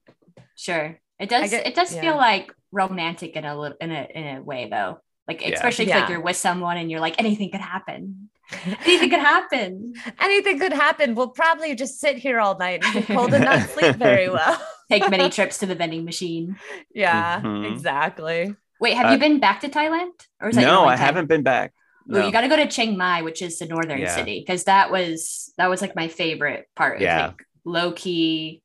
Sure. 0.56 0.98
It 1.20 1.30
does 1.30 1.50
get- 1.52 1.68
it 1.68 1.76
does 1.76 1.94
yeah. 1.94 2.02
feel 2.02 2.16
like 2.18 2.52
romantic 2.72 3.36
in 3.36 3.46
a 3.46 3.58
little 3.60 3.78
in 3.82 3.92
a 3.92 4.08
in 4.14 4.38
a 4.38 4.42
way 4.42 4.68
though. 4.70 5.00
Like 5.28 5.42
Yeah. 5.42 5.54
especially 5.56 5.86
if 5.86 5.92
like 5.96 6.10
you're 6.10 6.22
with 6.22 6.38
someone 6.38 6.78
and 6.78 6.90
you're 6.90 7.00
like 7.00 7.16
anything 7.20 7.52
could 7.52 7.62
happen. 7.62 8.30
Anything 8.84 9.12
could 9.12 9.20
happen. 9.20 9.94
anything 10.20 10.58
could 10.60 10.74
happen. 10.74 11.14
We'll 11.14 11.30
probably 11.30 11.76
just 11.76 12.00
sit 12.00 12.18
here 12.18 12.40
all 12.40 12.58
night 12.58 12.84
and 12.84 12.94
get 12.94 13.06
cold 13.06 13.32
and 13.32 13.46
not 13.46 13.70
sleep 13.70 13.96
very 13.98 14.28
well. 14.28 14.60
Take 14.90 15.08
many 15.08 15.30
trips 15.38 15.60
to 15.60 15.68
the 15.68 15.76
vending 15.76 16.04
machine. 16.04 16.58
yeah, 16.92 17.42
Mhm. 17.42 17.72
exactly. 17.72 18.56
Wait, 18.82 18.96
have 18.96 19.06
Uh, 19.06 19.12
you 19.12 19.18
been 19.20 19.40
back 19.40 19.60
to 19.62 19.70
Thailand? 19.70 20.14
Or 20.42 20.50
is 20.50 20.56
that 20.56 20.64
no, 20.64 20.86
I 20.86 20.96
time? 20.96 21.06
haven't 21.06 21.28
been 21.28 21.44
back. 21.44 21.74
Ooh, 22.12 22.26
you 22.26 22.32
got 22.32 22.42
to 22.42 22.48
go 22.48 22.56
to 22.56 22.66
Chiang 22.66 22.98
Mai, 22.98 23.22
which 23.22 23.44
is 23.44 23.60
the 23.60 23.68
northern 23.68 24.00
Yeah. 24.00 24.16
city, 24.16 24.40
because 24.40 24.64
that 24.64 24.90
was 24.90 25.54
that 25.60 25.70
was 25.70 25.80
like 25.84 25.96
my 25.96 26.08
favorite 26.08 26.68
part. 26.76 27.02
Yeah. 27.02 27.28
like 27.28 27.44
low 27.66 27.92
key, 27.92 28.64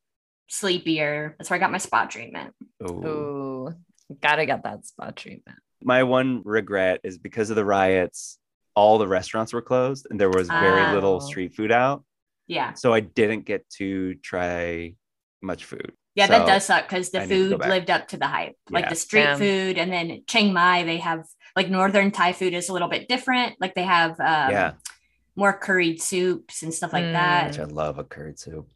sleepier. 0.48 1.34
That's 1.36 1.50
where 1.50 1.56
I 1.58 1.60
got 1.60 1.72
my 1.72 1.78
spa 1.78 2.06
treatment. 2.06 2.54
Ooh. 2.88 3.06
Ooh, 3.06 3.74
gotta 4.20 4.46
get 4.46 4.62
that 4.64 4.84
spa 4.86 5.10
treatment. 5.10 5.58
My 5.82 6.02
one 6.02 6.42
regret 6.44 7.00
is 7.04 7.18
because 7.18 7.50
of 7.50 7.56
the 7.56 7.64
riots, 7.64 8.38
all 8.74 8.98
the 8.98 9.08
restaurants 9.08 9.52
were 9.52 9.62
closed 9.62 10.06
and 10.10 10.18
there 10.20 10.30
was 10.30 10.48
very 10.48 10.80
Ah. 10.82 10.92
little 10.94 11.20
street 11.20 11.54
food 11.54 11.70
out. 11.72 12.04
Yeah, 12.46 12.74
So 12.74 12.92
I 12.92 13.00
didn't 13.00 13.44
get 13.46 13.68
to 13.78 14.14
try 14.16 14.94
much 15.42 15.64
food. 15.64 15.92
yeah, 16.14 16.26
that 16.26 16.46
does 16.46 16.64
suck 16.66 16.88
because 16.88 17.10
the 17.10 17.22
I 17.22 17.26
need 17.26 17.28
to 17.36 17.50
go 17.50 17.58
food 17.58 17.68
lived 17.68 17.90
up 17.90 18.08
to 18.08 18.16
the 18.16 18.26
hype. 18.26 18.56
Like 18.70 18.88
the 18.88 18.94
street 18.96 19.22
Damn. 19.24 19.38
food, 19.38 19.78
and 19.78 19.90
then 19.92 20.22
Chiang 20.26 20.52
Mai, 20.52 20.82
they 20.84 20.98
have 20.98 21.24
like 21.56 21.70
northern 21.70 22.10
Thai 22.10 22.32
food 22.34 22.52
is 22.54 22.68
a 22.68 22.72
little 22.72 22.88
bit 22.88 23.08
different. 23.08 23.56
Like 23.60 23.74
they 23.74 23.84
have 23.84 24.12
um, 24.20 24.50
yeah, 24.50 24.72
more 25.36 25.52
curried 25.52 26.00
soups 26.02 26.62
and 26.62 26.72
stuff 26.74 26.92
like 26.92 27.04
Mm. 27.04 27.12
that. 27.12 27.46
which 27.48 27.58
I 27.58 27.64
love 27.64 27.98
a 27.98 28.04
curried 28.04 28.38
soup. 28.38 28.68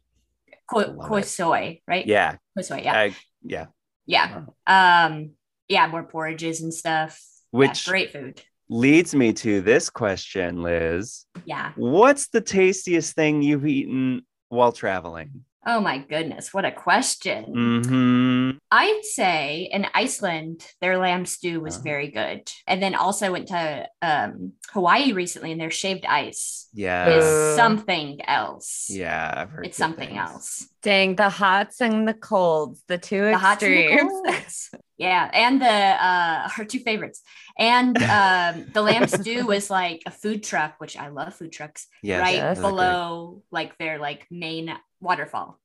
Ko- 0.69 0.79
love 0.95 1.17
it. 1.17 1.25
Soy, 1.25 1.81
right? 1.87 2.05
Yeah, 2.05 2.37
Khao 2.57 2.63
soi, 2.63 2.81
yeah, 2.83 2.93
I, 2.93 3.15
yeah. 3.43 3.65
Yeah. 4.09 4.45
Um, 4.65 5.31
yeah, 5.67 5.85
more 5.87 6.03
porridges 6.03 6.61
and 6.61 6.73
stuff. 6.73 7.21
Yeah, 7.53 7.59
Which 7.59 7.85
great 7.87 8.11
food. 8.11 8.41
leads 8.69 9.13
me 9.13 9.33
to 9.33 9.61
this 9.61 9.89
question, 9.89 10.63
Liz. 10.63 11.25
Yeah. 11.45 11.73
What's 11.75 12.29
the 12.29 12.41
tastiest 12.41 13.15
thing 13.15 13.41
you've 13.43 13.67
eaten 13.67 14.25
while 14.49 14.71
traveling? 14.71 15.45
Oh 15.65 15.81
my 15.81 15.97
goodness, 15.97 16.53
what 16.53 16.63
a 16.63 16.71
question. 16.71 17.45
Mm-hmm. 17.53 18.57
I'd 18.71 19.01
say 19.03 19.69
in 19.71 19.85
Iceland, 19.93 20.65
their 20.79 20.97
lamb 20.97 21.25
stew 21.25 21.59
was 21.59 21.77
Oh. 21.77 21.81
very 21.81 22.07
good. 22.09 22.49
And 22.65 22.81
then 22.81 22.95
also 22.95 23.25
I 23.25 23.29
went 23.29 23.47
to 23.49 23.87
um, 24.01 24.53
Hawaii 24.71 25.11
recently 25.11 25.51
and 25.51 25.59
their 25.59 25.69
shaved 25.69 26.05
ice 26.05 26.69
Yeah. 26.73 27.09
is 27.09 27.55
something 27.57 28.21
else. 28.25 28.87
yeah, 28.89 29.33
I've 29.35 29.49
heard 29.51 29.65
It's 29.65 29.77
something 29.77 30.07
things. 30.09 30.19
else. 30.19 30.67
Dang, 30.81 31.15
the 31.17 31.29
hots 31.29 31.81
and 31.81 32.07
the 32.07 32.13
colds, 32.13 32.81
the 32.87 32.97
two 32.97 33.25
The 33.25 33.37
hot 33.37 33.61
and 33.61 33.73
the 33.73 33.83
extremes. 33.83 34.11
colds. 34.25 34.69
yeah. 34.97 35.29
And 35.33 35.61
the 35.61 35.67
uh 35.67 36.49
our 36.57 36.63
two 36.65 36.79
favorites. 36.79 37.21
And 37.57 37.97
um 38.03 38.65
the 38.73 38.81
lamb 38.81 39.07
stew 39.07 39.45
was 39.45 39.69
like 39.69 40.03
a 40.05 40.11
food 40.11 40.41
truck, 40.43 40.75
which 40.79 40.95
I 40.95 41.09
love 41.09 41.35
food 41.35 41.51
trucks, 41.51 41.87
Yes, 42.01 42.21
right 42.21 42.35
Yes. 42.35 42.57
those 42.57 42.65
are 42.65 42.69
great. 42.71 42.77
below 42.77 43.43
like 43.51 43.77
their 43.77 43.99
like 43.99 44.25
main 44.31 44.73
waterfall. 45.01 45.59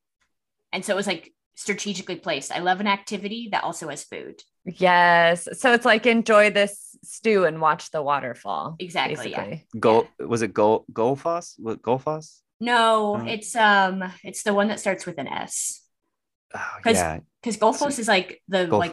And 0.72 0.84
so 0.84 0.92
it 0.92 0.96
was 0.96 1.06
like 1.06 1.32
strategically 1.54 2.16
placed. 2.16 2.50
I 2.52 2.58
love 2.58 2.80
an 2.80 2.86
activity 2.88 3.48
that 3.52 3.62
also 3.64 3.88
has 3.88 4.04
food. 4.04 4.42
Yes. 4.64 5.46
So 5.60 5.72
it's 5.72 5.84
like 5.84 6.06
enjoy 6.06 6.50
this 6.50 6.96
stew 7.04 7.44
and 7.44 7.60
watch 7.60 7.90
the 7.90 8.02
waterfall. 8.02 8.76
Exactly, 8.78 9.30
yeah. 9.30 9.44
basically. 9.44 9.66
Gol- 9.78 10.08
was 10.18 10.42
it 10.42 10.52
Gol 10.54 10.84
Gullfoss? 10.92 11.54
What 11.58 11.82
Gullfoss? 11.82 12.40
No, 12.60 13.16
Oh. 13.20 13.26
it's 13.26 13.54
um 13.54 14.02
it's 14.22 14.42
the 14.42 14.54
one 14.54 14.68
that 14.68 14.80
starts 14.80 15.06
with 15.06 15.18
an 15.18 15.28
S. 15.28 15.82
Oh, 16.54 16.60
'Cause 16.82 16.96
yeah, 16.96 17.20
Because 17.42 17.56
Gullfoss 17.58 17.98
is 17.98 18.08
like 18.08 18.42
the 18.48 18.66
like 18.66 18.92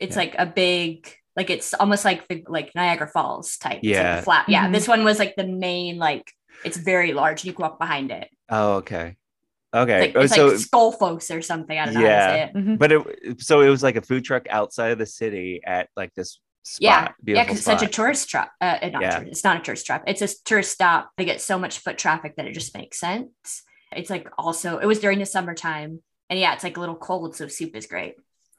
it's 0.00 0.16
yeah. 0.16 0.22
like 0.22 0.34
a 0.38 0.46
big 0.46 1.08
like 1.36 1.48
it's 1.50 1.74
almost 1.74 2.04
like 2.04 2.26
the 2.28 2.44
like 2.48 2.74
Niagara 2.74 3.06
Falls 3.08 3.56
type. 3.56 3.80
It's 3.82 3.86
like 3.86 3.96
a 3.96 4.08
Yeah. 4.16 4.20
flat. 4.22 4.48
Yeah. 4.48 4.66
Mhm. 4.68 4.72
This 4.72 4.88
one 4.88 5.04
was 5.04 5.18
like 5.18 5.36
the 5.36 5.46
main 5.46 5.98
like 5.98 6.30
it's 6.64 6.76
very 6.76 7.12
large 7.12 7.42
and 7.42 7.46
you 7.46 7.52
can 7.52 7.62
walk 7.62 7.78
behind 7.78 8.10
it. 8.10 8.28
Oh, 8.48 8.74
okay, 8.76 9.16
okay. 9.74 10.06
It's 10.06 10.14
like, 10.14 10.16
oh, 10.16 10.20
it's 10.24 10.34
so, 10.34 10.46
like 10.46 10.56
Skullfos 10.98 11.36
or 11.36 11.42
something. 11.42 11.76
I 11.78 11.84
don't 11.86 11.94
know 11.94 12.00
how 12.00 12.06
to 12.06 12.12
Yeah. 12.12 12.28
say 12.28 12.42
it. 12.44 12.54
Mhm. 12.54 12.78
but 12.78 12.92
it 12.92 13.42
so 13.42 13.60
it 13.60 13.68
was 13.68 13.82
like 13.82 13.96
a 13.96 14.02
food 14.02 14.24
truck 14.24 14.46
outside 14.48 14.92
of 14.92 14.98
the 14.98 15.06
city 15.06 15.60
at 15.64 15.88
like 15.96 16.14
this 16.14 16.40
spot. 16.62 16.80
Yeah, 16.80 16.90
yeah, 17.02 17.08
beautiful 17.22 17.44
because 17.44 17.56
it's 17.58 17.66
such 17.66 17.82
a 17.82 17.86
tourist 17.90 18.28
trap. 18.28 18.50
Uh, 18.60 18.78
not 18.92 19.02
Yeah. 19.02 19.10
tourist, 19.16 19.30
it's 19.32 19.44
not 19.44 19.56
a 19.58 19.60
tourist 19.60 19.86
trap. 19.86 20.04
It's 20.06 20.22
a 20.22 20.28
tourist 20.44 20.72
stop. 20.72 21.10
They 21.16 21.24
get 21.24 21.40
so 21.40 21.58
much 21.58 21.78
foot 21.80 21.98
traffic 21.98 22.36
that 22.36 22.46
it 22.46 22.52
just 22.52 22.74
makes 22.76 22.98
sense. 22.98 23.62
It's 23.92 24.10
like 24.10 24.28
also 24.38 24.78
it 24.78 24.86
was 24.86 25.00
during 25.00 25.18
the 25.18 25.26
summertime, 25.26 26.02
and 26.30 26.38
yeah, 26.38 26.54
it's 26.54 26.64
like 26.64 26.76
a 26.76 26.80
little 26.80 26.96
cold, 26.96 27.36
so 27.36 27.48
soup 27.48 27.76
is 27.76 27.86
great. 27.86 28.14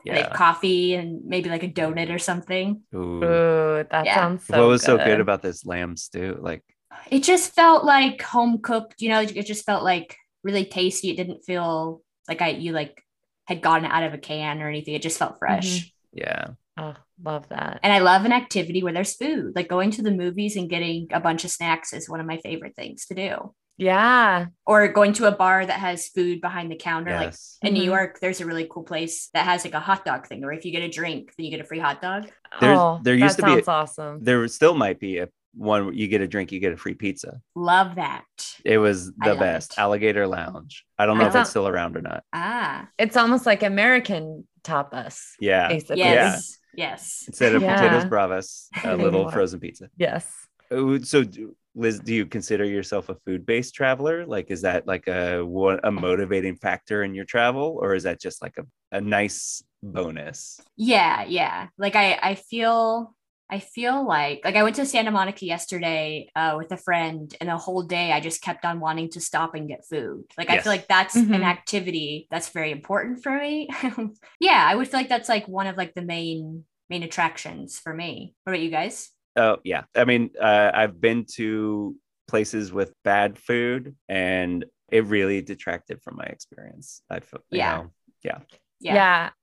And 0.07 0.15
they 0.15 0.21
Yeah. 0.21 0.29
coffee 0.29 0.93
and 0.93 1.25
maybe 1.25 1.49
like 1.49 1.63
a 1.63 1.67
donut 1.67 2.13
or 2.13 2.19
something. 2.19 2.83
Ooh. 2.93 3.23
Ooh, 3.23 3.85
that 3.89 4.05
Yeah. 4.05 4.15
sounds 4.15 4.45
so 4.45 4.59
what 4.61 4.67
was 4.69 4.83
so 4.83 4.97
good 4.97 5.05
good 5.05 5.19
about 5.19 5.41
this 5.41 5.65
lamb 5.65 5.97
stew? 5.97 6.37
Like, 6.39 6.61
It 7.09 7.23
just 7.23 7.53
felt 7.53 7.83
like 7.83 8.21
home 8.21 8.59
cooked. 8.61 9.01
You 9.01 9.09
know, 9.09 9.21
it 9.21 9.45
just 9.47 9.65
felt 9.65 9.83
like 9.83 10.15
really 10.45 10.63
tasty. 10.65 11.09
It 11.09 11.17
didn't 11.17 11.43
feel 11.43 12.01
like 12.29 12.41
I 12.41 12.49
you 12.51 12.71
like 12.71 13.03
had 13.47 13.61
gotten 13.61 13.85
it 13.85 13.91
out 13.91 14.03
of 14.03 14.13
a 14.13 14.17
can 14.17 14.61
or 14.61 14.69
anything. 14.69 14.93
It 14.93 15.01
just 15.01 15.19
felt 15.19 15.37
fresh. 15.39 15.91
yeah, 16.13 16.47
Oh, 16.77 16.95
love 17.23 17.47
that. 17.49 17.79
And 17.83 17.91
I 17.91 17.99
love 17.99 18.23
an 18.25 18.31
activity 18.31 18.81
where 18.83 18.93
there's 18.93 19.15
food. 19.15 19.53
Like 19.55 19.67
going 19.67 19.91
to 19.91 20.01
the 20.01 20.11
movies 20.11 20.55
and 20.55 20.69
getting 20.69 21.07
a 21.11 21.19
bunch 21.19 21.43
of 21.45 21.51
snacks 21.51 21.91
is 21.93 22.09
one 22.09 22.19
of 22.21 22.25
my 22.25 22.37
favorite 22.37 22.75
things 22.75 23.05
to 23.07 23.15
do. 23.15 23.53
Yeah. 23.77 24.47
Or 24.65 24.87
going 24.87 25.13
to 25.13 25.27
a 25.27 25.31
bar 25.35 25.65
that 25.65 25.79
has 25.79 26.07
food 26.07 26.39
behind 26.41 26.71
the 26.71 26.75
counter. 26.77 27.11
Like 27.11 27.33
in 27.61 27.73
New 27.73 27.81
Mhm. 27.81 27.85
York, 27.85 28.19
there's 28.21 28.39
a 28.41 28.45
really 28.45 28.67
cool 28.71 28.83
place 28.83 29.29
that 29.33 29.45
has 29.45 29.65
like 29.65 29.73
a 29.73 29.79
hot 29.81 30.05
dog 30.05 30.27
thing, 30.27 30.41
where 30.41 30.53
if 30.53 30.63
you 30.65 30.71
get 30.71 30.81
a 30.83 30.89
drink, 30.89 31.31
then 31.37 31.45
you 31.45 31.51
get 31.51 31.59
a 31.59 31.65
free 31.67 31.79
hot 31.79 32.01
dog. 32.01 32.29
There's- 32.61 32.77
oh, 32.79 32.99
there 33.03 33.15
used 33.15 33.37
that 33.37 33.41
to 33.43 33.47
be 33.47 33.51
a- 33.59 33.63
sounds 33.63 33.67
awesome. 33.67 34.23
There 34.23 34.47
still 34.47 34.75
might 34.75 34.99
be 34.99 35.17
a 35.19 35.27
one 35.55 35.93
you 35.95 36.07
get 36.07 36.21
a 36.21 36.27
drink, 36.27 36.51
you 36.51 36.59
get 36.59 36.73
a 36.73 36.77
free 36.77 36.93
pizza. 36.93 37.39
Love 37.55 37.95
that. 37.95 38.23
It 38.63 38.77
was 38.77 39.07
the 39.13 39.29
love 39.29 39.39
best. 39.39 39.71
it. 39.73 39.79
Alligator 39.79 40.27
Lounge. 40.27 40.85
I 40.97 41.05
don't 41.05 41.17
know 41.17 41.23
I 41.23 41.27
if 41.27 41.33
love- 41.33 41.41
it's 41.41 41.49
still 41.49 41.67
around 41.67 41.95
or 41.97 42.01
not. 42.01 42.23
Ah, 42.33 42.87
It's 42.97 43.15
almost 43.17 43.45
like 43.45 43.63
American 43.63 44.47
tapas, 44.63 45.21
Yeah. 45.39 45.67
basically. 45.69 45.99
yes, 45.99 46.57
yes. 46.73 47.23
Instead 47.27 47.55
of 47.55 47.61
Yeah. 47.61 47.75
potatoes 47.75 48.05
bravas, 48.05 48.67
a 48.83 48.95
little 48.97 49.29
frozen 49.31 49.59
pizza. 49.59 49.89
Yes. 49.97 50.29
Oh, 50.71 50.99
So, 50.99 51.23
do- 51.23 51.55
Liz, 51.77 51.99
do 51.99 52.13
you 52.13 52.25
consider 52.25 52.63
yourself 52.63 53.09
a 53.09 53.15
food-based 53.25 53.75
traveler? 53.75 54.25
Like, 54.25 54.49
is 54.49 54.61
that 54.61 54.87
like 54.87 55.07
a 55.07 55.41
what 55.45 55.85
a 55.85 55.91
motivating 55.91 56.55
factor 56.55 57.03
in 57.03 57.13
your 57.13 57.25
travel, 57.25 57.77
or 57.81 57.95
is 57.95 58.03
that 58.03 58.19
just 58.21 58.41
like 58.41 58.57
a, 58.57 58.63
a 58.95 59.01
nice 59.01 59.61
bonus? 59.83 60.59
Yeah, 60.77 61.23
yeah. 61.25 61.67
Like 61.77 61.95
I, 61.95 62.17
I 62.21 62.35
feel, 62.35 63.14
I 63.49 63.59
feel 63.59 64.05
like, 64.07 64.41
like 64.43 64.55
I 64.55 64.63
went 64.63 64.75
to 64.77 64.85
Santa 64.85 65.11
Monica 65.11 65.45
yesterday 65.45 66.29
uh, 66.35 66.55
with 66.57 66.71
a 66.71 66.77
friend, 66.77 67.33
and 67.39 67.49
the 67.49 67.57
whole 67.57 67.83
day 67.83 68.11
I 68.11 68.19
just 68.19 68.41
kept 68.41 68.65
on 68.65 68.79
wanting 68.79 69.09
to 69.11 69.21
stop 69.21 69.53
and 69.53 69.67
get 69.67 69.85
food. 69.87 70.23
Like 70.37 70.49
I 70.49 70.57
feel 70.59 70.71
like 70.71 70.87
that's 70.87 71.15
Mhm. 71.15 71.35
an 71.35 71.43
activity 71.43 72.27
that's 72.31 72.49
very 72.49 72.71
important 72.71 73.21
for 73.21 73.37
me. 73.37 73.69
yeah, 74.39 74.65
I 74.67 74.75
would 74.75 74.87
feel 74.87 74.99
like 74.99 75.09
that's 75.09 75.29
like 75.29 75.47
one 75.47 75.67
of 75.67 75.77
like 75.77 75.93
the 75.93 76.01
main 76.01 76.65
main 76.89 77.03
attractions 77.03 77.79
for 77.79 77.93
me. 77.93 78.33
What 78.43 78.53
about 78.53 78.61
you 78.61 78.69
guys? 78.71 79.09
Oh 79.35 79.57
yeah, 79.63 79.83
I 79.95 80.05
mean, 80.05 80.31
uh, 80.39 80.71
I've 80.73 80.99
been 80.99 81.25
to 81.35 81.95
places 82.27 82.71
with 82.73 82.93
bad 83.03 83.37
food, 83.37 83.95
and 84.09 84.65
it 84.91 85.05
really 85.05 85.41
detracted 85.41 86.01
from 86.01 86.15
my 86.15 86.25
experience. 86.25 87.01
I 87.09 87.19
feel, 87.19 87.41
Yeah. 87.51 87.77
know, 87.77 87.91
Yeah. 88.23 88.39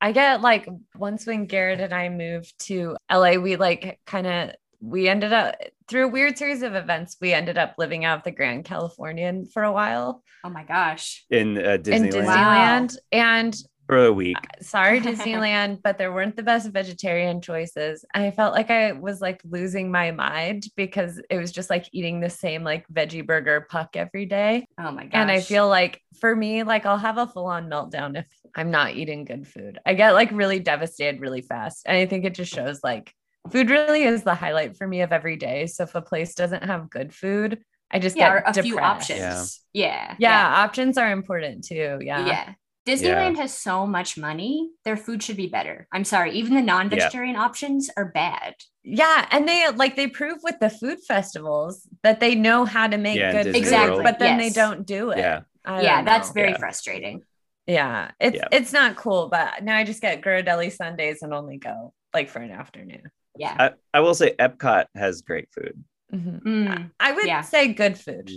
I 0.01 0.13
get 0.13 0.41
like 0.41 0.69
once 0.97 1.27
when 1.27 1.47
Garrett 1.47 1.81
and 1.81 1.93
I 1.93 2.09
moved 2.09 2.55
to 2.67 2.97
LA, 3.11 3.33
we 3.35 3.57
like 3.57 4.01
kind 4.07 4.27
of 4.27 4.51
we 4.81 5.09
ended 5.09 5.33
up 5.33 5.55
through 5.89 6.07
a 6.07 6.09
weird 6.09 6.37
series 6.37 6.63
of 6.63 6.75
events, 6.75 7.17
we 7.21 7.33
ended 7.33 7.57
up 7.57 7.75
living 7.79 8.05
out 8.05 8.19
of 8.19 8.25
the 8.25 8.31
Grand 8.33 8.65
Californian 8.65 9.47
for 9.47 9.63
a 9.63 9.73
while 9.73 10.23
Oh 10.45 10.51
my 10.51 10.65
gosh. 10.65 11.25
in 11.31 11.57
uh, 11.59 11.73
in 11.73 11.83
Disneyland 11.83 12.11
Disneyland. 12.11 12.97
And 13.13 13.57
for 13.87 14.07
a 14.07 14.13
week. 14.13 14.37
sorry 14.61 15.01
Disneyland, 15.03 15.83
but 15.83 15.99
there 15.99 16.13
weren't 16.13 16.37
the 16.37 16.43
best 16.43 16.71
vegetarian 16.71 17.41
choices. 17.41 18.05
I 18.15 18.31
felt 18.31 18.55
like 18.55 18.71
I 18.71 18.93
was 18.93 19.21
like 19.21 19.41
losing 19.45 19.91
my 19.91 20.13
mind 20.13 20.65
because 20.77 21.21
it 21.29 21.37
was 21.37 21.53
just 21.53 21.69
like 21.69 21.87
eating 21.93 22.21
the 22.21 22.31
same 22.31 22.65
like 22.65 22.87
veggie 22.89 23.27
burger 23.27 23.67
puck 23.69 23.91
every 23.95 24.27
day. 24.27 24.67
Oh 24.79 24.91
my 24.91 25.05
gosh. 25.05 25.11
And 25.15 25.31
I 25.31 25.41
feel 25.41 25.69
like 25.69 26.01
for 26.21 26.35
me, 26.35 26.63
like 26.63 26.87
I'll 26.87 26.97
have 26.99 27.19
a 27.19 27.27
full 27.27 27.47
on 27.47 27.69
meltdown 27.69 28.19
if 28.19 28.27
I'm 28.55 28.71
not 28.71 28.95
eating 28.97 29.25
good 29.25 29.47
food. 29.47 29.79
I 29.87 29.95
get 29.95 30.13
like 30.13 30.31
really 30.33 30.59
devastated 30.59 31.21
really 31.21 31.43
fast. 31.43 31.83
And 31.87 31.97
I 31.97 32.07
think 32.07 32.25
it 32.25 32.35
just 32.35 32.53
shows 32.53 32.81
like 32.85 33.13
food 33.51 33.71
really 33.71 34.05
is 34.05 34.23
the 34.23 34.35
highlight 34.35 34.77
for 34.77 34.87
me 34.87 35.01
of 35.03 35.13
every 35.13 35.37
day. 35.37 35.67
So 35.67 35.85
if 35.85 35.95
a 35.95 36.03
place 36.03 36.35
doesn't 36.35 36.65
have 36.65 36.91
good 36.91 37.15
food, 37.15 37.63
I 37.91 37.99
just 37.99 38.17
yeah, 38.17 38.41
get 38.41 38.43
a 38.49 38.63
depressed. 38.63 38.67
few 38.67 38.79
options. 38.79 39.61
Yeah. 39.73 40.15
Yeah, 40.19 40.47
options 40.65 40.99
are 40.99 41.11
important 41.11 41.65
too. 41.65 41.99
Yeah. 42.01 42.27
Yeah. 42.27 42.55
Disneyland 42.87 43.37
has 43.37 43.57
so 43.57 43.87
much 43.87 44.19
money. 44.19 44.71
Their 44.85 44.97
food 44.97 45.23
should 45.23 45.37
be 45.37 45.47
better. 45.47 45.87
I'm 45.93 46.05
sorry. 46.05 46.33
Even 46.33 46.55
the 46.55 46.63
non-vegetarian 46.63 47.37
options 47.37 47.91
are 47.97 48.07
bad. 48.07 48.55
Yeah, 48.83 49.27
and 49.31 49.47
they 49.49 49.69
like 49.71 49.95
they 49.95 50.09
prove 50.09 50.39
with 50.43 50.59
the 50.59 50.69
food 50.69 50.99
festivals 51.07 51.87
that 52.03 52.19
they 52.19 52.35
know 52.35 52.65
how 52.65 52.89
to 52.89 52.99
make 52.99 53.19
Yeah, 53.19 53.31
good 53.31 53.53
Disney 53.53 53.61
food, 53.61 53.69
Exactly, 53.69 54.03
but 54.03 54.19
then 54.19 54.41
yes. 54.41 54.55
they 54.55 54.61
don't 54.61 54.85
do 54.85 55.11
it. 55.11 55.19
Yeah. 55.19 55.43
Yeah, 55.65 55.97
don't 55.97 56.05
that's 56.07 56.31
very 56.33 56.51
Yeah. 56.51 56.59
frustrating. 56.59 57.23
Yeah. 57.67 58.11
It's 58.21 58.37
Yeah. 58.37 58.49
it's 58.51 58.73
not 58.73 58.97
cool, 58.97 59.29
but 59.29 59.63
now 59.63 59.77
I 59.77 59.85
just 59.85 60.03
get 60.03 60.21
Ghirardelli 60.23 60.73
sundaes 60.73 61.23
and 61.23 61.33
only 61.33 61.59
go 61.59 61.93
like 62.15 62.29
for 62.29 62.41
an 62.41 62.51
afternoon. 62.51 63.03
Yeah. 63.37 63.57
I, 63.59 63.99
I 63.99 64.01
will 64.01 64.15
say 64.15 64.35
Epcot 64.39 64.87
has 64.95 65.23
great 65.23 65.49
food. 65.53 65.83
Mhm. 66.13 66.43
Mm. 66.43 66.91
I 67.01 67.13
would 67.13 67.27
Yeah. 67.27 67.41
say 67.43 67.73
good 67.73 67.99
food. 67.99 68.31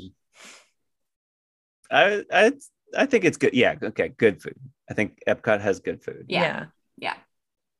I 1.91 2.23
I 2.31 2.51
I 2.97 3.05
think 3.05 3.25
it's 3.25 3.37
good. 3.37 3.53
Yeah, 3.53 3.75
okay, 3.81 4.09
good 4.09 4.41
food. 4.41 4.55
I 4.89 4.93
think 4.93 5.19
Epcot 5.27 5.61
has 5.61 5.79
good 5.79 6.03
food. 6.03 6.25
Yeah. 6.29 6.41
Yeah. 6.41 6.65
Yeah. 6.97 7.15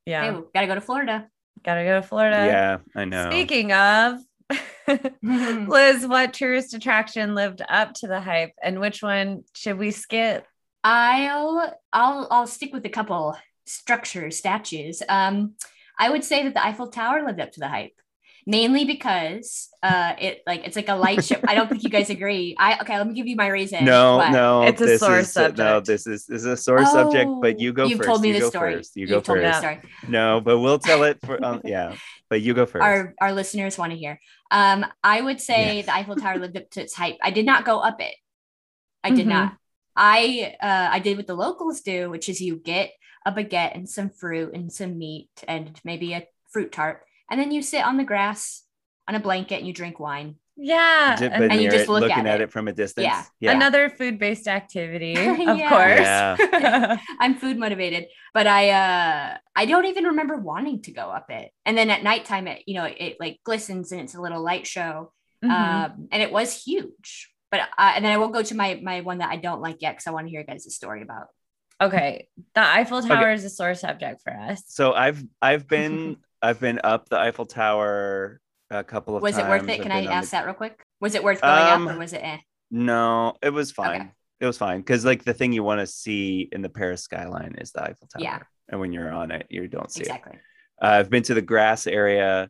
Yeah. 0.06 0.34
Hey, 0.34 0.42
gotta 0.54 0.68
go 0.68 0.76
to 0.76 0.82
Florida. 0.82 1.28
Gotta 1.64 1.84
go 1.84 2.02
to 2.02 2.08
Florida. 2.08 2.38
Yeah, 2.46 2.78
I 2.96 3.06
know. 3.06 3.30
Speaking 3.30 3.72
of 3.72 4.20
Liz, 5.24 6.06
what 6.06 6.34
tourist 6.34 6.74
attraction 6.74 7.34
lived 7.34 7.62
up 7.68 7.94
to 7.96 8.08
the 8.08 8.20
hype 8.20 8.54
and 8.62 8.80
which 8.80 9.02
one 9.02 9.44
should 9.56 9.78
we 9.80 9.92
skip? 9.92 10.46
I'll 10.86 11.74
I'll 11.92 12.28
I'll 12.30 12.48
stick 12.48 12.72
with 12.72 12.86
a 12.86 12.90
couple 12.90 13.36
structures, 13.66 14.38
statues. 14.38 15.02
Um, 15.10 15.56
I 15.98 16.12
would 16.12 16.24
say 16.24 16.44
that 16.44 16.54
the 16.54 16.64
Eiffel 16.64 16.88
Tower 16.90 17.26
lived 17.26 17.40
up 17.40 17.52
to 17.54 17.60
the 17.60 17.68
hype, 17.68 18.00
mainly 18.46 18.86
because 18.86 19.70
uh, 19.82 20.14
it 20.20 20.44
like 20.46 20.62
it's 20.68 20.76
like 20.76 20.88
a 20.90 20.94
light 20.96 21.24
show. 21.26 21.38
I 21.48 21.56
don't 21.56 21.68
think 21.70 21.84
you 21.84 21.90
guys 21.90 22.12
agree. 22.12 22.56
I 22.60 22.78
okay, 22.82 22.98
let 23.00 23.08
me 23.08 23.16
give 23.16 23.26
you 23.26 23.36
my 23.36 23.48
reason. 23.48 23.84
No, 23.84 24.18
What? 24.18 24.32
no, 24.32 24.62
It's 24.62 24.80
a 24.82 24.86
this 24.86 25.00
sore 25.00 25.18
is, 25.18 25.36
No, 25.36 25.80
this 25.80 26.06
is 26.06 26.28
this 26.28 26.42
is 26.42 26.46
a 26.46 26.56
sore 26.58 26.86
subject. 26.86 27.32
But 27.42 27.60
you 27.60 27.74
go 27.74 27.86
Oh, 27.86 27.88
You've 27.88 27.98
first. 27.98 28.10
told 28.10 28.22
me 28.22 28.28
you 28.28 28.34
the 28.36 28.40
go 28.42 28.50
story. 28.50 28.76
first. 28.76 28.96
You 28.96 29.02
You've 29.02 29.10
go 29.10 29.22
told 29.22 29.40
me 29.40 29.46
the 29.46 29.52
first. 29.54 29.60
story. 29.60 29.80
No, 30.08 30.40
but 30.40 30.60
we'll 30.60 30.80
tell 30.80 31.02
it 31.04 31.20
for. 31.26 31.44
Um, 31.44 31.62
yeah, 31.66 31.96
but 32.30 32.42
you 32.42 32.54
go 32.54 32.68
first. 32.68 32.84
Our 32.84 33.16
our 33.20 33.34
listeners 33.34 33.78
want 33.80 33.92
to 33.94 33.98
hear. 33.98 34.20
Um, 34.52 34.86
I 35.04 35.20
would 35.22 35.42
say 35.42 35.82
the 35.82 35.96
Eiffel 35.96 36.16
Tower 36.16 36.38
lived 36.38 36.58
up 36.58 36.70
to 36.72 36.82
its 36.82 36.94
hype. 36.94 37.18
I 37.24 37.32
did 37.32 37.46
not 37.48 37.66
go 37.66 37.80
up 37.80 38.00
it. 38.02 38.14
I 39.04 39.10
did 39.10 39.26
Mhm. 39.26 39.30
not. 39.30 39.54
I 39.96 40.56
uh, 40.62 40.90
I 40.92 41.00
did 41.00 41.18
what 41.18 41.28
the 41.28 41.36
locals 41.36 41.82
do, 41.82 42.10
which 42.10 42.30
is 42.30 42.42
you 42.42 42.58
get 42.58 42.92
a 43.26 43.32
baguette 43.32 43.76
and 43.76 43.90
some 43.90 44.10
fruit 44.10 44.54
and 44.54 44.72
some 44.72 44.98
meat 44.98 45.30
and 45.48 45.80
maybe 45.84 46.14
a 46.14 46.28
fruit 46.52 46.72
tart, 46.72 47.04
and 47.30 47.40
then 47.40 47.52
you 47.52 47.62
sit 47.62 47.84
on 47.84 47.98
the 47.98 48.04
grass 48.04 48.64
on 49.08 49.16
a 49.16 49.20
blanket 49.20 49.58
and 49.60 49.68
you 49.68 49.74
drink 49.74 50.00
wine. 50.00 50.36
Yeah. 50.58 51.16
J- 51.20 51.28
but 51.28 51.52
and 51.52 51.62
you 51.62 51.70
just 51.70 51.90
look 51.90 52.02
looking 52.02 52.18
at 52.20 52.28
at 52.28 52.42
it. 52.42 52.46
it. 52.46 52.52
from 52.52 52.68
a 52.70 52.74
distance. 52.74 53.04
Yeah. 53.06 53.24
yeah. 53.42 53.52
Another 53.52 53.90
food-based 53.90 54.48
activity, 54.48 55.14
of 55.18 55.36
course. 55.38 56.00
Yeah. 56.00 56.98
I'm 57.20 57.36
food 57.36 57.58
motivated, 57.58 58.06
but 58.34 58.48
I 58.48 58.70
uh 58.70 59.38
I 59.56 59.66
don't 59.66 59.86
even 59.86 60.06
remember 60.06 60.38
wanting 60.38 60.82
to 60.84 60.92
go 60.92 61.10
up 61.10 61.30
it. 61.30 61.52
And 61.66 61.78
then 61.78 61.90
at 61.90 62.04
nighttime, 62.04 62.48
it 62.48 62.64
you 62.66 62.76
know 62.76 62.86
it, 62.86 63.18
like 63.20 63.40
glistens 63.44 63.92
and 63.92 64.00
it's 64.02 64.16
a 64.16 64.22
little 64.22 64.42
light 64.42 64.66
show, 64.66 65.12
Mhm. 65.44 65.52
um, 65.52 66.08
and 66.12 66.22
it 66.24 66.32
was 66.32 66.64
huge. 66.64 67.32
But 67.56 67.70
uh, 67.78 67.94
and 67.96 68.04
then 68.04 68.12
I 68.12 68.18
won't 68.18 68.34
go 68.34 68.42
to 68.44 68.56
my 68.56 68.80
my 68.84 69.02
one 69.02 69.20
that 69.20 69.30
I 69.30 69.38
don't 69.38 69.62
like 69.62 69.82
yet 69.82 69.94
because 69.94 70.08
I 70.08 70.12
want 70.12 70.28
to 70.28 70.32
hear 70.32 70.42
you 70.42 70.46
guys' 70.46 70.74
story 70.76 71.02
about. 71.02 71.28
okay. 71.82 72.28
The 72.54 72.62
Eiffel 72.62 73.02
Tower 73.02 73.32
is 73.32 73.44
a 73.46 73.50
sore 73.50 73.76
subject 73.76 74.22
for 74.24 74.34
us. 74.34 74.64
So 74.68 74.94
I've 74.94 75.24
I've 75.42 75.68
been 75.76 76.18
I've 76.42 76.60
been 76.60 76.80
up 76.84 77.08
the 77.10 77.18
Eiffel 77.20 77.46
Tower 77.46 78.42
a 78.70 78.84
couple 78.84 79.16
of 79.16 79.22
times. 79.24 79.36
Was 79.36 79.42
times. 79.42 79.48
it 79.48 79.50
worth 79.50 79.70
it? 79.70 79.80
I've 79.80 79.84
Can 79.84 79.92
I 79.92 80.06
ask 80.06 80.30
the- 80.30 80.38
that 80.38 80.46
real 80.46 80.54
quick? 80.54 80.84
Was 81.00 81.16
it 81.16 81.24
worth 81.24 81.42
going 81.42 81.54
Um, 81.54 81.88
up 81.88 81.96
or 81.96 82.00
was 82.00 82.14
it 82.14 82.22
eh? 82.24 82.38
No, 82.72 83.36
it 83.42 83.52
was 83.52 83.72
fine. 83.72 84.02
Okay. 84.02 84.12
It 84.42 84.46
was 84.48 84.58
fine 84.58 84.80
because 84.80 85.06
like 85.06 85.24
the 85.24 85.34
thing 85.34 85.54
you 85.54 85.64
want 85.64 85.80
to 85.80 85.88
see 85.88 86.50
in 86.52 86.62
the 86.62 86.70
Paris 86.70 87.04
skyline 87.04 87.56
is 87.58 87.72
the 87.72 87.84
Eiffel 87.84 88.08
Tower. 88.08 88.22
Yeah. 88.24 88.40
And 88.68 88.82
when 88.82 88.92
you're 88.92 89.12
on 89.12 89.32
it, 89.32 89.46
you 89.50 89.68
don't 89.68 89.90
see 89.92 90.02
it. 90.02 90.08
Exactly. 90.08 90.40
Uh, 90.82 90.88
I've 90.88 91.10
been 91.10 91.24
to 91.24 91.34
the 91.36 91.42
grass 91.42 91.88
area, 91.88 92.50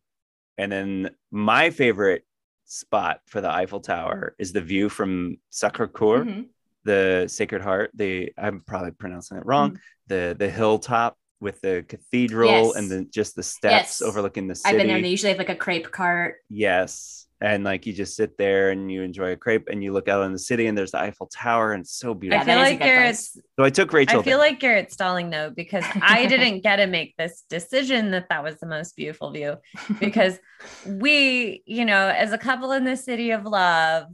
and 0.57 0.71
then 0.71 1.09
my 1.31 1.69
favorite 1.69 2.23
spot 2.65 3.21
for 3.25 3.41
the 3.41 3.49
Eiffel 3.51 3.79
Tower 3.79 4.35
is 4.39 4.51
the 4.53 4.61
view 4.61 4.89
from 4.89 5.37
Sacre 5.49 5.87
Coeur, 5.87 6.25
Mhm. 6.25 6.45
the 6.83 7.25
Sacred 7.27 7.61
Heart. 7.61 7.91
The 7.93 8.31
I'm 8.37 8.61
probably 8.61 8.91
pronouncing 8.91 9.37
it 9.37 9.45
wrong. 9.45 9.79
The 10.07 10.35
the 10.37 10.49
hilltop 10.49 11.17
with 11.39 11.61
the 11.61 11.85
cathedral 11.87 12.49
Mm-hmm. 12.49 12.65
Yes. 12.67 12.75
and 12.75 12.91
then 12.91 13.09
just 13.11 13.35
the 13.35 13.43
steps 13.43 13.99
Yes. 13.99 14.01
overlooking 14.01 14.47
the 14.47 14.55
city. 14.55 14.69
I've 14.73 14.77
been 14.79 14.87
there. 14.87 14.95
and 14.97 15.05
They 15.05 15.09
usually 15.09 15.29
have 15.31 15.37
like 15.37 15.49
a 15.49 15.55
crepe 15.55 15.91
cart. 15.91 16.35
Yes. 16.49 17.24
And 17.41 17.63
like 17.65 17.85
you 17.85 17.91
just 17.93 18.15
sit 18.15 18.37
there 18.37 18.69
and 18.71 18.89
you 18.89 19.01
enjoy 19.01 19.31
a 19.33 19.35
crepe 19.35 19.67
and 19.69 19.83
you 19.83 19.91
look 19.91 20.07
out 20.07 20.21
on 20.21 20.31
the 20.31 20.39
city 20.39 20.67
and 20.67 20.77
there's 20.77 20.91
the 20.91 20.99
Eiffel 20.99 21.27
Tower 21.27 21.73
and 21.73 21.81
it's 21.81 21.97
so 21.97 22.13
beautiful. 22.13 22.41
I 22.41 22.45
feel 22.45 22.55
is 22.55 22.59
a 22.61 22.69
like 22.71 22.79
good 22.79 22.85
Garrett's 22.85 23.37
so 23.57 23.65
I 23.65 23.69
took 23.69 23.91
Rachel. 23.91 24.19
I 24.21 24.23
feel 24.23 24.37
there. 24.39 24.47
like 24.49 24.59
Garrett's 24.59 24.93
stalling 24.93 25.29
though 25.29 25.49
because 25.49 25.83
I 26.01 26.27
didn't 26.27 26.61
get 26.61 26.77
to 26.77 26.87
make 26.87 27.15
this 27.17 27.43
decision 27.49 28.11
that 28.11 28.29
that 28.29 28.41
was 28.43 28.57
the 28.59 28.67
most 28.67 28.95
beautiful 28.95 29.31
view 29.31 29.57
because 29.99 30.39
we, 30.87 31.61
you 31.65 31.83
know, 31.85 32.07
as 32.07 32.31
a 32.31 32.37
couple 32.37 32.71
in 32.71 32.85
the 32.85 32.95
city 32.95 33.31
of 33.31 33.43
love, 33.43 34.07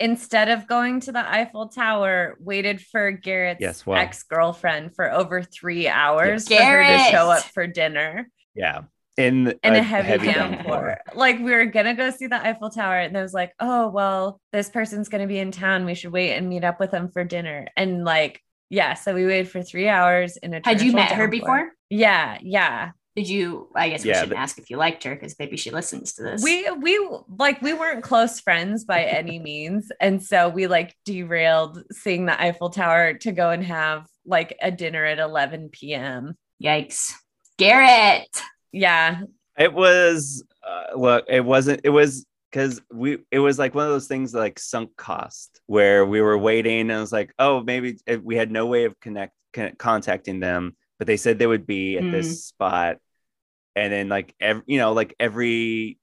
instead 0.00 0.48
of 0.48 0.66
going 0.66 1.00
to 1.00 1.12
the 1.12 1.30
Eiffel 1.30 1.68
Tower, 1.68 2.36
waited 2.40 2.80
for 2.80 3.10
Garrett's 3.10 3.60
Yes, 3.60 3.84
well. 3.84 3.98
ex 3.98 4.22
girlfriend 4.22 4.94
for 4.94 5.12
over 5.12 5.42
three 5.42 5.86
hours 5.88 6.48
Yes. 6.48 6.60
for 6.60 6.66
her 6.66 6.82
to 6.96 7.10
show 7.10 7.30
up 7.30 7.42
for 7.44 7.66
dinner 7.66 8.30
yeah. 8.54 8.82
In, 9.16 9.54
in 9.62 9.74
a, 9.74 9.82
heavy, 9.82 10.32
downpour. 10.32 10.98
Like 11.14 11.38
we 11.38 11.52
were 11.52 11.66
gonna 11.66 11.94
go 11.94 12.10
see 12.10 12.26
the 12.26 12.44
Eiffel 12.44 12.70
Tower, 12.70 12.98
and 12.98 13.16
I 13.16 13.22
was 13.22 13.32
like, 13.32 13.52
oh 13.60 13.88
well, 13.88 14.40
this 14.52 14.68
person's 14.68 15.08
gonna 15.08 15.28
be 15.28 15.38
in 15.38 15.52
town. 15.52 15.84
We 15.84 15.94
should 15.94 16.12
wait 16.12 16.32
and 16.34 16.48
meet 16.48 16.64
up 16.64 16.80
with 16.80 16.90
them 16.90 17.08
for 17.10 17.22
dinner. 17.22 17.68
And 17.76 18.04
like, 18.04 18.40
yeah, 18.70 18.94
so 18.94 19.14
we 19.14 19.24
waited 19.24 19.50
for 19.50 19.62
three 19.62 19.88
hours 19.88 20.36
in 20.36 20.52
a. 20.54 20.60
Had 20.64 20.80
you 20.82 20.90
torrential 20.90 20.94
met 20.94 21.12
her 21.12 21.28
before? 21.28 21.70
Yeah, 21.90 22.38
yeah. 22.42 22.90
Did 23.14 23.28
you? 23.28 23.70
I 23.76 23.90
guess 23.90 24.02
we 24.02 24.10
Yeah, 24.10 24.16
shouldn't 24.16 24.32
the- 24.32 24.38
ask 24.40 24.58
if 24.58 24.68
you 24.68 24.76
liked 24.76 25.04
her 25.04 25.14
because 25.14 25.36
maybe 25.38 25.56
she 25.56 25.70
listens 25.70 26.14
to 26.14 26.24
this. 26.24 26.42
We 26.42 26.68
we 26.70 27.08
like 27.28 27.62
we 27.62 27.72
weren't 27.72 28.02
close 28.02 28.40
friends 28.40 28.84
by 28.84 29.04
any 29.04 29.38
means, 29.38 29.92
and 30.00 30.20
so 30.20 30.48
we 30.48 30.66
like 30.66 30.96
derailed 31.04 31.84
seeing 31.92 32.26
the 32.26 32.40
Eiffel 32.40 32.70
Tower 32.70 33.14
to 33.14 33.30
go 33.30 33.50
and 33.50 33.62
have 33.62 34.06
like 34.26 34.56
a 34.60 34.72
dinner 34.72 35.04
at 35.04 35.20
11 35.20 35.68
p.m. 35.70 36.34
Yikes, 36.60 37.12
Garrett. 37.58 38.26
Yeah, 38.74 39.22
It 39.58 39.72
was 39.72 40.42
uh, 40.66 40.96
look, 40.96 41.24
it 41.28 41.44
wasn't 41.44 41.80
it 41.84 41.90
was 41.90 42.26
because 42.50 42.80
we 42.92 43.18
it 43.30 43.38
was 43.38 43.58
like 43.58 43.74
one 43.74 43.84
of 43.86 43.92
those 43.92 44.08
things 44.08 44.34
like 44.34 44.58
sunk 44.58 44.96
cost 44.96 45.60
where 45.66 46.04
we 46.06 46.20
were 46.20 46.38
waiting 46.38 46.80
and 46.82 46.90
it 46.92 47.00
was 47.00 47.12
like, 47.12 47.32
oh, 47.38 47.62
maybe 47.62 47.98
we 48.22 48.36
had 48.36 48.50
no 48.50 48.66
way 48.66 48.84
of 48.84 48.98
connect 49.00 49.32
con- 49.52 49.74
contacting 49.78 50.40
them, 50.40 50.76
but 50.98 51.06
they 51.06 51.16
said 51.16 51.38
they 51.38 51.46
would 51.46 51.66
be 51.66 51.98
at 51.98 52.04
Mm. 52.04 52.12
this 52.12 52.44
spot. 52.46 52.98
And 53.76 53.92
then 53.92 54.08
like 54.08 54.34
every 54.40 54.62
you 54.66 54.78
know, 54.78 54.92
like 54.92 55.14
every 55.20 55.98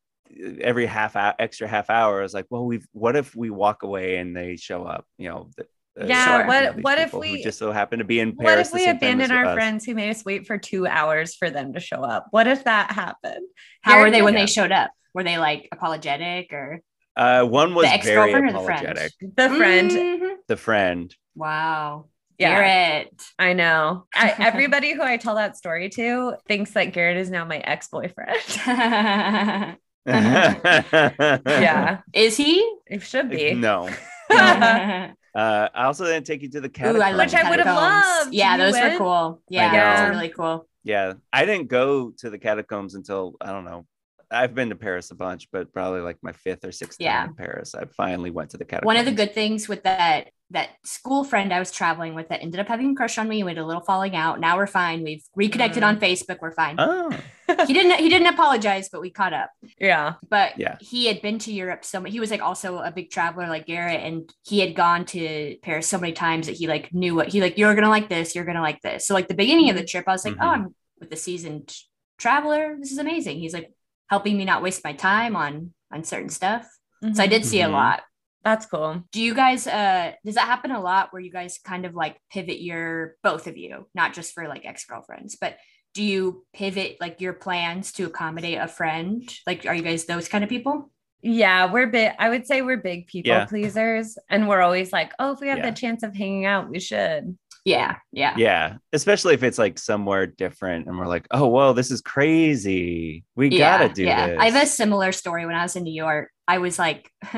every 0.61 0.85
half 0.85 1.15
hour 1.15 1.33
extra 1.39 1.67
half 1.67 1.89
hour 1.89 2.19
I 2.19 2.23
was 2.23 2.33
like, 2.33 2.47
well, 2.49 2.65
we've 2.65 2.87
what 2.93 3.15
if 3.17 3.35
we 3.35 3.49
walk 3.49 3.83
away 3.83 4.17
and 4.17 4.35
they 4.35 4.55
show 4.55 4.85
up, 4.85 5.05
you 5.17 5.29
know, 5.29 5.49
the- 5.57 5.67
Yeah, 6.07 6.41
you 6.41 6.47
what- 6.47 6.81
what 6.83 6.99
if 6.99 7.13
we- 7.13 7.43
just 7.43 7.59
so 7.59 7.71
happen 7.71 7.99
to 7.99 8.05
be 8.05 8.19
in 8.19 8.35
Paris? 8.35 8.43
what 8.43 8.59
if 8.59 8.73
we 8.73 8.79
same 8.85 8.99
time 8.99 9.19
as 9.21 9.27
abandon 9.29 9.31
our 9.37 9.45
us? 9.45 9.53
friends 9.55 9.85
who 9.85 9.95
made 9.95 10.09
us 10.09 10.23
wait 10.25 10.47
for 10.47 10.57
two 10.57 10.85
hours 10.87 11.35
for 11.35 11.49
them 11.49 11.73
to 11.73 11.79
show 11.79 12.01
up? 12.03 12.27
What 12.31 12.47
if 12.47 12.63
that 12.65 12.91
happened? 12.91 13.45
How 13.81 13.99
were 14.01 14.11
they 14.11 14.21
when 14.21 14.33
Yeah. 14.33 14.41
they 14.41 14.45
showed 14.47 14.71
up? 14.71 14.91
Were 15.13 15.23
they 15.23 15.37
like 15.37 15.67
apologetic 15.71 16.53
or 16.53 16.81
Uh, 17.15 17.43
one 17.43 17.75
was 17.75 17.91
the 17.91 17.97
very 18.03 18.31
girlfriend 18.31 18.55
or 18.55 18.59
the 18.59 18.65
friend? 18.65 18.81
apologetic. 18.87 19.13
The 19.35 19.49
friend, 19.49 19.91
Mhm. 19.91 20.35
The 20.47 20.57
friend. 20.57 21.15
Wow, 21.35 22.05
Yeah. 22.37 22.55
Garrett. 22.55 23.21
I 23.37 23.51
know. 23.53 24.05
I, 24.15 24.33
everybody 24.39 24.93
who 24.93 25.03
I 25.03 25.17
tell 25.17 25.35
that 25.35 25.57
story 25.57 25.89
to 25.89 26.35
thinks 26.47 26.71
that 26.71 26.85
Garrett 26.93 27.17
is 27.17 27.29
now 27.29 27.43
my 27.45 27.57
ex 27.57 27.89
boyfriend. 27.89 28.37
yeah, 30.05 31.97
Is 32.13 32.37
he? 32.37 32.67
it 32.87 33.03
should 33.03 33.29
be. 33.29 33.53
no. 33.53 33.87
Ooh, 34.31 35.13
Uh, 35.33 35.69
I 35.73 35.85
also 35.85 36.05
didn't 36.05 36.25
take 36.25 36.41
you 36.41 36.49
to 36.49 36.61
the 36.61 36.67
I 36.67 36.69
catacombs. 36.69 36.99
love 36.99 37.17
Which 37.17 37.33
I 37.33 37.49
would've 37.49 37.65
loved. 37.65 38.33
Yeah, 38.33 38.55
You 38.57 38.63
those 38.63 38.73
were 38.73 38.97
cool. 38.97 39.41
Yeah, 39.49 39.71
know. 39.71 39.91
those 39.91 39.99
are 39.99 40.09
really 40.11 40.29
cool. 40.29 40.67
Yeah, 40.83 41.13
I 41.31 41.45
didn't 41.45 41.67
go 41.67 42.11
to 42.17 42.29
the 42.29 42.37
catacombs 42.39 42.95
until 42.95 43.35
I 43.39 43.51
don't 43.51 43.65
know 43.65 43.85
I've 44.31 44.55
been 44.55 44.69
to 44.69 44.75
Paris 44.75 45.11
a 45.11 45.15
bunch, 45.15 45.47
but 45.51 45.73
probably 45.73 46.01
like 46.01 46.17
my 46.21 46.31
fifth 46.31 46.63
or 46.65 46.71
sixth 46.71 46.99
Yeah. 46.99 47.21
time 47.21 47.29
in 47.29 47.35
Paris. 47.35 47.75
I 47.75 47.85
finally 47.97 48.31
went 48.31 48.51
to 48.51 48.57
the 48.57 48.65
catacombs. 48.65 48.85
One 48.85 48.97
of 48.97 49.05
the 49.05 49.11
good 49.11 49.33
things 49.33 49.67
with 49.67 49.83
that 49.83 50.29
that 50.53 50.71
school 50.83 51.23
friend 51.23 51.53
I 51.53 51.59
was 51.59 51.71
traveling 51.71 52.13
with 52.13 52.27
that 52.27 52.41
ended 52.41 52.59
up 52.59 52.67
having 52.67 52.91
a 52.91 52.95
crush 52.95 53.17
on 53.17 53.29
me. 53.29 53.41
We 53.41 53.51
had 53.51 53.57
a 53.57 53.65
little 53.65 53.81
falling 53.83 54.17
out. 54.17 54.37
Now 54.41 54.57
we're 54.57 54.67
fine. 54.67 55.01
We've 55.01 55.23
reconnected 55.33 55.81
Mm. 55.81 55.87
on 55.87 55.99
Facebook. 56.01 56.39
We're 56.41 56.51
fine. 56.51 56.75
Oh, 56.77 57.09
he 57.67 57.73
didn't 57.73 57.99
he 57.99 58.09
didn't 58.09 58.27
apologize, 58.27 58.89
but 58.91 58.99
we 58.99 59.11
caught 59.11 59.31
up. 59.31 59.49
Yeah. 59.79 60.15
But 60.29 60.59
Yeah. 60.59 60.75
he 60.81 61.05
had 61.05 61.21
been 61.21 61.39
to 61.39 61.53
Europe 61.53 61.85
so 61.85 62.01
much. 62.01 62.11
He 62.11 62.19
was 62.19 62.31
like 62.31 62.41
also 62.41 62.79
a 62.79 62.91
big 62.91 63.11
traveler 63.11 63.47
like 63.47 63.65
Garrett, 63.65 64.01
and 64.01 64.29
he 64.45 64.59
had 64.59 64.75
gone 64.75 65.05
to 65.05 65.55
Paris 65.61 65.87
so 65.87 65.97
many 65.97 66.11
times 66.11 66.47
that 66.47 66.57
he 66.57 66.67
like 66.67 66.93
knew 66.93 67.15
what 67.15 67.29
he 67.29 67.39
like. 67.39 67.57
You're 67.57 67.73
gonna 67.75 67.87
like 67.89 68.09
this. 68.09 68.35
You're 68.35 68.43
gonna 68.45 68.61
like 68.61 68.81
this. 68.81 69.07
So 69.07 69.13
like 69.13 69.29
the 69.29 69.33
beginning 69.33 69.69
of 69.69 69.77
the 69.77 69.85
trip, 69.85 70.03
I 70.07 70.11
was 70.11 70.25
like, 70.25 70.35
Mhm. 70.35 70.43
oh, 70.43 70.47
I'm 70.49 70.75
with 70.99 71.09
the 71.09 71.15
seasoned 71.15 71.73
traveler. 72.17 72.75
This 72.77 72.91
is 72.91 72.97
amazing. 72.97 73.39
He's 73.39 73.53
like 73.53 73.71
helping 74.11 74.37
me 74.37 74.45
not 74.45 74.61
waste 74.61 74.83
my 74.83 74.93
time 74.93 75.35
on 75.35 75.73
on 75.91 76.03
certain 76.03 76.29
stuff. 76.29 76.67
So 77.13 77.23
I 77.23 77.27
Mhm. 77.27 77.29
did 77.29 77.45
see 77.45 77.61
a 77.61 77.67
Mhm. 77.67 77.71
lot. 77.73 78.03
That's 78.43 78.65
cool. 78.65 79.03
Do 79.11 79.21
you 79.21 79.33
guys 79.33 79.65
uh 79.67 80.13
does 80.25 80.35
that 80.35 80.47
happen 80.47 80.71
a 80.71 80.81
lot 80.81 81.11
where 81.11 81.21
you 81.21 81.31
guys 81.31 81.57
kind 81.63 81.85
of 81.85 81.95
like 81.95 82.17
pivot 82.31 82.61
your 82.61 83.15
both 83.23 83.47
of 83.47 83.57
you, 83.57 83.87
not 83.95 84.13
just 84.13 84.33
for 84.33 84.47
like 84.47 84.65
ex-girlfriends, 84.65 85.37
but 85.39 85.57
do 85.93 86.03
you 86.03 86.45
pivot 86.53 86.97
like 87.01 87.19
your 87.21 87.33
plans 87.33 87.91
to 87.93 88.05
accommodate 88.05 88.57
a 88.59 88.67
friend? 88.67 89.27
Like 89.47 89.65
are 89.65 89.75
you 89.75 89.81
guys 89.83 90.05
those 90.05 90.27
kind 90.27 90.43
of 90.43 90.49
people? 90.49 90.91
Yeah, 91.21 91.71
we're 91.71 91.87
big. 91.87 92.13
I 92.17 92.29
would 92.29 92.47
say 92.47 92.61
we're 92.61 92.77
big 92.77 93.07
people 93.07 93.31
Yeah. 93.31 93.45
pleasers. 93.45 94.17
And 94.29 94.47
we're 94.49 94.61
always 94.61 94.91
like, 94.91 95.13
oh, 95.19 95.33
if 95.33 95.39
we 95.39 95.49
have 95.49 95.59
Yeah. 95.59 95.69
the 95.69 95.75
chance 95.75 96.01
of 96.03 96.15
hanging 96.15 96.45
out, 96.45 96.67
we 96.69 96.79
should. 96.79 97.37
Yeah, 97.63 97.97
yeah. 98.11 98.33
yeah. 98.37 98.77
Especially 98.91 99.35
if 99.35 99.43
it's 99.43 99.59
like 99.59 99.77
somewhere 99.77 100.25
different, 100.25 100.87
and 100.87 100.97
we're 100.97 101.07
like, 101.07 101.27
oh, 101.29 101.47
whoa, 101.47 101.73
this 101.73 101.91
is 101.91 102.01
crazy. 102.01 103.23
We 103.35 103.49
yeah, 103.49 103.77
gotta 103.77 103.93
do 103.93 104.03
yeah. 104.03 104.27
this. 104.27 104.37
I 104.39 104.49
have 104.49 104.63
a 104.63 104.65
similar 104.65 105.11
story 105.11 105.45
when 105.45 105.55
I 105.55 105.61
was 105.61 105.75
in 105.75 105.83
New 105.83 105.93
York. 105.93 106.31
I 106.47 106.57
was 106.57 106.79
like, 106.79 107.11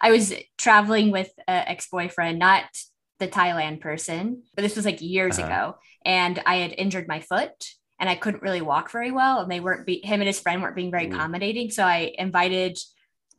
I 0.00 0.10
was 0.10 0.32
traveling 0.58 1.10
with 1.10 1.30
an 1.48 1.64
ex 1.66 1.88
boyfriend, 1.88 2.38
not 2.38 2.64
the 3.18 3.28
Thailand 3.28 3.80
person, 3.80 4.42
but 4.54 4.62
this 4.62 4.76
was 4.76 4.84
like 4.84 5.00
years 5.02 5.38
Uh-huh. 5.38 5.46
ago. 5.48 5.76
And 6.04 6.42
I 6.46 6.56
had 6.56 6.74
injured 6.76 7.06
my 7.08 7.20
foot 7.20 7.52
and 8.00 8.08
I 8.08 8.14
couldn't 8.16 8.42
really 8.42 8.62
walk 8.62 8.90
very 8.90 9.12
well. 9.12 9.40
And 9.40 9.50
they 9.50 9.60
weren't, 9.60 9.86
be- 9.86 10.04
him 10.04 10.20
and 10.20 10.26
his 10.26 10.40
friend 10.40 10.60
weren't 10.62 10.74
being 10.74 10.90
very 10.90 11.06
accommodating. 11.06 11.70
So 11.70 11.84
I 11.84 12.12
invited, 12.18 12.78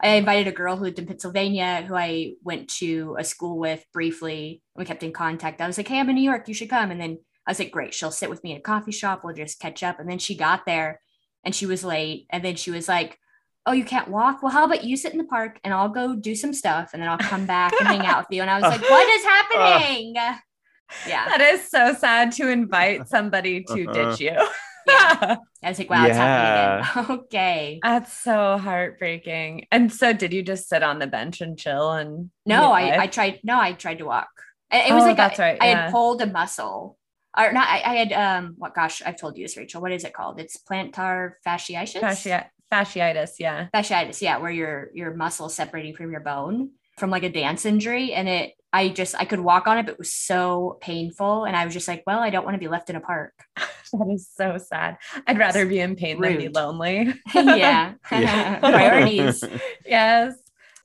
I 0.02 0.16
invited 0.16 0.48
a 0.48 0.56
girl 0.56 0.76
who 0.76 0.84
lived 0.84 1.00
in 1.00 1.06
Pennsylvania 1.06 1.84
who 1.88 1.96
I 1.96 2.34
went 2.44 2.70
to 2.76 3.16
a 3.20 3.24
school 3.24 3.58
with 3.58 3.86
briefly. 3.94 4.62
We 4.76 4.86
kept 4.86 5.04
in 5.04 5.14
contact. 5.14 5.62
I 5.62 5.68
was 5.68 5.78
like, 5.78 5.88
hey, 5.88 6.00
I'm 6.00 6.10
in 6.10 6.16
New 6.16 6.22
York. 6.22 6.48
You 6.48 6.54
should 6.54 6.70
come. 6.70 6.92
And 6.92 7.00
then 7.00 7.20
I 7.46 7.52
was 7.52 7.60
like, 7.60 7.72
great. 7.72 7.94
She'll 7.94 8.12
sit 8.12 8.30
with 8.30 8.44
me 8.44 8.54
at 8.54 8.60
a 8.60 8.64
coffee 8.64 8.92
shop. 8.92 9.22
We'll 9.24 9.36
just 9.36 9.60
catch 9.60 9.84
up. 9.84 10.00
And 10.00 10.10
then 10.10 10.20
she 10.20 10.36
got 10.36 10.66
there 10.66 11.00
and 11.44 11.56
she 11.56 11.66
was 11.66 11.84
late. 11.84 12.26
And 12.30 12.44
then 12.44 12.56
she 12.56 12.72
was 12.72 12.88
like, 12.88 13.18
Oh, 13.66 13.72
you 13.72 13.86
can't 13.86 14.10
walk? 14.10 14.44
Well, 14.44 14.52
how 14.52 14.66
about 14.66 14.84
you 14.84 14.98
sit 14.98 15.14
in 15.14 15.18
the 15.18 15.24
park 15.24 15.58
and 15.64 15.74
I'll 15.74 15.88
go 15.88 16.16
do 16.16 16.36
some 16.36 16.52
stuff 16.54 16.90
and 16.92 17.02
then 17.02 17.08
I'll 17.08 17.18
come 17.18 17.46
back 17.46 17.72
and 17.80 17.88
hang 17.88 18.06
out 18.06 18.18
with 18.28 18.36
you. 18.36 18.42
And 18.42 18.52
I 18.52 18.60
was 18.60 18.64
like, 18.78 18.90
What 18.90 19.08
is 19.10 19.24
happening? 19.24 20.16
yeah. 21.08 21.26
That 21.30 21.40
is 21.40 21.70
so 21.70 21.94
sad 21.94 22.34
to 22.34 22.50
invite 22.50 23.08
somebody 23.08 23.64
to 23.64 23.86
ditch 23.86 23.96
uh-huh. 23.96 24.18
you. 24.20 24.48
Yeah. 24.88 25.38
I 25.64 25.70
was 25.70 25.80
like, 25.80 25.90
Wow, 25.90 26.06
it's 26.06 26.18
happening 26.18 27.06
again. 27.06 27.18
okay. 27.26 27.80
That's 27.82 28.12
so 28.14 28.58
heartbreaking. 28.58 29.68
And 29.72 29.92
so, 29.92 30.14
did 30.14 30.34
you 30.34 30.44
just 30.44 30.68
sit 30.70 30.84
on 30.84 31.00
the 31.00 31.08
bench 31.08 31.42
and 31.42 31.58
chill? 31.58 31.92
And 31.92 32.30
No, 32.46 32.72
I, 32.72 33.04
I 33.04 33.08
tried. 33.08 33.40
No, 33.44 33.60
I 33.60 33.74
tried 33.74 34.00
to 34.00 34.06
walk. 34.06 34.30
And 34.72 34.90
It 34.90 34.94
was 34.94 35.04
Oh, 35.04 35.08
like 35.08 35.18
that's 35.18 35.40
I, 35.40 35.44
right, 35.52 35.58
I 35.62 35.66
had 35.68 35.92
pulled 35.92 36.22
a 36.22 36.28
muscle. 36.28 36.98
Or 37.36 37.52
not, 37.52 37.68
I, 37.68 37.82
I 37.84 37.96
had 37.96 38.14
um 38.14 38.56
what 38.58 38.76
gosh, 38.76 39.02
I've 39.04 39.18
told 39.18 39.38
you 39.38 39.44
this, 39.46 39.58
Rachel. 39.58 39.82
What 39.82 39.92
is 39.92 40.04
it 40.04 40.14
called? 40.14 40.40
It's 40.40 40.58
plantar 40.58 41.32
fasciitis. 41.46 42.00
Fasci- 42.00 42.46
fasciitis. 42.72 43.32
Yeah. 43.40 43.68
fasciitis 43.74 44.22
yeah 44.22 44.38
where 44.38 44.52
your 44.52 44.90
your 44.94 45.14
muscle 45.16 45.48
separating 45.50 45.96
from 45.96 46.12
your 46.12 46.22
bone 46.22 46.72
from 46.98 47.10
like 47.12 47.24
a 47.24 47.30
dance 47.30 47.66
injury 47.66 48.14
and 48.14 48.28
it 48.28 48.54
i 48.74 48.90
just 48.90 49.16
i 49.18 49.24
could 49.26 49.40
walk 49.40 49.68
on 49.68 49.78
it 49.78 49.86
but 49.86 49.94
it 49.94 50.00
was 50.00 50.12
so 50.14 50.78
painful 50.82 51.46
and 51.46 51.56
i 51.56 51.64
was 51.64 51.74
just 51.74 51.88
like 51.88 52.04
well 52.06 52.20
i 52.20 52.30
don't 52.30 52.44
want 52.44 52.56
to 52.56 52.60
be 52.60 52.68
left 52.68 52.90
in 52.90 52.96
a 52.96 53.00
park 53.02 53.34
That 53.94 54.10
is 54.12 54.28
so 54.36 54.58
sad. 54.58 54.98
I'd 55.28 55.38
rather 55.38 55.68
be 55.68 55.78
in 55.80 55.96
pain 55.96 56.20
than 56.20 56.36
be 56.38 56.48
lonely. 56.48 57.14
yeah 57.36 57.94
Yeah. 58.12 58.58
priorities 58.58 59.44
yes. 59.86 60.34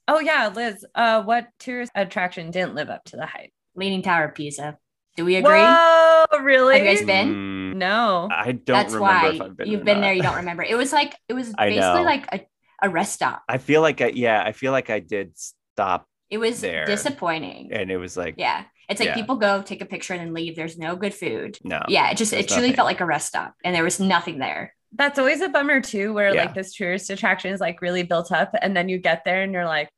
Oh 0.07 0.21
yeah, 0.21 0.53
Liz. 0.55 0.85
Uh, 0.95 1.23
what 1.23 1.49
tourist 1.59 1.91
attraction 1.95 2.51
didn't 2.51 2.75
live 2.75 2.91
up 2.91 3.05
to 3.07 3.17
the 3.17 3.25
hype? 3.25 3.51
leaning 3.75 4.03
tower 4.03 4.25
of 4.25 4.35
pisa 4.35 4.77
do 5.17 5.25
we 5.25 5.37
agree 5.37 5.53
Whoa, 5.63 6.25
really? 6.43 6.75
Have 6.79 6.87
you 6.87 6.93
guys 6.97 7.07
been? 7.07 7.29
Mm, 7.35 7.75
No. 7.77 8.29
I 8.31 8.53
don't 8.53 8.67
that's 8.77 8.93
remember 8.93 9.01
why 9.01 9.29
if 9.35 9.41
I've 9.41 9.57
been. 9.57 9.69
you've 9.69 9.85
been 9.85 10.01
not. 10.01 10.07
there 10.07 10.13
you 10.13 10.23
don't 10.23 10.37
remember 10.37 10.63
it 10.63 10.77
was 10.77 10.93
like 10.93 11.15
it 11.31 11.33
was 11.33 11.55
basically 11.55 12.03
like 12.05 12.27
a, 12.31 12.47
a 12.83 12.91
rest 12.91 13.15
stop 13.15 13.43
I 13.49 13.57
feel 13.57 13.81
like 13.81 14.03
I 14.03 14.09
yeah, 14.09 14.43
I 14.45 14.53
feel 14.53 14.73
like 14.73 14.91
I 14.91 14.99
did 15.01 15.33
stop 15.39 16.07
it 16.31 16.39
was 16.39 16.61
There. 16.61 16.85
disappointing 16.87 17.71
and 17.73 17.91
it 17.91 17.97
was 17.97 18.17
like 18.17 18.35
yeah 18.39 18.65
it's 18.89 19.01
like 19.01 19.09
Yeah. 19.11 19.15
people 19.15 19.37
go 19.37 19.63
take 19.63 19.83
a 19.83 19.87
picture 19.87 20.15
and 20.15 20.23
then 20.23 20.35
leave 20.35 20.57
there's 20.57 20.79
no 20.79 20.97
good 20.97 21.15
food 21.15 21.59
no. 21.65 21.81
yeah 21.89 22.11
it 22.11 22.17
just 22.17 22.33
it 22.33 22.49
truly 22.49 22.63
nothing. 22.69 22.77
felt 22.77 22.87
like 22.87 23.01
a 23.01 23.07
rest 23.07 23.29
stop 23.29 23.55
and 23.65 23.75
there 23.75 23.85
was 23.85 23.99
nothing 24.01 24.39
there 24.39 24.75
That's 24.97 25.19
always 25.19 25.43
a 25.43 25.51
bummer 25.51 25.81
too, 25.83 26.15
where 26.15 26.35
Yeah. 26.35 26.45
like 26.45 26.55
this 26.55 26.73
tourist 26.75 27.11
attraction 27.11 27.53
is 27.53 27.61
like 27.61 27.83
really 27.83 28.03
built 28.05 28.33
up, 28.33 28.51
and 28.63 28.75
then 28.75 28.89
you 28.89 28.97
get 28.99 29.23
there 29.25 29.43
and 29.43 29.53
you're 29.53 29.67
like, 29.67 29.91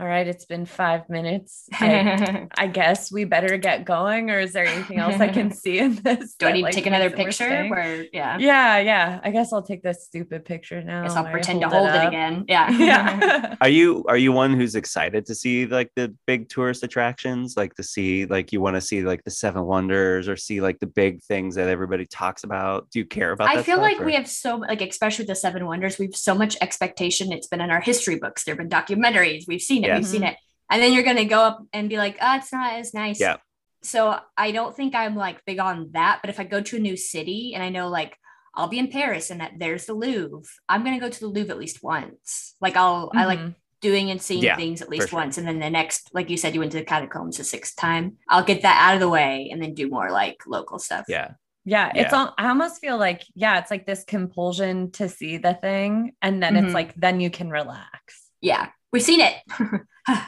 all 0.00 0.06
right, 0.06 0.26
it's 0.26 0.44
been 0.44 0.64
five 0.66 1.08
minutes. 1.08 1.68
I, 1.74 2.46
I 2.56 2.66
guess 2.68 3.10
we 3.10 3.24
better 3.24 3.56
get 3.56 3.84
going, 3.84 4.30
or 4.30 4.38
is 4.38 4.52
there 4.52 4.64
anything 4.66 4.98
else 4.98 5.20
I 5.20 5.28
can 5.28 5.50
see 5.52 5.78
in 5.78 5.96
this? 5.96 6.34
Do 6.34 6.46
I 6.46 6.50
that, 6.50 6.54
need 6.56 6.62
like, 6.62 6.72
to 6.72 6.76
take 6.78 6.86
another 6.86 7.10
makes 7.10 7.14
it 7.14 7.18
worth 7.18 7.26
picture? 7.26 7.44
staying? 7.46 7.70
Where 7.70 8.06
yeah, 8.12 8.38
Yeah, 8.38 8.78
yeah. 8.78 9.20
I 9.24 9.30
guess 9.30 9.52
I'll 9.52 9.62
take 9.62 9.82
this 9.82 10.04
stupid 10.04 10.44
picture 10.44 10.82
now. 10.82 11.00
I 11.00 11.02
guess 11.04 11.16
I'll 11.16 11.24
while 11.24 11.30
I 11.30 11.32
pretend 11.32 11.60
to 11.62 11.68
hold 11.68 11.88
it, 11.88 11.94
up. 11.94 12.08
again. 12.08 12.44
Yeah, 12.48 12.70
Yeah. 12.78 13.56
Are 13.60 13.68
you 13.68 14.04
are 14.08 14.16
you 14.16 14.32
one 14.32 14.54
who's 14.54 14.74
excited 14.74 15.26
to 15.26 15.34
see 15.34 15.66
like 15.66 15.90
the 15.96 16.14
big 16.26 16.48
tourist 16.48 16.82
attractions, 16.84 17.56
like 17.56 17.74
to 17.74 17.82
see 17.82 18.26
like 18.26 18.52
you 18.52 18.60
want 18.60 18.76
to 18.76 18.80
see 18.80 19.02
like 19.02 19.24
the 19.24 19.30
seven 19.30 19.64
wonders 19.64 20.28
or 20.28 20.36
see 20.36 20.60
like 20.60 20.78
the 20.78 20.86
big 20.86 21.22
things 21.22 21.54
that 21.56 21.68
everybody 21.68 22.06
talks 22.06 22.44
about? 22.44 22.90
Do 22.90 22.98
you 23.00 23.04
care 23.04 23.32
about? 23.32 23.48
I 23.48 23.56
that 23.56 23.64
feel 23.64 23.76
stuff, 23.76 23.82
like 23.82 24.00
or- 24.00 24.04
we 24.04 24.14
have 24.14 24.28
so 24.28 24.56
like, 24.56 24.80
especially 24.80 25.24
with 25.24 25.28
the 25.28 25.34
Seven 25.36 25.66
Wonders, 25.66 25.98
we've 25.98 26.14
so 26.14 26.34
much 26.34 26.56
expectation. 26.60 27.32
It's 27.32 27.46
been 27.46 27.60
in 27.60 27.70
our 27.70 27.80
history 27.80 28.16
books. 28.16 28.44
There've 28.44 28.56
been 28.58 28.68
documentaries. 28.68 29.44
We've 29.48 29.60
seen 29.60 29.84
it. 29.84 29.87
Yeah. 29.88 29.96
We've 29.96 30.06
seen 30.06 30.22
it, 30.24 30.36
and 30.70 30.82
then 30.82 30.92
you're 30.92 31.02
gonna 31.02 31.24
go 31.24 31.40
up 31.40 31.58
and 31.72 31.88
be 31.88 31.96
like, 31.98 32.16
"Oh, 32.20 32.36
it's 32.36 32.52
not 32.52 32.74
as 32.74 32.94
nice." 32.94 33.18
Yeah. 33.20 33.36
So 33.82 34.18
I 34.36 34.50
don't 34.52 34.74
think 34.76 34.94
I'm 34.94 35.14
like 35.16 35.44
big 35.44 35.58
on 35.60 35.90
that. 35.92 36.18
But 36.22 36.30
if 36.30 36.38
I 36.40 36.44
go 36.44 36.60
to 36.60 36.76
a 36.76 36.80
new 36.80 36.96
city 36.96 37.52
and 37.54 37.62
I 37.62 37.68
know 37.68 37.88
like 37.88 38.16
I'll 38.54 38.68
be 38.68 38.78
in 38.80 38.88
Paris 38.88 39.30
and 39.30 39.40
that 39.40 39.52
there's 39.58 39.86
the 39.86 39.94
Louvre, 39.94 40.42
I'm 40.68 40.82
gonna 40.84 40.98
go 41.00 41.08
to 41.08 41.20
the 41.20 41.28
Louvre 41.28 41.52
at 41.52 41.58
least 41.60 41.82
once. 41.82 42.54
Like 42.60 42.76
I'll 42.76 43.10
I 43.14 43.24
like 43.24 43.38
Mhm. 43.38 43.54
doing 43.80 44.10
and 44.10 44.20
seeing 44.20 44.42
Yeah, 44.42 44.56
things 44.56 44.82
at 44.82 44.88
least 44.88 45.10
sure. 45.10 45.18
once. 45.20 45.38
And 45.38 45.46
then 45.46 45.60
the 45.60 45.70
next, 45.70 46.10
like 46.12 46.28
you 46.28 46.36
said, 46.36 46.54
you 46.54 46.60
went 46.60 46.72
to 46.72 46.78
the 46.78 46.84
catacombs 46.84 47.36
the 47.36 47.44
sixth 47.44 47.76
time. 47.76 48.16
I'll 48.28 48.42
get 48.42 48.62
that 48.62 48.78
out 48.82 48.94
of 48.94 49.00
the 49.00 49.08
way 49.08 49.48
and 49.52 49.62
then 49.62 49.74
do 49.74 49.88
more 49.88 50.10
like 50.10 50.42
local 50.46 50.78
stuff. 50.80 51.04
yeah, 51.08 51.30
Yeah, 51.64 51.92
it's 51.94 52.12
Yeah. 52.12 52.18
all 52.18 52.34
I 52.38 52.48
almost 52.48 52.80
feel 52.80 52.96
like, 52.98 53.22
yeah, 53.34 53.58
it's 53.60 53.70
like 53.70 53.86
this 53.86 54.02
compulsion 54.04 54.90
to 54.92 55.08
see 55.08 55.36
the 55.36 55.54
thing. 55.54 56.16
And 56.22 56.42
then 56.42 56.54
Mhm. 56.54 56.64
it's 56.64 56.74
like, 56.74 56.94
then 56.96 57.20
you 57.20 57.30
can 57.30 57.50
relax. 57.50 58.28
Yeah. 58.40 58.70
We've 58.92 59.02
seen 59.02 59.20
it. 59.20 59.34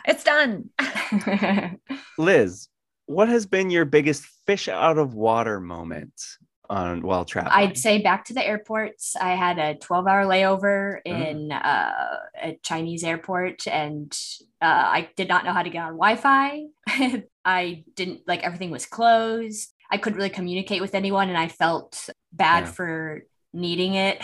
It's 0.04 0.24
done. 0.24 0.68
Liz, 2.18 2.68
what 3.06 3.30
has 3.30 3.46
been 3.46 3.70
your 3.70 3.86
biggest 3.86 4.24
fish 4.46 4.68
out 4.68 4.98
of 4.98 5.14
water 5.14 5.58
moment 5.58 6.12
on 6.68 7.00
while 7.00 7.24
traveling? 7.24 7.54
I'd 7.54 7.78
say 7.78 8.02
back 8.02 8.26
to 8.26 8.34
the 8.34 8.46
airports. 8.46 9.16
I 9.16 9.30
had 9.36 9.58
a 9.58 9.76
12 9.76 10.06
hour 10.06 10.24
layover 10.26 10.98
Mm. 11.06 11.26
in 11.30 11.52
uh, 11.52 11.92
a 12.42 12.58
Chinese 12.62 13.04
airport 13.04 13.66
and 13.66 14.12
uh, 14.60 14.66
I 14.66 15.08
did 15.16 15.28
not 15.28 15.46
know 15.46 15.52
how 15.54 15.62
to 15.62 15.70
get 15.70 15.82
on 15.82 15.92
Wi 15.96 16.16
Fi. 16.16 16.64
I 17.44 17.84
didn't 17.96 18.20
like 18.26 18.42
everything 18.42 18.70
was 18.70 18.84
closed. 18.84 19.72
I 19.90 19.96
couldn't 19.96 20.18
really 20.18 20.28
communicate 20.28 20.82
with 20.82 20.94
anyone 20.94 21.30
and 21.30 21.38
I 21.38 21.48
felt 21.48 22.10
bad 22.32 22.64
Yeah. 22.64 22.70
for 22.72 23.22
needing 23.54 23.94
it. 23.94 24.18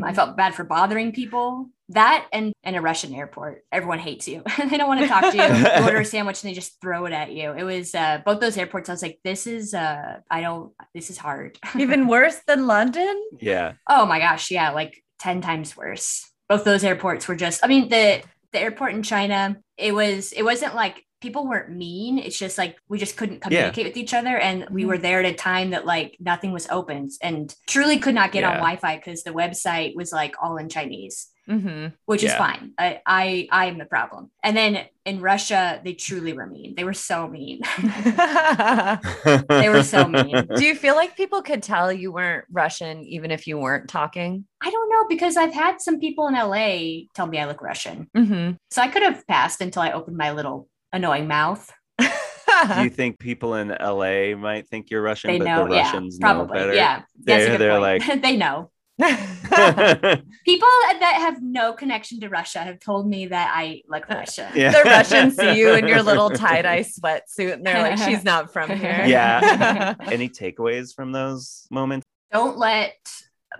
I 0.00 0.14
felt 0.14 0.36
bad 0.36 0.54
for 0.54 0.62
bothering 0.62 1.10
people. 1.12 1.68
That 1.90 2.28
and 2.32 2.52
in 2.62 2.76
a 2.76 2.80
Russian 2.80 3.12
airport, 3.14 3.64
everyone 3.72 3.98
hates 3.98 4.28
you. 4.28 4.42
they 4.58 4.76
don't 4.76 4.88
want 4.88 5.00
to 5.00 5.08
talk 5.08 5.32
to 5.32 5.36
you. 5.36 5.42
You 5.80 5.84
order 5.84 6.00
a 6.00 6.04
sandwich 6.04 6.42
and 6.42 6.50
they 6.50 6.54
just 6.54 6.80
throw 6.80 7.04
it 7.06 7.12
at 7.12 7.32
you. 7.32 7.52
It 7.52 7.64
was 7.64 7.94
uh, 7.94 8.22
both 8.24 8.40
those 8.40 8.56
airports. 8.56 8.88
I 8.88 8.92
was 8.92 9.02
like, 9.02 9.18
this 9.24 9.46
is 9.46 9.74
uh, 9.74 10.20
I 10.30 10.40
don't. 10.40 10.72
This 10.94 11.10
is 11.10 11.18
hard. 11.18 11.58
Even 11.78 12.06
worse 12.06 12.38
than 12.46 12.66
London. 12.66 13.20
yeah, 13.40 13.74
oh 13.88 14.06
my 14.06 14.20
gosh, 14.20 14.50
yeah, 14.50 14.70
like 14.70 15.02
ten 15.18 15.40
times 15.40 15.76
worse. 15.76 16.30
Both 16.48 16.64
those 16.64 16.84
airports 16.84 17.26
were 17.26 17.36
just. 17.36 17.64
I 17.64 17.68
mean 17.68 17.88
the 17.88 18.22
the 18.52 18.60
airport 18.60 18.94
in 18.94 19.02
China. 19.02 19.56
It 19.76 19.92
was. 19.92 20.32
It 20.32 20.42
wasn't 20.42 20.74
like 20.76 21.04
people 21.20 21.46
weren't 21.46 21.70
mean. 21.70 22.18
It's 22.18 22.38
just 22.38 22.56
like 22.56 22.76
we 22.88 22.98
just 22.98 23.16
couldn't 23.16 23.40
communicate 23.40 23.86
with 23.86 23.96
each 23.96 24.14
other, 24.14 24.38
and 24.38 24.66
we 24.70 24.84
were 24.84 24.98
there 24.98 25.20
at 25.20 25.26
a 25.26 25.34
time 25.34 25.70
that 25.70 25.86
like 25.86 26.16
nothing 26.20 26.52
was 26.52 26.68
open, 26.68 27.10
and 27.20 27.54
truly 27.66 27.98
could 27.98 28.14
not 28.14 28.32
get 28.32 28.44
on 28.44 28.54
Wi-Fi 28.54 28.96
because 28.96 29.22
the 29.22 29.32
website 29.32 29.94
was 29.94 30.12
like 30.12 30.34
all 30.42 30.56
in 30.56 30.68
Chinese. 30.68 31.28
Hmm 31.50 31.86
which 32.06 32.22
is 32.22 32.32
fine. 32.34 32.72
I, 32.78 33.00
I 33.04 33.48
I 33.50 33.66
am 33.66 33.78
the 33.78 33.84
problem. 33.84 34.30
And 34.44 34.56
then 34.56 34.86
in 35.04 35.20
Russia, 35.20 35.80
they 35.84 35.94
truly 35.94 36.32
were 36.32 36.46
mean. 36.46 36.74
They 36.76 36.84
were 36.84 36.94
so 36.94 37.26
mean. 37.28 37.60
They 39.48 39.68
were 39.68 39.82
so 39.82 40.06
mean. 40.08 40.48
Do 40.54 40.64
you 40.64 40.74
feel 40.74 40.94
like 40.94 41.16
people 41.16 41.42
could 41.42 41.62
tell 41.62 41.92
you 41.92 42.12
weren't 42.12 42.44
Russian 42.50 43.04
even 43.04 43.30
if 43.30 43.46
you 43.46 43.58
weren't 43.58 43.88
talking? 43.88 44.46
I 44.62 44.70
don't 44.70 44.88
know 44.90 45.06
because 45.08 45.36
I've 45.36 45.52
had 45.52 45.80
some 45.80 45.98
people 45.98 46.28
in 46.28 46.34
LA 46.34 47.06
tell 47.14 47.26
me 47.26 47.38
I 47.38 47.46
look 47.46 47.62
Russian. 47.62 48.08
Mm-hmm. 48.16 48.52
So 48.70 48.82
I 48.82 48.88
could 48.88 49.02
have 49.02 49.26
passed 49.26 49.60
until 49.60 49.82
I 49.82 49.92
opened 49.92 50.16
my 50.16 50.32
little 50.32 50.68
annoying 50.92 51.28
mouth. 51.28 51.70
Do 51.98 52.82
you 52.84 52.90
think 52.90 53.18
people 53.18 53.54
in 53.54 53.68
LA 53.68 54.36
might 54.36 54.68
think 54.68 54.90
you're 54.90 55.02
Russian, 55.02 55.32
They 55.32 55.38
but 55.38 55.46
know, 55.46 55.64
the 55.64 55.74
yeah, 55.76 55.82
Russians 55.84 56.18
know 56.20 56.26
probably. 56.26 56.58
better? 56.58 56.74
Yeah, 56.74 57.02
They're, 57.18 57.58
they're 57.58 57.80
like, 57.80 58.22
they 58.22 58.36
know. 58.36 58.70
People 60.44 60.68
that 61.00 61.16
have 61.18 61.42
no 61.42 61.72
connection 61.72 62.20
to 62.20 62.28
Russia 62.28 62.58
have 62.58 62.80
told 62.80 63.08
me 63.08 63.26
that 63.26 63.52
I 63.54 63.82
look 63.88 64.08
Russian. 64.08 64.50
yeah. 64.54 64.70
the 64.70 64.82
Russians 64.88 65.36
see 65.36 65.58
you 65.58 65.74
in 65.74 65.88
your 65.88 66.02
little 66.02 66.30
tie 66.30 66.62
dye 66.62 66.80
sweatsuit 66.80 67.54
and 67.54 67.66
they're 67.66 67.80
like, 67.80 67.98
she's 68.08 68.24
not 68.24 68.52
from 68.52 68.70
here. 68.70 69.04
Yeah. 69.06 69.94
Any 70.00 70.28
takeaways 70.28 70.94
from 70.94 71.12
those 71.12 71.66
moments? 71.70 72.06
Don't 72.30 72.58
let 72.58 72.94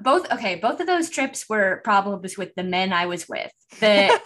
both. 0.03 0.31
Okay, 0.31 0.57
both 0.57 0.81
of 0.81 0.87
those 0.87 1.09
trips 1.09 1.49
were 1.49 1.81
problems 1.85 2.37
with 2.37 2.55
the 2.55 2.63
men 2.63 2.93
I 2.93 3.07
was 3.07 3.29
with. 3.29 3.51
The 3.81 4.21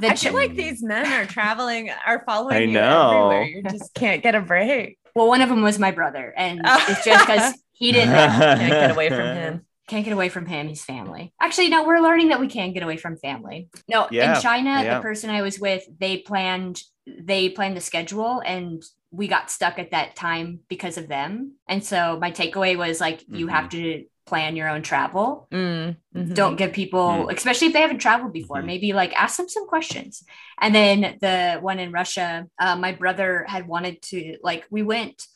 the 0.00 0.08
I 0.08 0.14
feel 0.16 0.34
like 0.34 0.54
these 0.54 0.82
men 0.82 1.06
are 1.06 1.26
traveling, 1.26 1.90
are 2.06 2.24
following 2.24 2.56
I 2.56 2.60
you 2.60 2.72
know. 2.72 3.30
everywhere. 3.30 3.44
You 3.44 3.62
just 3.62 3.94
can't 3.94 4.22
get 4.22 4.34
a 4.34 4.40
break. 4.40 4.98
well, 5.14 5.28
one 5.28 5.42
of 5.42 5.48
them 5.48 5.62
was 5.62 5.78
my 5.78 5.90
brother, 5.90 6.32
and 6.36 6.60
it's 6.64 7.04
just 7.04 7.26
because 7.26 7.54
he 7.72 7.92
didn't 7.92 8.14
Can't 8.14 8.70
get 8.70 8.90
away 8.90 9.08
from 9.10 9.36
him. 9.36 9.66
Can't 9.88 10.04
get 10.04 10.12
away 10.12 10.28
from 10.28 10.46
him, 10.46 10.68
his 10.68 10.82
family. 10.84 11.32
Actually, 11.40 11.68
no, 11.68 11.84
we're 11.84 12.00
learning 12.00 12.28
that 12.28 12.40
we 12.40 12.48
can 12.48 12.72
get 12.72 12.82
away 12.82 12.96
from 12.96 13.16
family. 13.18 13.68
No, 13.88 14.08
Yeah, 14.10 14.36
in 14.36 14.40
China, 14.42 14.82
yeah. 14.82 14.96
the 14.96 15.02
person 15.02 15.30
I 15.30 15.42
was 15.42 15.58
with, 15.58 15.84
they 15.98 16.18
planned 16.18 16.80
they 17.06 17.50
planned 17.50 17.76
the 17.76 17.82
schedule 17.82 18.40
and 18.46 18.82
we 19.10 19.28
got 19.28 19.50
stuck 19.50 19.78
at 19.78 19.90
that 19.90 20.16
time 20.16 20.60
because 20.70 20.96
of 20.96 21.06
them. 21.06 21.52
And 21.68 21.84
so 21.84 22.18
my 22.18 22.30
takeaway 22.30 22.78
was 22.78 22.98
like 22.98 23.22
you 23.28 23.46
Mm-hmm. 23.46 23.54
have 23.54 23.68
to 23.70 24.04
plan 24.26 24.56
your 24.56 24.70
own 24.70 24.80
travel. 24.80 25.46
Mm, 25.52 25.96
mhm. 26.16 26.34
Don't 26.34 26.56
give 26.56 26.72
people, 26.72 27.28
especially 27.28 27.66
if 27.66 27.74
they 27.74 27.82
haven't 27.82 27.98
traveled 27.98 28.32
before, 28.32 28.62
Mhm. 28.62 28.64
maybe 28.64 28.92
like 28.94 29.12
ask 29.12 29.36
them 29.36 29.50
some 29.50 29.66
questions. 29.68 30.24
And 30.58 30.74
then 30.74 31.18
the 31.20 31.58
one 31.60 31.78
in 31.78 31.92
Russia, 31.92 32.46
uh, 32.58 32.76
my 32.76 32.92
brother 32.92 33.44
had 33.46 33.68
wanted 33.68 34.00
to 34.04 34.38
like 34.42 34.64
we 34.70 34.82
went 34.82 35.26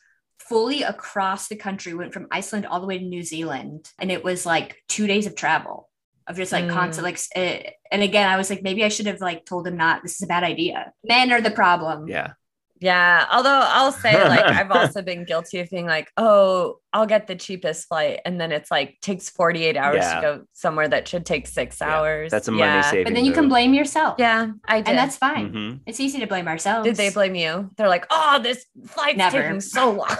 fully 0.41 0.82
across 0.82 1.49
the 1.49 1.57
country, 1.57 1.95
went 1.95 2.12
from 2.12 2.26
Iceland 2.30 2.66
all 2.66 2.80
the 2.80 2.86
way 2.86 2.99
to 2.99 3.05
New 3.05 3.22
Zealand, 3.22 3.91
and 3.99 4.11
it 4.11 4.22
was 4.24 4.47
like 4.47 4.76
two 4.89 5.07
days 5.07 5.26
of 5.26 5.34
travel 5.34 5.89
of 6.26 6.36
just 6.36 6.53
like 6.53 6.64
Mm. 6.66 6.72
constant 6.74 7.05
like. 7.05 7.14
s- 7.14 7.28
eh, 7.34 7.70
and 7.91 8.03
again, 8.03 8.28
I 8.28 8.36
was 8.36 8.51
like, 8.51 8.62
maybe 8.62 8.84
I 8.84 8.89
should 8.89 9.07
have 9.07 9.20
like 9.20 9.45
told 9.47 9.66
him 9.66 9.76
not. 9.76 10.03
This 10.03 10.16
is 10.16 10.22
a 10.22 10.26
bad 10.26 10.45
idea. 10.45 10.93
Men 11.05 11.32
are 11.32 11.41
the 11.41 11.51
problem. 11.51 12.07
Yeah. 12.09 12.32
Yeah. 12.81 13.26
Although 13.31 13.61
I'll 13.64 13.93
say, 13.93 14.12
like, 14.29 14.45
I've 14.45 14.70
also 14.70 15.03
been 15.03 15.24
guilty 15.24 15.59
of 15.61 15.68
being 15.70 15.87
like, 15.87 16.11
oh, 16.16 16.79
I'll 16.93 17.07
get 17.07 17.26
the 17.26 17.35
cheapest 17.37 17.89
flight. 17.89 18.20
And 18.24 18.41
then 18.41 18.53
it's 18.53 18.70
like 18.70 18.99
takes 19.03 19.29
48 19.31 19.76
hours 19.76 19.97
Yeah. 19.97 20.14
to 20.14 20.20
go 20.20 20.45
somewhere 20.53 20.89
that 20.89 21.09
should 21.09 21.26
take 21.26 21.47
six 21.47 21.79
Yeah. 21.81 21.89
hours. 21.97 22.31
That's 22.31 22.49
a 22.49 22.53
yeah. 22.53 22.59
money 22.70 22.83
saving. 22.85 23.05
But 23.05 23.14
then 23.14 23.24
you 23.24 23.33
can 23.33 23.49
blame 23.49 23.74
yourself. 23.74 24.16
Yeah, 24.18 24.49
I 24.66 24.79
did. 24.81 24.89
and 24.91 24.99
that's 24.99 25.16
fine. 25.16 25.53
Mhm. 25.53 25.81
It's 25.87 26.01
easy 26.01 26.20
to 26.20 26.26
blame 26.26 26.49
ourselves. 26.49 26.85
Did 26.87 26.97
they 26.97 27.11
blame 27.11 27.35
you? 27.35 27.70
They're 27.76 27.89
like, 27.89 28.07
oh, 28.11 28.41
this 28.43 28.64
flight's 28.87 29.18
Never. 29.18 29.43
taking 29.43 29.61
so 29.61 29.91
long. 29.93 30.16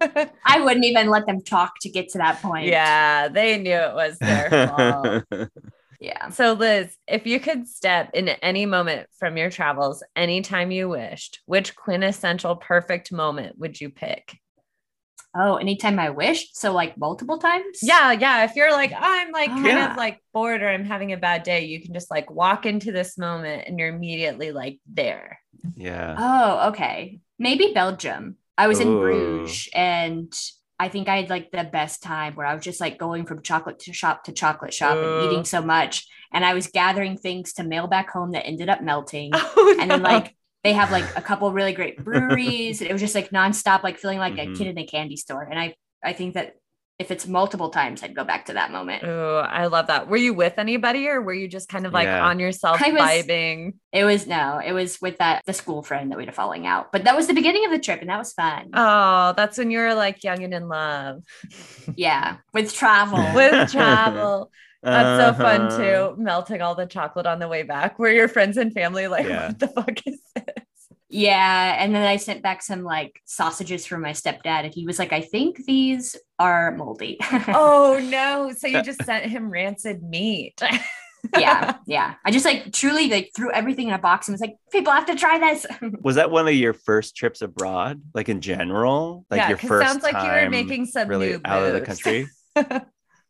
I 0.44 0.60
wouldn't 0.60 0.84
even 0.84 1.08
let 1.08 1.26
them 1.26 1.40
talk 1.42 1.74
to 1.82 1.88
get 1.88 2.08
to 2.10 2.18
that 2.18 2.42
point. 2.42 2.66
yeah, 2.66 3.28
they 3.28 3.56
knew 3.58 3.70
it 3.76 3.94
was 3.94 4.18
their 4.18 4.50
fault. 5.30 5.48
Yeah. 6.02 6.30
So, 6.30 6.54
Liz, 6.54 6.96
if 7.06 7.28
you 7.28 7.38
could 7.38 7.68
step 7.68 8.10
in 8.12 8.28
any 8.28 8.66
moment 8.66 9.06
from 9.20 9.36
your 9.36 9.50
travels 9.50 10.02
anytime 10.16 10.72
you 10.72 10.88
wished, 10.88 11.40
which 11.46 11.76
quintessential 11.76 12.56
perfect 12.56 13.12
moment 13.12 13.56
would 13.58 13.80
you 13.80 13.88
pick? 13.88 14.36
Oh, 15.32 15.56
anytime 15.56 16.00
I 16.00 16.10
wished. 16.10 16.58
So 16.58 16.72
like 16.72 16.98
multiple 16.98 17.38
times? 17.38 17.78
Yeah, 17.82 18.10
yeah. 18.10 18.44
If 18.44 18.56
you're 18.56 18.72
like, 18.72 18.92
I'm 18.98 19.30
like 19.30 19.50
kind 19.50 19.66
Yeah. 19.68 19.92
of 19.92 19.96
like 19.96 20.20
bored 20.34 20.60
or 20.60 20.68
I'm 20.68 20.84
having 20.84 21.12
a 21.12 21.16
bad 21.16 21.44
day, 21.44 21.66
you 21.66 21.80
can 21.80 21.94
just 21.94 22.10
like 22.10 22.28
walk 22.32 22.66
into 22.66 22.90
this 22.90 23.16
moment 23.16 23.64
and 23.68 23.78
you're 23.78 23.94
immediately 23.94 24.50
like 24.50 24.80
there. 24.92 25.38
yeah. 25.76 26.16
Oh, 26.18 26.68
okay. 26.70 27.20
Maybe 27.38 27.70
Belgium. 27.72 28.36
I 28.58 28.66
was 28.66 28.80
in 28.80 28.98
Bruges 28.98 29.68
and 29.72 30.32
I 30.84 30.88
think 30.88 31.08
I 31.08 31.16
had 31.20 31.30
like 31.30 31.50
the 31.52 31.64
best 31.64 32.02
time 32.02 32.34
where 32.34 32.46
I 32.46 32.54
was 32.54 32.64
just 32.64 32.80
like 32.80 32.98
going 32.98 33.24
from 33.24 33.40
chocolate 33.42 33.78
to 33.80 33.92
shop 33.92 34.24
to 34.24 34.32
chocolate 34.32 34.74
shop 34.74 34.96
Ooh. 34.96 35.02
and 35.20 35.24
eating 35.30 35.44
so 35.44 35.62
much. 35.62 36.06
And 36.32 36.44
I 36.44 36.54
was 36.54 36.66
gathering 36.66 37.16
things 37.16 37.52
to 37.54 37.62
mail 37.62 37.86
back 37.86 38.10
home 38.10 38.32
that 38.32 38.46
ended 38.46 38.68
up 38.68 38.82
melting. 38.82 39.30
Oh, 39.56 39.76
and 39.80 39.90
then 39.90 40.02
like 40.02 40.34
they 40.64 40.72
have 40.72 40.90
like 40.90 41.04
a 41.16 41.22
couple 41.22 41.52
really 41.52 41.72
great 41.72 42.02
breweries. 42.04 42.80
and 42.80 42.90
it 42.90 42.92
was 42.92 43.00
just 43.02 43.14
like 43.14 43.30
nonstop, 43.30 43.82
like 43.84 43.98
feeling 43.98 44.18
like 44.18 44.34
Mhm. 44.34 44.52
a 44.54 44.56
kid 44.56 44.66
in 44.66 44.78
a 44.78 44.86
candy 44.86 45.16
store. 45.16 45.42
And 45.42 45.58
I 45.58 45.74
I 46.02 46.12
think 46.14 46.34
that 46.34 46.54
if 47.02 47.10
it's 47.10 47.26
multiple 47.26 47.68
times, 47.70 48.02
I'd 48.02 48.14
go 48.14 48.24
back 48.24 48.46
to 48.46 48.52
that 48.54 48.70
moment. 48.70 49.02
Oh, 49.04 49.38
I 49.38 49.66
love 49.66 49.88
that. 49.88 50.08
Were 50.08 50.16
you 50.16 50.32
with 50.32 50.54
anybody 50.58 51.08
or 51.08 51.20
were 51.20 51.34
you 51.34 51.48
just 51.48 51.68
kind 51.68 51.84
of 51.84 51.92
like 51.92 52.06
Yeah. 52.06 52.24
on 52.24 52.38
yourself 52.38 52.80
I 52.80 52.90
was- 52.92 53.02
vibing? 53.02 53.74
It 53.92 54.04
was 54.04 54.26
no, 54.26 54.58
it 54.64 54.72
was 54.72 55.00
with 55.02 55.18
that 55.18 55.42
the 55.44 55.52
school 55.52 55.82
friend 55.82 56.10
that 56.10 56.16
we 56.16 56.22
had 56.22 56.28
a 56.28 56.32
falling 56.32 56.66
out. 56.66 56.92
But 56.92 57.04
that 57.04 57.16
was 57.16 57.26
the 57.26 57.34
beginning 57.34 57.64
of 57.66 57.72
the 57.72 57.78
trip 57.78 58.00
and 58.00 58.08
that 58.08 58.18
was 58.18 58.32
fun. 58.32 58.70
Oh, 58.72 59.34
that's 59.36 59.58
when 59.58 59.70
you 59.70 59.78
were 59.80 59.94
like 59.94 60.22
young 60.24 60.42
and 60.44 60.54
in 60.54 60.68
love 60.68 61.22
yeah, 61.96 62.36
with 62.54 62.72
travel. 62.72 63.18
with 63.34 63.70
travel. 63.70 64.50
That's 64.82 65.36
so 65.36 65.42
fun 65.42 65.60
Uh-huh. 65.62 65.76
too. 65.78 66.22
Melting 66.22 66.60
all 66.62 66.74
the 66.74 66.86
chocolate 66.86 67.26
on 67.26 67.38
the 67.38 67.48
way 67.48 67.62
back. 67.62 67.98
Were 67.98 68.10
your 68.10 68.28
friends 68.28 68.56
and 68.56 68.72
family 68.72 69.06
like, 69.08 69.26
Yeah. 69.28 69.48
what 69.48 69.58
the 69.58 69.68
fuck 69.68 70.06
is 70.06 70.20
this? 70.34 70.44
Yeah, 71.12 71.76
and 71.78 71.94
then 71.94 72.02
I 72.06 72.16
sent 72.16 72.42
back 72.42 72.62
some 72.62 72.84
like 72.84 73.20
sausages 73.26 73.84
from 73.84 74.00
my 74.00 74.12
stepdad, 74.12 74.64
and 74.64 74.72
he 74.72 74.86
was 74.86 74.98
like, 74.98 75.12
"I 75.12 75.20
think 75.20 75.64
these 75.66 76.16
are 76.38 76.74
moldy." 76.74 77.18
Oh 77.48 78.00
no. 78.02 78.50
So 78.56 78.66
you 78.66 78.82
just 78.82 79.02
sent 79.04 79.26
him 79.26 79.50
rancid 79.50 80.02
meat. 80.02 80.58
yeah, 81.38 81.76
yeah. 81.86 82.14
I 82.24 82.30
just 82.30 82.46
like 82.46 82.72
truly 82.72 83.10
like 83.10 83.30
threw 83.36 83.52
everything 83.52 83.88
in 83.88 83.94
a 83.94 83.98
box 83.98 84.26
and 84.26 84.32
was 84.32 84.40
like, 84.40 84.56
"People 84.72 84.90
have 84.94 85.04
to 85.06 85.14
try 85.14 85.38
this." 85.38 85.66
Was 86.00 86.16
that 86.16 86.30
one 86.30 86.48
of 86.48 86.54
your 86.54 86.72
first 86.72 87.14
trips 87.14 87.42
abroad? 87.42 88.00
Like 88.14 88.30
in 88.30 88.40
general? 88.40 89.26
Like 89.30 89.38
yeah, 89.38 89.48
your 89.50 89.58
'cause 89.58 89.68
first 89.68 89.86
sounds 89.90 90.02
like 90.02 90.14
you 90.24 90.30
were 90.30 90.48
making 90.48 90.86
some 90.86 91.08
really 91.08 91.28
new 91.28 91.40
out 91.44 91.62
of 91.62 91.74
the 91.74 91.82
country? 91.82 92.26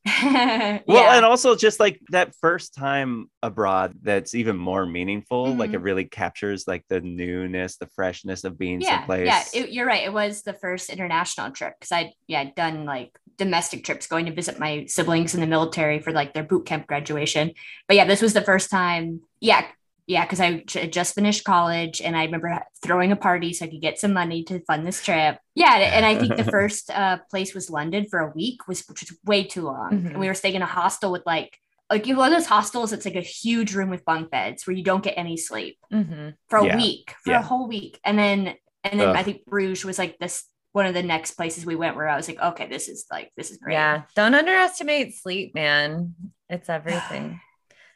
yeah. 0.06 0.80
Well, 0.86 1.12
and 1.12 1.24
also 1.24 1.54
just 1.54 1.78
like 1.78 2.00
that 2.10 2.34
first 2.40 2.74
time 2.74 3.30
abroad, 3.42 3.94
that's 4.02 4.34
even 4.34 4.56
more 4.56 4.84
meaningful. 4.84 5.54
Like 5.54 5.70
Mhm. 5.70 5.74
it 5.74 5.80
really 5.80 6.04
captures 6.04 6.66
like 6.66 6.84
the 6.88 7.00
newness, 7.00 7.76
the 7.76 7.86
freshness 7.94 8.44
of 8.44 8.58
being 8.58 8.80
yeah, 8.80 8.96
someplace. 8.98 9.26
yeah. 9.26 9.42
It, 9.62 9.70
you're 9.70 9.86
right. 9.86 10.02
It 10.04 10.12
was 10.12 10.42
the 10.42 10.54
first 10.54 10.90
international 10.90 11.50
trip 11.52 11.74
because 11.78 11.92
I 11.92 12.12
yeah 12.26 12.40
I'd 12.40 12.54
done 12.54 12.84
like 12.84 13.16
domestic 13.38 13.84
trips, 13.84 14.06
going 14.06 14.26
to 14.26 14.32
visit 14.32 14.58
my 14.58 14.86
siblings 14.86 15.34
in 15.34 15.40
the 15.40 15.46
military 15.46 16.00
for 16.00 16.12
like 16.12 16.34
their 16.34 16.42
boot 16.44 16.66
camp 16.66 16.86
graduation. 16.86 17.52
But 17.86 17.96
yeah, 17.96 18.04
this 18.04 18.22
was 18.22 18.34
the 18.34 18.42
first 18.42 18.70
time. 18.70 19.20
Yeah, 19.40 19.64
yeah, 20.12 20.24
because 20.24 20.40
I 20.40 20.62
had 20.74 20.92
just 20.92 21.14
finished 21.14 21.44
college 21.44 22.00
and 22.00 22.16
I 22.16 22.24
remember 22.24 22.62
throwing 22.84 23.12
a 23.12 23.16
party 23.16 23.52
so 23.52 23.64
I 23.64 23.68
could 23.68 23.80
get 23.80 23.98
some 23.98 24.12
money 24.12 24.44
to 24.44 24.60
fund 24.60 24.86
this 24.86 25.02
trip. 25.04 25.38
Yeah, 25.54 25.74
and 25.74 26.04
I 26.06 26.16
think 26.18 26.36
the 26.36 26.44
first 26.58 26.90
uh, 26.90 27.18
place 27.30 27.54
was 27.54 27.70
London 27.70 28.06
for 28.10 28.20
a 28.20 28.32
week, 28.34 28.68
was 28.68 28.84
which 28.88 29.00
was 29.02 29.18
way 29.24 29.44
too 29.44 29.62
long. 29.62 29.90
Mhm. 29.92 30.06
And 30.10 30.20
we 30.20 30.28
were 30.28 30.34
staying 30.34 30.54
in 30.56 30.62
a 30.62 30.66
hostel 30.66 31.10
with 31.12 31.22
like 31.26 31.58
like 31.90 32.06
you 32.06 32.14
know 32.14 32.20
one 32.20 32.32
of 32.32 32.38
those 32.38 32.46
hostels. 32.46 32.92
It's 32.92 33.04
like 33.04 33.16
a 33.16 33.20
huge 33.20 33.74
room 33.74 33.90
with 33.90 34.04
bunk 34.04 34.30
beds 34.30 34.66
where 34.66 34.74
you 34.76 34.84
don't 34.84 35.02
get 35.04 35.14
any 35.18 35.36
sleep 35.36 35.78
Mhm. 35.92 36.34
for 36.48 36.58
a 36.60 36.66
Yeah. 36.66 36.76
week, 36.76 37.14
for 37.24 37.30
Yeah. 37.32 37.40
a 37.40 37.42
whole 37.42 37.66
week. 37.68 37.98
And 38.04 38.18
then 38.18 38.54
and 38.84 38.98
then 39.00 39.16
I 39.16 39.22
think 39.22 39.44
Bruges 39.46 39.84
was 39.84 39.98
like 39.98 40.18
this 40.18 40.44
one 40.72 40.86
of 40.86 40.94
the 40.94 41.02
next 41.02 41.32
places 41.32 41.66
we 41.66 41.76
went 41.76 41.96
where 41.96 42.08
I 42.08 42.16
was 42.16 42.26
like, 42.28 42.40
okay, 42.40 42.66
this 42.66 42.88
is 42.88 43.04
like 43.10 43.30
this 43.36 43.50
is 43.50 43.58
great. 43.58 43.74
Yeah. 43.74 44.02
Don't 44.16 44.34
underestimate 44.34 45.14
sleep, 45.14 45.54
man. 45.54 46.14
It's 46.48 46.68
everything. 46.68 47.40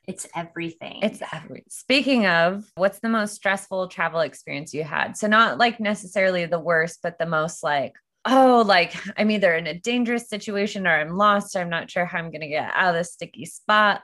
It's 0.07 0.27
everything. 0.37 1.01
It's 1.03 1.21
every 1.33 1.65
speaking 1.69 2.27
of 2.27 2.71
what's 2.77 3.01
the 3.01 3.09
most 3.09 3.35
stressful 3.35 3.89
travel 3.89 4.21
experience 4.21 4.73
you 4.73 4.85
had? 4.85 5.17
So 5.17 5.27
not 5.27 5.59
like 5.59 5.81
necessarily 5.81 6.47
the 6.47 6.61
worst, 6.61 7.01
but 7.03 7.19
the 7.19 7.27
most 7.27 7.63
like, 7.65 7.95
oh, 8.25 8.65
like 8.67 8.95
I'm 9.17 9.31
either 9.31 9.55
in 9.55 9.67
a 9.67 9.79
dangerous 9.79 10.29
situation 10.29 10.87
or 10.87 10.91
I'm 10.91 11.17
lost. 11.17 11.57
Or 11.57 11.61
I'm 11.61 11.71
not 11.71 11.91
sure 11.91 12.05
how 12.05 12.19
I'm 12.19 12.31
gonna 12.31 12.49
get 12.49 12.71
out 12.75 12.91
of 12.91 12.95
this 12.95 13.13
sticky 13.13 13.47
spot. 13.47 14.03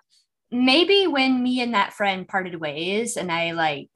maybe 0.50 1.07
when 1.07 1.42
me 1.42 1.61
and 1.62 1.74
that 1.74 1.94
friend 1.94 2.28
parted 2.28 2.61
ways 2.61 3.16
and 3.16 3.32
I 3.32 3.53
like 3.53 3.90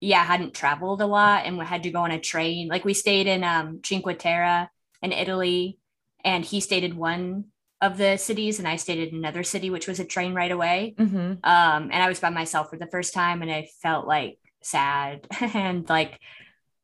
yeah, 0.00 0.24
hadn't 0.24 0.54
traveled 0.54 1.02
a 1.02 1.06
lot 1.06 1.44
and 1.44 1.58
we 1.58 1.64
had 1.66 1.82
to 1.82 1.90
go 1.90 2.00
on 2.00 2.10
a 2.10 2.18
train. 2.18 2.68
Like 2.68 2.84
we 2.86 2.94
stayed 2.94 3.26
in 3.26 3.44
um 3.44 3.80
Cinque 3.84 4.18
Terre 4.18 4.70
in 5.02 5.12
Italy 5.12 5.78
and 6.24 6.44
he 6.44 6.60
stayed 6.60 6.84
in 6.84 6.96
one 6.96 7.46
of 7.80 7.96
the 7.96 8.16
cities 8.16 8.58
and 8.58 8.68
I 8.68 8.76
stayed 8.76 9.08
in 9.08 9.14
another 9.14 9.42
city, 9.42 9.70
which 9.70 9.88
was 9.88 10.00
a 10.00 10.04
train 10.04 10.34
right 10.34 10.50
away. 10.50 10.94
Mm-hmm. 10.98 11.16
um 11.16 11.90
and 11.92 11.94
i 11.94 12.08
was 12.08 12.20
by 12.20 12.30
myself 12.30 12.70
for 12.70 12.76
the 12.76 12.86
first 12.86 13.14
time 13.14 13.42
and 13.42 13.50
i 13.50 13.68
felt 13.82 14.06
like 14.06 14.38
sad 14.62 15.26
and 15.40 15.88
like 15.88 16.18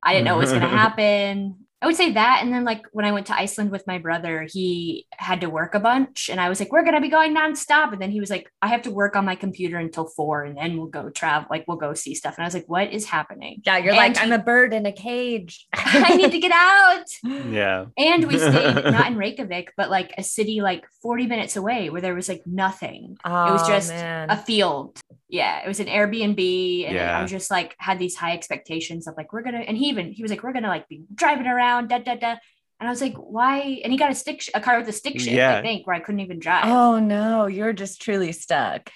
i 0.02 0.12
didn't 0.12 0.24
know 0.24 0.34
what 0.34 0.42
was 0.42 0.50
going 0.50 0.62
to 0.68 0.68
happen 0.68 1.65
I 1.82 1.86
would 1.86 1.96
say 1.96 2.12
that. 2.12 2.40
And 2.42 2.52
then 2.52 2.64
like 2.64 2.86
when 2.92 3.04
I 3.04 3.12
went 3.12 3.26
to 3.26 3.36
Iceland 3.36 3.70
with 3.70 3.86
my 3.86 3.98
brother, 3.98 4.46
he 4.50 5.06
had 5.12 5.42
to 5.42 5.50
work 5.50 5.74
a 5.74 5.80
bunch 5.80 6.30
and 6.30 6.40
I 6.40 6.48
was 6.48 6.58
like, 6.58 6.72
we're 6.72 6.84
gonna 6.84 7.02
be 7.02 7.10
going 7.10 7.34
nonstop. 7.34 7.92
And 7.92 8.00
then 8.00 8.10
he 8.10 8.18
was 8.18 8.30
like, 8.30 8.50
I 8.62 8.68
have 8.68 8.82
to 8.82 8.90
work 8.90 9.14
on 9.14 9.26
my 9.26 9.34
computer 9.34 9.76
until 9.76 10.06
four 10.06 10.44
and 10.44 10.56
then 10.56 10.78
we'll 10.78 10.86
go 10.86 11.10
travel, 11.10 11.48
like 11.50 11.64
we'll 11.68 11.76
go 11.76 11.92
see 11.92 12.14
stuff. 12.14 12.36
And 12.36 12.44
I 12.44 12.46
was 12.46 12.54
like, 12.54 12.64
what 12.66 12.92
is 12.92 13.04
happening? 13.04 13.60
Yeah, 13.66 13.76
you're 13.76 13.90
And 13.90 13.96
like, 13.98 14.18
I'm 14.18 14.32
a 14.32 14.42
bird 14.42 14.72
in 14.72 14.86
a 14.86 14.92
cage. 14.92 15.66
I 15.74 16.16
need 16.16 16.32
to 16.32 16.38
get 16.38 16.52
out. 16.52 17.04
Yeah. 17.46 17.86
And 17.96 18.26
we 18.26 18.38
stayed 18.38 18.84
not 18.84 19.06
in 19.08 19.16
Reykjavik, 19.16 19.72
but 19.76 19.90
like 19.90 20.12
a 20.18 20.22
city 20.22 20.60
like 20.60 20.84
40 21.02 21.26
minutes 21.26 21.56
away 21.56 21.90
where 21.90 22.00
there 22.00 22.14
was 22.14 22.28
like 22.28 22.42
nothing. 22.46 23.16
Oh, 23.24 23.52
was 23.52 23.68
just 23.68 23.90
man. 23.90 24.30
A 24.30 24.36
field. 24.36 24.98
Yeah. 25.28 25.64
It 25.64 25.68
was 25.68 25.80
an 25.80 25.86
Airbnb. 25.86 26.86
And 26.86 26.94
Yeah. 26.94 27.18
I 27.18 27.22
was 27.22 27.30
just 27.30 27.50
like 27.50 27.74
had 27.78 27.98
these 27.98 28.14
high 28.16 28.32
expectations 28.32 29.06
of 29.06 29.14
like, 29.16 29.32
we're 29.32 29.42
gonna 29.42 29.58
and 29.58 29.76
he 29.76 29.88
even 29.88 30.12
he 30.12 30.22
was 30.22 30.30
like, 30.30 30.42
we're 30.42 30.52
gonna 30.52 30.68
like 30.68 30.88
be 30.88 31.02
driving 31.14 31.46
around, 31.46 31.88
da 31.88 31.98
da 31.98 32.14
da. 32.14 32.36
And 32.78 32.86
I 32.86 32.90
was 32.90 33.00
like, 33.00 33.14
why? 33.16 33.80
And 33.82 33.92
he 33.92 33.98
got 33.98 34.10
a 34.10 34.14
stick 34.14 34.42
sh- 34.42 34.50
a 34.54 34.60
car 34.60 34.78
with 34.78 34.88
a 34.88 34.92
stick 34.92 35.14
shift, 35.18 35.32
Yeah. 35.34 35.56
I 35.58 35.62
think, 35.62 35.86
where 35.86 35.96
I 35.96 36.00
couldn't 36.00 36.20
even 36.20 36.38
drive. 36.38 36.66
oh 36.66 36.98
no, 37.00 37.46
you're 37.46 37.72
just 37.72 38.00
truly 38.02 38.32
stuck. 38.32 38.90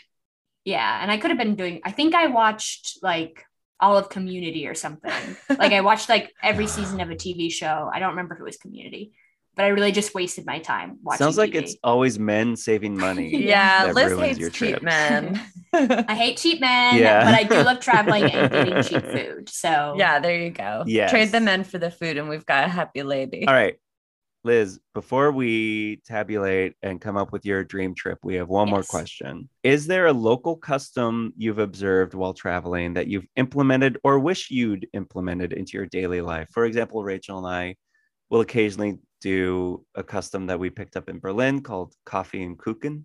Yeah. 0.64 1.02
And 1.02 1.10
I 1.10 1.16
could 1.16 1.30
have 1.30 1.38
been 1.38 1.56
doing, 1.56 1.80
I 1.84 1.90
think 1.90 2.14
I 2.14 2.26
watched 2.26 2.98
like 3.02 3.44
all 3.80 3.96
of 3.96 4.10
community 4.10 4.66
or 4.66 4.74
something. 4.74 5.10
like 5.48 5.72
I 5.72 5.80
watched 5.80 6.08
like 6.10 6.32
every 6.42 6.66
season 6.76 7.00
of 7.00 7.10
a 7.10 7.14
TV 7.16 7.50
show. 7.50 7.90
I 7.92 7.98
don't 7.98 8.10
remember 8.10 8.34
if 8.34 8.40
it 8.40 8.44
was 8.44 8.58
community, 8.58 9.12
but 9.60 9.66
I 9.66 9.68
really 9.68 9.92
just 9.92 10.14
wasted 10.14 10.46
my 10.46 10.58
time 10.58 10.96
watching. 11.02 11.18
Sounds 11.18 11.36
like 11.36 11.50
TV. 11.50 11.56
it's 11.56 11.76
always 11.84 12.18
men 12.18 12.56
saving 12.56 12.96
money. 12.96 13.28
Yeah, 13.50 13.92
Liz 13.94 14.18
hates 14.18 14.38
your 14.38 14.48
cheap 14.48 14.70
trips. 14.78 14.82
men. 14.82 15.38
I 15.74 16.14
hate 16.14 16.38
cheap 16.38 16.62
men, 16.62 16.96
Yeah. 16.96 17.26
but 17.26 17.34
I 17.34 17.42
do 17.42 17.62
love 17.62 17.78
traveling 17.88 18.24
and 18.24 18.50
getting 18.50 18.82
cheap 18.82 19.04
food. 19.04 19.50
So 19.50 19.96
yeah, 19.98 20.18
there 20.18 20.38
you 20.40 20.48
go. 20.48 20.84
Yes. 20.86 21.10
Trade 21.10 21.28
the 21.30 21.40
men 21.40 21.64
for 21.64 21.76
the 21.76 21.90
food, 21.90 22.16
and 22.16 22.26
we've 22.30 22.46
got 22.46 22.64
a 22.64 22.68
happy 22.68 23.02
lady. 23.02 23.46
All 23.46 23.52
right. 23.52 23.76
Liz, 24.44 24.80
before 24.94 25.30
we 25.30 26.00
tabulate 26.06 26.72
and 26.82 26.98
come 26.98 27.18
up 27.18 27.30
with 27.30 27.44
your 27.44 27.62
dream 27.62 27.94
trip, 27.94 28.18
we 28.24 28.36
have 28.36 28.48
one 28.48 28.70
more 28.70 28.82
question. 28.82 29.50
Is 29.62 29.86
there 29.86 30.06
a 30.06 30.14
local 30.14 30.56
custom 30.56 31.34
you've 31.36 31.58
observed 31.58 32.14
while 32.14 32.32
traveling 32.32 32.94
that 32.94 33.08
you've 33.08 33.26
implemented 33.36 33.98
or 34.02 34.18
wish 34.18 34.50
you'd 34.50 34.88
implemented 34.94 35.52
into 35.52 35.76
your 35.76 35.84
daily 35.84 36.22
life? 36.22 36.48
For 36.52 36.64
example, 36.64 37.04
Rachel 37.04 37.36
and 37.36 37.46
I 37.46 37.76
will 38.30 38.40
occasionally 38.40 38.96
do 39.20 39.84
a 39.94 40.02
custom 40.02 40.46
that 40.46 40.58
we 40.58 40.70
picked 40.70 40.96
up 40.96 41.08
in 41.08 41.18
Berlin 41.18 41.60
called 41.62 41.94
coffee 42.04 42.42
and 42.42 42.58
kuchen. 42.58 43.04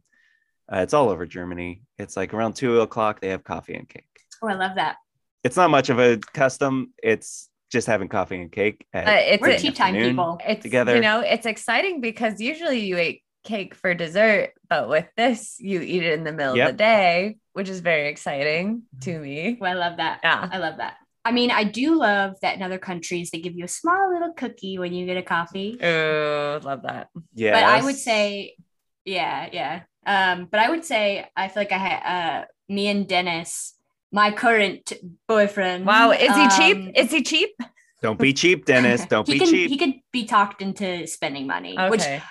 Uh, 0.71 0.77
it's 0.77 0.93
all 0.93 1.09
over 1.09 1.25
Germany. 1.25 1.83
It's 1.97 2.17
like 2.17 2.33
around 2.33 2.55
two 2.55 2.81
o'clock, 2.81 3.21
they 3.21 3.29
have 3.29 3.43
coffee 3.43 3.75
and 3.75 3.87
cake. 3.87 4.05
oh, 4.41 4.47
I 4.47 4.53
love 4.53 4.75
that. 4.75 4.97
It's 5.43 5.55
not 5.57 5.69
much 5.69 5.89
of 5.89 5.99
a 5.99 6.17
custom. 6.33 6.93
It's 7.03 7.49
just 7.71 7.85
having 7.87 8.07
coffee 8.07 8.41
and 8.41 8.51
cake. 8.51 8.85
At 8.93 9.07
Uh, 9.07 9.11
it's 9.11 9.41
We're 9.41 9.49
a- 9.49 9.59
tea 9.59 9.71
time 9.71 9.93
people. 9.93 10.39
it's 10.45 10.63
together. 10.63 10.95
You 10.95 11.01
know, 11.01 11.19
it's 11.19 11.45
exciting 11.45 12.01
because 12.01 12.39
usually 12.41 12.79
you 12.79 12.97
eat 12.97 13.21
cake 13.43 13.75
for 13.75 13.93
dessert, 13.93 14.53
but 14.69 14.89
with 14.89 15.05
this, 15.15 15.57
you 15.59 15.81
eat 15.81 16.01
it 16.03 16.13
in 16.13 16.23
the 16.23 16.31
middle 16.31 16.55
Yep. 16.57 16.67
of 16.69 16.73
the 16.73 16.77
day, 16.77 17.37
which 17.53 17.69
is 17.69 17.79
very 17.81 18.07
exciting 18.07 18.83
to 19.01 19.19
me. 19.19 19.57
Oh, 19.61 19.65
I 19.65 19.73
love 19.73 19.97
that. 19.97 20.21
Yeah. 20.23 20.49
I 20.51 20.57
love 20.57 20.77
that. 20.77 20.95
I 21.25 21.31
mean, 21.31 21.49
I 21.49 21.63
do 21.63 21.95
love 21.97 22.35
that 22.43 22.55
in 22.55 22.61
other 22.61 22.77
countries 22.77 23.31
they 23.31 23.39
give 23.39 23.55
you 23.55 23.65
a 23.65 23.67
small 23.67 24.13
little 24.13 24.31
cookie 24.33 24.77
when 24.77 24.93
you 24.93 25.07
get 25.07 25.17
a 25.17 25.23
coffee. 25.23 25.75
Oh, 25.81 26.59
love 26.63 26.83
that. 26.83 27.09
Yeah. 27.33 27.53
But 27.53 27.63
I 27.63 27.83
would 27.83 27.95
say, 27.95 28.57
yeah, 29.05 29.49
yeah. 29.51 29.81
Um, 30.05 30.47
but 30.49 30.59
I 30.59 30.69
would 30.69 30.85
say 30.85 31.27
I 31.35 31.47
feel 31.47 31.61
like 31.61 31.71
I 31.71 31.77
had 31.79 32.01
uh 32.05 32.45
me 32.69 32.87
and 32.89 33.07
Dennis, 33.07 33.73
my 34.11 34.31
current 34.31 34.93
boyfriend. 35.27 35.87
Wow, 35.87 36.11
is 36.11 36.35
he 36.35 36.43
um, 36.43 36.49
cheap? 36.51 36.91
Is 36.95 37.11
he 37.11 37.23
cheap? 37.23 37.49
Don't 38.03 38.19
be 38.19 38.31
cheap, 38.31 38.65
Dennis. 38.65 39.03
Don't 39.09 39.27
be 39.27 39.39
can 39.39 39.47
cheap. 39.47 39.69
he 39.69 39.77
could 39.77 39.95
be 40.13 40.25
talked 40.25 40.61
into 40.61 41.07
spending 41.07 41.47
money, 41.47 41.75
which 41.75 42.01
Okay. 42.01 42.21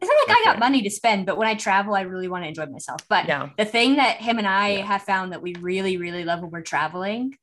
it's 0.00 0.10
not 0.10 0.28
like 0.28 0.38
I 0.38 0.42
got 0.46 0.58
money 0.58 0.82
to 0.82 0.90
spend, 0.90 1.24
but 1.24 1.36
when 1.38 1.46
I 1.46 1.54
travel, 1.54 1.94
I 1.94 2.00
really 2.00 2.26
want 2.26 2.42
to 2.42 2.48
enjoy 2.48 2.66
myself. 2.66 3.00
But 3.08 3.26
Yeah. 3.28 3.50
the 3.56 3.64
thing 3.64 3.94
that 3.96 4.16
him 4.16 4.38
and 4.38 4.46
I 4.46 4.70
Yeah. 4.70 4.86
have 4.86 5.02
found 5.02 5.32
that 5.32 5.40
we 5.40 5.54
really, 5.60 5.98
really 5.98 6.24
love 6.24 6.40
when 6.40 6.50
we're 6.50 6.62
traveling 6.62 7.34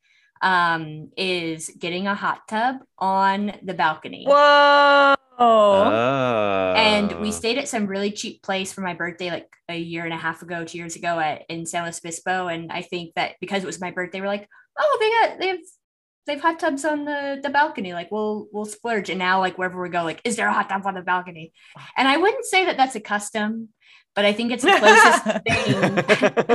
um, 0.41 1.11
is 1.17 1.69
getting 1.77 2.07
a 2.07 2.15
hot 2.15 2.47
tub 2.47 2.77
on 2.97 3.53
the 3.63 3.73
balcony. 3.73 4.25
Whoa. 4.27 5.15
Oh. 5.43 6.73
And 6.75 7.19
we 7.19 7.31
stayed 7.31 7.57
at 7.57 7.67
some 7.67 7.87
really 7.87 8.11
cheap 8.11 8.43
place 8.43 8.71
for 8.71 8.81
my 8.81 8.93
birthday, 8.93 9.31
like 9.31 9.47
a 9.69 9.77
year 9.77 10.05
and 10.05 10.13
a 10.13 10.17
half 10.17 10.41
ago, 10.43 10.63
two 10.63 10.77
years 10.77 10.95
ago 10.95 11.19
at 11.19 11.45
in 11.49 11.65
San 11.65 11.83
Luis 11.83 11.99
Obispo. 11.99 12.47
And 12.47 12.71
I 12.71 12.83
think 12.83 13.13
that 13.15 13.35
because 13.39 13.63
it 13.63 13.67
was 13.67 13.81
my 13.81 13.91
birthday, 13.91 14.21
we're 14.21 14.27
like, 14.27 14.47
oh, 14.77 14.97
they 14.99 15.09
got 15.09 15.39
they 15.39 15.47
have 15.47 15.59
they 16.27 16.33
have 16.33 16.41
hot 16.41 16.59
tubs 16.59 16.85
on 16.85 17.05
the 17.05 17.39
the 17.41 17.49
balcony. 17.49 17.93
Like 17.93 18.11
we'll 18.11 18.49
we'll 18.51 18.65
splurge. 18.65 19.09
And 19.09 19.17
now 19.17 19.39
like 19.39 19.57
wherever 19.57 19.81
we 19.81 19.89
go, 19.89 20.03
like, 20.03 20.21
is 20.23 20.35
there 20.35 20.47
a 20.47 20.53
hot 20.53 20.69
tub 20.69 20.85
on 20.85 20.93
the 20.93 21.01
balcony? 21.01 21.53
And 21.97 22.07
I 22.07 22.17
wouldn't 22.17 22.45
say 22.45 22.65
that 22.65 22.77
that's 22.77 22.95
a 22.95 22.99
custom, 22.99 23.69
but 24.15 24.25
I 24.25 24.33
think 24.33 24.51
it's 24.51 24.63
the 24.63 24.71
closest 24.71 25.23
thing. 25.25 26.45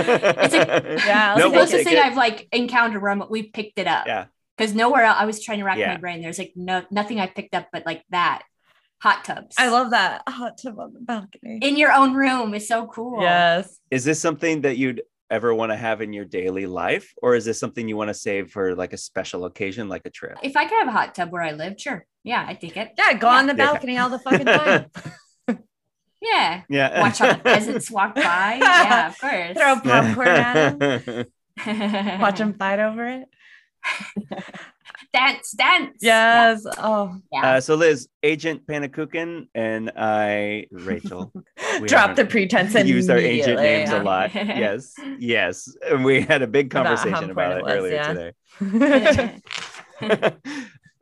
It's 0.44 0.54
a- 0.54 1.06
Yeah, 1.06 1.32
It's 1.34 1.38
No, 1.38 1.48
the 1.50 1.50
take 1.50 1.50
we'll 1.50 1.52
closest 1.52 1.84
thing 1.84 1.96
it. 1.96 2.04
I've 2.04 2.16
like 2.16 2.48
encountered 2.52 3.02
where 3.02 3.10
I'm, 3.10 3.22
we 3.30 3.44
picked 3.44 3.78
it 3.78 3.86
up. 3.86 4.06
Yeah. 4.06 4.26
Because 4.56 4.74
nowhere 4.74 5.04
else, 5.04 5.16
I 5.20 5.26
was 5.26 5.42
trying 5.44 5.58
to 5.58 5.64
rack 5.64 5.78
Yeah. 5.78 5.92
my 5.92 5.96
brain. 5.98 6.22
There's 6.22 6.38
like 6.38 6.52
no 6.56 6.82
nothing 6.90 7.20
I 7.20 7.26
picked 7.26 7.54
up 7.54 7.68
but 7.72 7.84
like 7.86 8.02
that 8.10 8.42
hot 9.02 9.24
tubs. 9.24 9.56
I 9.58 9.68
love 9.68 9.90
that 9.90 10.22
hot 10.28 10.58
tub 10.62 10.78
on 10.78 10.94
the 10.94 11.00
balcony. 11.00 11.58
in 11.62 11.76
your 11.76 11.92
own 11.92 12.14
room 12.14 12.54
is 12.54 12.66
so 12.66 12.86
cool. 12.86 13.20
Yes. 13.20 13.78
Is 13.90 14.04
this 14.04 14.18
something 14.20 14.62
that 14.62 14.78
you'd 14.78 15.02
ever 15.30 15.54
want 15.54 15.72
to 15.72 15.76
have 15.76 16.00
in 16.00 16.12
your 16.12 16.24
daily 16.24 16.66
life? 16.66 17.12
Or 17.22 17.34
is 17.34 17.44
this 17.44 17.58
something 17.60 17.86
you 17.88 17.96
want 17.96 18.08
to 18.08 18.14
save 18.14 18.50
for 18.50 18.74
like 18.74 18.92
a 18.94 18.96
special 18.96 19.44
occasion, 19.44 19.88
like 19.88 20.02
a 20.06 20.10
trip? 20.10 20.38
If 20.42 20.56
I 20.56 20.64
could 20.64 20.78
have 20.78 20.88
a 20.88 20.92
hot 20.92 21.14
tub 21.14 21.32
where 21.32 21.42
I 21.42 21.52
live, 21.52 21.74
sure. 21.78 22.06
Yeah, 22.24 22.44
I 22.48 22.54
take 22.54 22.76
it. 22.76 22.92
Yeah, 22.96 23.12
go 23.14 23.28
on 23.28 23.46
the 23.46 23.54
Yeah. 23.56 23.66
balcony 23.72 23.98
all 23.98 24.08
the 24.08 24.18
fucking 24.20 24.46
time. 24.46 24.86
Yeah. 26.20 26.62
Yeah. 26.68 27.00
Watch 27.00 27.20
all 27.20 27.28
the 27.34 27.38
peasants 27.38 27.90
walk 27.90 28.14
by. 28.14 28.58
Yeah, 28.60 29.08
of 29.08 29.18
course. 29.20 29.56
Throw 29.56 29.80
popcorn 29.80 30.28
at 30.28 30.78
them. 30.78 31.26
them. 31.64 32.20
Watch 32.20 32.38
them 32.38 32.54
fight 32.54 32.80
over 32.80 33.06
it. 33.06 33.28
dance, 35.12 35.52
dance. 35.52 35.98
Yes. 36.00 36.64
Oh, 36.78 37.16
Yeah. 37.32 37.56
Uh, 37.56 37.60
so 37.60 37.74
Liz, 37.76 38.08
Agent 38.22 38.66
Panakukin 38.66 39.48
and 39.54 39.92
I, 39.96 40.66
Rachel, 40.70 41.32
We 41.80 41.88
drop 41.88 42.16
the 42.16 42.26
pretense 42.26 42.74
and 42.74 42.88
used 42.88 43.08
our 43.10 43.18
agent 43.18 43.60
names 43.60 43.90
a 43.90 44.02
lot. 44.02 44.34
Yes, 44.34 44.94
yes. 45.18 45.74
And 45.88 46.04
we 46.04 46.20
had 46.20 46.42
a 46.42 46.46
big 46.46 46.70
conversation 46.70 47.30
about 47.30 47.52
it, 47.52 47.58
it 47.58 47.64
was, 47.64 47.72
earlier 47.72 48.32
yeah. 48.60 49.40
today. 50.00 50.36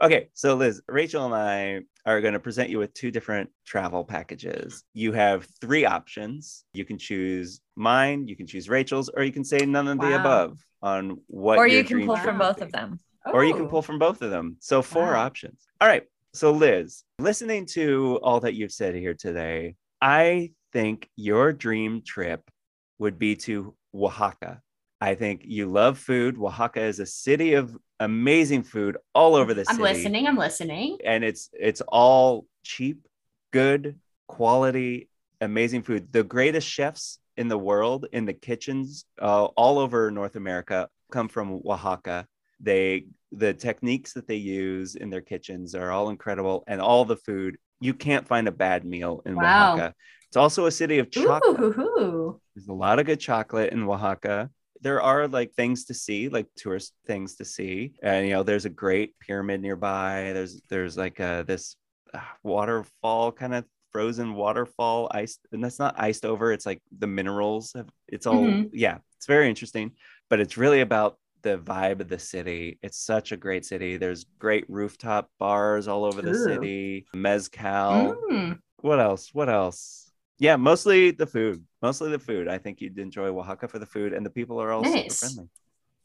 Okay, 0.00 0.28
so 0.34 0.54
Liz, 0.54 0.82
Rachel 0.88 1.24
and 1.24 1.34
I 1.34 1.80
are 2.06 2.20
going 2.20 2.34
to 2.34 2.40
present 2.40 2.70
you 2.70 2.78
with 2.78 2.92
two 2.94 3.10
different 3.10 3.50
travel 3.64 4.04
packages. 4.04 4.84
You 4.92 5.12
have 5.12 5.46
three 5.60 5.84
options. 5.86 6.64
You 6.74 6.84
can 6.84 6.98
choose 6.98 7.60
mine, 7.76 8.28
you 8.28 8.36
can 8.36 8.46
choose 8.46 8.68
Rachel's, 8.68 9.08
or 9.08 9.22
you 9.22 9.32
can 9.32 9.44
say 9.44 9.58
none 9.58 9.88
of 9.88 9.98
the 10.00 10.18
above 10.18 10.64
on 10.82 11.20
what 11.28 11.58
or 11.58 11.66
you 11.66 11.82
can 11.82 12.06
pull 12.06 12.16
from 12.16 12.38
both 12.38 12.56
be. 12.56 12.62
of 12.62 12.72
them. 12.72 13.00
Or 13.32 13.42
you 13.42 13.54
can 13.54 13.64
oh. 13.64 13.68
pull 13.68 13.82
from 13.82 13.98
both 13.98 14.20
of 14.20 14.30
them. 14.30 14.56
So 14.60 14.82
four 14.82 15.12
Wow. 15.12 15.24
options. 15.24 15.66
All 15.80 15.88
right. 15.88 16.04
So 16.34 16.50
Liz, 16.50 17.04
listening 17.18 17.64
to 17.66 18.18
all 18.22 18.40
that 18.40 18.54
you've 18.54 18.72
said 18.72 18.94
here 18.94 19.14
today, 19.14 19.76
I 20.02 20.52
think 20.72 21.08
your 21.16 21.52
dream 21.52 22.02
trip 22.04 22.50
would 22.98 23.18
be 23.18 23.36
to 23.36 23.74
Oaxaca. 23.94 24.60
I 25.00 25.14
think 25.14 25.42
you 25.44 25.66
love 25.66 25.98
food. 25.98 26.36
Oaxaca 26.38 26.82
is 26.82 26.98
a 26.98 27.06
city 27.06 27.54
of 27.54 27.76
amazing 28.00 28.62
food 28.64 28.96
all 29.14 29.34
over 29.36 29.54
the 29.54 29.64
I'm 29.68 29.76
city. 29.76 29.82
listening. 29.82 30.26
I'm 30.26 30.36
listening. 30.36 30.98
And 31.04 31.24
it's 31.24 31.50
it's 31.52 31.80
all 31.88 32.46
cheap, 32.62 33.06
good, 33.52 33.98
quality, 34.28 35.08
amazing 35.40 35.82
food. 35.82 36.12
The 36.12 36.24
greatest 36.24 36.68
chefs 36.68 37.18
in 37.36 37.48
the 37.48 37.58
world 37.58 38.06
in 38.12 38.24
the 38.26 38.32
kitchens 38.32 39.04
uh, 39.20 39.44
all 39.44 39.78
over 39.78 40.10
North 40.10 40.36
America 40.36 40.88
come 41.10 41.28
from 41.28 41.60
Oaxaca. 41.64 42.26
They 42.60 43.06
the 43.32 43.52
techniques 43.52 44.12
that 44.12 44.28
they 44.28 44.36
use 44.36 44.94
in 44.94 45.10
their 45.10 45.20
kitchens 45.20 45.74
are 45.74 45.90
all 45.90 46.10
incredible, 46.10 46.64
and 46.66 46.80
all 46.80 47.04
the 47.04 47.16
food 47.16 47.56
you 47.80 47.92
can't 47.92 48.26
find 48.26 48.48
a 48.48 48.52
bad 48.52 48.84
meal 48.84 49.20
in 49.26 49.34
Wow. 49.36 49.74
Oaxaca. 49.74 49.94
It's 50.28 50.36
also 50.36 50.66
a 50.66 50.70
city 50.70 50.98
of 50.98 51.10
chocolate. 51.10 51.60
Ooh, 51.60 51.72
hoo, 51.72 51.72
hoo. 51.72 52.40
There's 52.54 52.68
a 52.68 52.72
lot 52.72 52.98
of 52.98 53.06
good 53.06 53.20
chocolate 53.20 53.72
in 53.72 53.82
Oaxaca. 53.82 54.50
There 54.84 55.00
are 55.02 55.26
like 55.26 55.52
things 55.54 55.86
to 55.86 55.94
see, 55.94 56.28
like 56.28 56.46
tourist 56.56 56.92
things 57.06 57.36
to 57.36 57.44
see, 57.44 57.94
and 58.02 58.26
you 58.26 58.34
know, 58.34 58.44
there's 58.44 58.66
a 58.66 58.70
great 58.84 59.18
pyramid 59.18 59.62
nearby. 59.62 60.32
There's 60.34 60.60
there's 60.68 60.96
like 60.96 61.18
uh 61.20 61.42
this 61.42 61.76
uh, 62.12 62.20
waterfall, 62.44 63.32
kind 63.32 63.54
of 63.54 63.64
frozen 63.92 64.34
waterfall, 64.34 65.08
ice, 65.12 65.38
and 65.52 65.64
that's 65.64 65.78
not 65.78 65.94
iced 65.98 66.24
over. 66.26 66.52
It's 66.52 66.66
like 66.66 66.82
the 66.98 67.06
minerals. 67.06 67.72
Have, 67.74 67.88
it's 68.08 68.26
all 68.26 68.44
Mhm. 68.44 68.70
yeah, 68.72 68.98
it's 69.16 69.26
very 69.26 69.48
interesting, 69.48 69.92
but 70.28 70.38
it's 70.38 70.56
really 70.58 70.82
about 70.82 71.16
the 71.42 71.58
vibe 71.58 72.00
of 72.00 72.08
the 72.08 72.18
city. 72.18 72.78
It's 72.82 72.98
such 72.98 73.32
a 73.32 73.36
great 73.38 73.64
city. 73.64 73.96
There's 73.96 74.24
great 74.38 74.64
rooftop 74.68 75.30
bars 75.38 75.88
all 75.88 76.04
over 76.04 76.22
the 76.22 76.30
Ooh. 76.30 76.44
city. 76.44 77.06
Mezcal 77.14 78.16
Mm. 78.30 78.58
what 78.82 79.00
else? 79.00 79.32
What 79.32 79.48
else? 79.48 80.03
Yeah, 80.38 80.56
mostly 80.56 81.10
the 81.12 81.26
food. 81.26 81.64
Mostly 81.82 82.10
the 82.10 82.18
food. 82.18 82.48
I 82.48 82.58
think 82.58 82.80
you'd 82.80 82.98
enjoy 82.98 83.28
Oaxaca 83.28 83.68
for 83.68 83.78
the 83.78 83.86
food, 83.86 84.12
and 84.12 84.24
the 84.24 84.30
people 84.30 84.60
are 84.60 84.72
all 84.72 84.82
Nice. 84.82 85.20
super 85.20 85.32
friendly. 85.34 85.50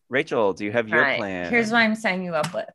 Rachel, 0.09 0.53
do 0.53 0.65
you 0.65 0.71
have 0.71 0.85
All 0.87 0.95
your 0.95 1.03
right. 1.03 1.17
plan? 1.17 1.49
Here's 1.51 1.71
what 1.71 1.79
I'm 1.79 1.95
setting 1.95 2.23
you 2.23 2.33
up 2.35 2.53
with. 2.53 2.69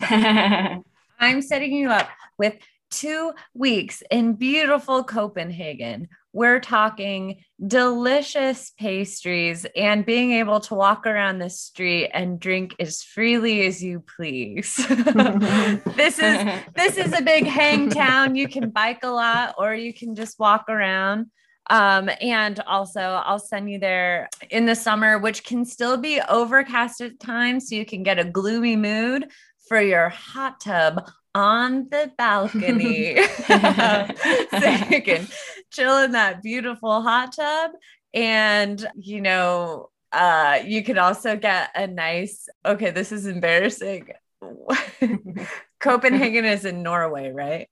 I'm 1.18 1.42
setting 1.42 1.72
you 1.72 1.90
up 1.90 2.08
with 2.38 2.54
two 2.98 3.32
weeks 3.54 4.02
in 4.10 4.34
beautiful 4.34 5.02
Copenhagen. 5.02 6.08
We're 6.32 6.60
talking 6.60 7.42
delicious 7.64 8.72
pastries 8.78 9.66
and 9.76 10.06
being 10.06 10.32
able 10.32 10.60
to 10.60 10.74
walk 10.74 11.06
around 11.06 11.38
the 11.38 11.50
street 11.50 12.10
and 12.12 12.40
drink 12.40 12.74
as 12.78 13.02
freely 13.02 13.66
as 13.66 13.82
you 13.82 14.02
please. 14.16 14.76
this 14.88 16.18
is 16.18 16.60
this 16.74 16.96
is 16.96 17.12
a 17.12 17.22
big 17.22 17.46
hang 17.46 17.90
town. 17.90 18.36
You 18.36 18.48
can 18.48 18.70
bike 18.70 19.00
a 19.02 19.10
lot 19.10 19.54
or 19.58 19.74
you 19.74 19.92
can 19.92 20.14
just 20.14 20.38
walk 20.38 20.66
around. 20.68 21.26
Um, 21.70 22.10
and 22.20 22.60
also 22.60 23.00
I'll 23.00 23.38
send 23.38 23.70
you 23.70 23.78
there 23.78 24.28
in 24.50 24.66
the 24.66 24.74
summer, 24.74 25.18
which 25.18 25.44
can 25.44 25.64
still 25.64 25.96
be 25.96 26.20
overcast 26.20 27.00
at 27.00 27.18
times, 27.20 27.68
so 27.68 27.74
you 27.74 27.86
can 27.86 28.02
get 28.02 28.18
a 28.18 28.24
gloomy 28.24 28.76
mood 28.76 29.28
for 29.66 29.80
your 29.80 30.10
hot 30.10 30.60
tub 30.60 31.08
on 31.34 31.88
the 31.90 32.12
balcony. 32.16 33.16
so 33.46 34.86
you 34.90 35.02
can 35.02 35.26
chill 35.72 35.98
in 35.98 36.12
that 36.12 36.42
beautiful 36.42 37.02
hot 37.02 37.34
tub. 37.34 37.72
And, 38.12 38.86
you 38.96 39.20
know, 39.20 39.90
uh, 40.12 40.60
you 40.64 40.84
could 40.84 40.98
also 40.98 41.36
get 41.36 41.70
a 41.74 41.86
nice, 41.86 42.48
okay, 42.64 42.90
this 42.90 43.10
is 43.10 43.26
embarrassing. 43.26 44.08
Copenhagen 45.80 46.44
is 46.44 46.64
in 46.64 46.82
Norway, 46.82 47.30
right? 47.30 47.68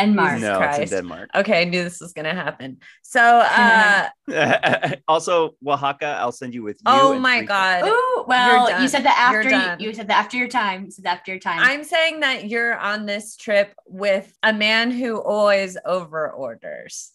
Denmark. 0.00 0.40
No, 0.40 0.56
Christ. 0.58 0.80
it's 0.80 0.92
in 0.92 0.98
Denmark. 0.98 1.30
Okay, 1.34 1.60
I 1.62 1.64
knew 1.64 1.82
this 1.84 2.00
was 2.00 2.12
gonna 2.12 2.34
happen. 2.34 2.78
So 3.02 3.20
uh 3.20 4.08
also, 5.08 5.54
Oaxaca, 5.66 6.18
I'll 6.20 6.32
send 6.32 6.54
you 6.54 6.62
with 6.62 6.76
you. 6.76 6.86
oh 6.86 7.18
my 7.18 7.42
god. 7.42 7.84
Ooh, 7.88 8.24
well, 8.26 8.80
you 8.80 8.88
said 8.88 9.04
that 9.04 9.18
after 9.18 9.50
you, 9.50 9.88
you 9.88 9.94
said 9.94 10.08
that 10.08 10.18
after 10.18 10.36
your 10.36 10.48
time. 10.48 10.84
You 10.84 10.90
said 10.90 11.04
that 11.04 11.18
after 11.18 11.32
your 11.32 11.40
time. 11.40 11.60
I'm 11.60 11.84
saying 11.84 12.20
that 12.20 12.48
you're 12.48 12.76
on 12.78 13.06
this 13.06 13.36
trip 13.36 13.74
with 13.86 14.32
a 14.42 14.52
man 14.52 14.90
who 14.90 15.20
always 15.20 15.76
over 15.84 16.30
orders. 16.30 17.12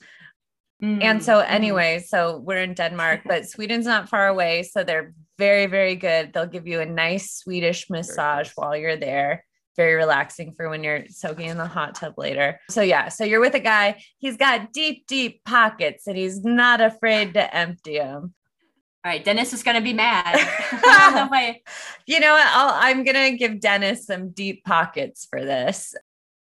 Mm, 0.83 1.03
And 1.03 1.23
so, 1.23 1.35
mm. 1.39 1.45
anyway, 1.49 2.03
so 2.05 2.37
we're 2.37 2.61
in 2.61 2.73
Denmark, 2.73 3.21
but 3.25 3.47
Sweden's 3.53 3.85
not 3.85 4.09
far 4.09 4.27
away. 4.27 4.63
So 4.63 4.83
they're 4.83 5.13
very, 5.37 5.67
very 5.67 5.95
good. 5.95 6.33
They'll 6.33 6.45
give 6.47 6.67
you 6.67 6.81
a 6.81 6.85
nice 6.85 7.31
Swedish 7.31 7.89
massage 7.89 8.47
nice. 8.47 8.53
while 8.55 8.75
you're 8.75 8.97
there. 8.97 9.45
Very 9.77 9.95
relaxing 9.95 10.53
for 10.55 10.69
when 10.69 10.83
you're 10.83 11.05
soaking 11.09 11.47
in 11.49 11.57
the 11.57 11.65
hot 11.67 11.95
tub 11.95 12.13
later. 12.17 12.59
So, 12.69 12.81
yeah, 12.81 13.09
so 13.09 13.23
you're 13.25 13.41
with 13.41 13.55
a 13.55 13.59
guy. 13.59 14.01
He's 14.19 14.37
got 14.37 14.71
deep, 14.71 15.05
deep 15.07 15.43
pockets 15.43 16.07
and 16.07 16.15
he's 16.17 16.43
not 16.43 16.79
afraid 16.81 17.33
to 17.33 17.55
empty 17.55 17.97
them. 17.97 18.33
All 19.03 19.11
right, 19.11 19.23
Dennis 19.23 19.53
is 19.53 19.61
gonna 19.63 19.81
be 19.81 19.93
mad. 19.93 20.35
On 20.73 21.13
the 21.13 21.29
way. 21.31 21.61
You 22.07 22.19
know 22.19 22.33
what? 22.33 22.47
I'll, 22.47 22.73
I'm 22.73 23.03
going 23.03 23.31
to 23.31 23.37
give 23.37 23.59
Dennis 23.59 24.05
some 24.05 24.29
deep 24.29 24.63
pockets 24.63 25.27
for 25.29 25.43
this. 25.43 25.93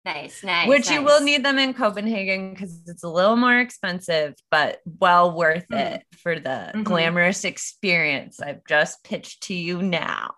Nice, 0.04 0.42
nice. 0.42 0.66
which 0.66 0.90
you 0.90 1.02
will 1.02 1.20
need 1.20 1.44
them 1.44 1.58
in 1.58 1.74
Copenhagen 1.74 2.52
because 2.52 2.82
it's 2.86 3.02
a 3.04 3.08
little 3.08 3.36
more 3.36 3.58
expensive, 3.58 4.34
but 4.50 4.80
well 4.98 5.36
worth 5.36 5.68
Mm. 5.68 5.78
it 5.96 6.04
for 6.22 6.40
the 6.40 6.72
Mhm. 6.74 6.84
glamorous 6.84 7.44
experience 7.44 8.40
I've 8.40 8.64
just 8.66 9.04
pitched 9.04 9.42
to 9.44 9.54
you 9.54 9.82
now. 9.82 10.34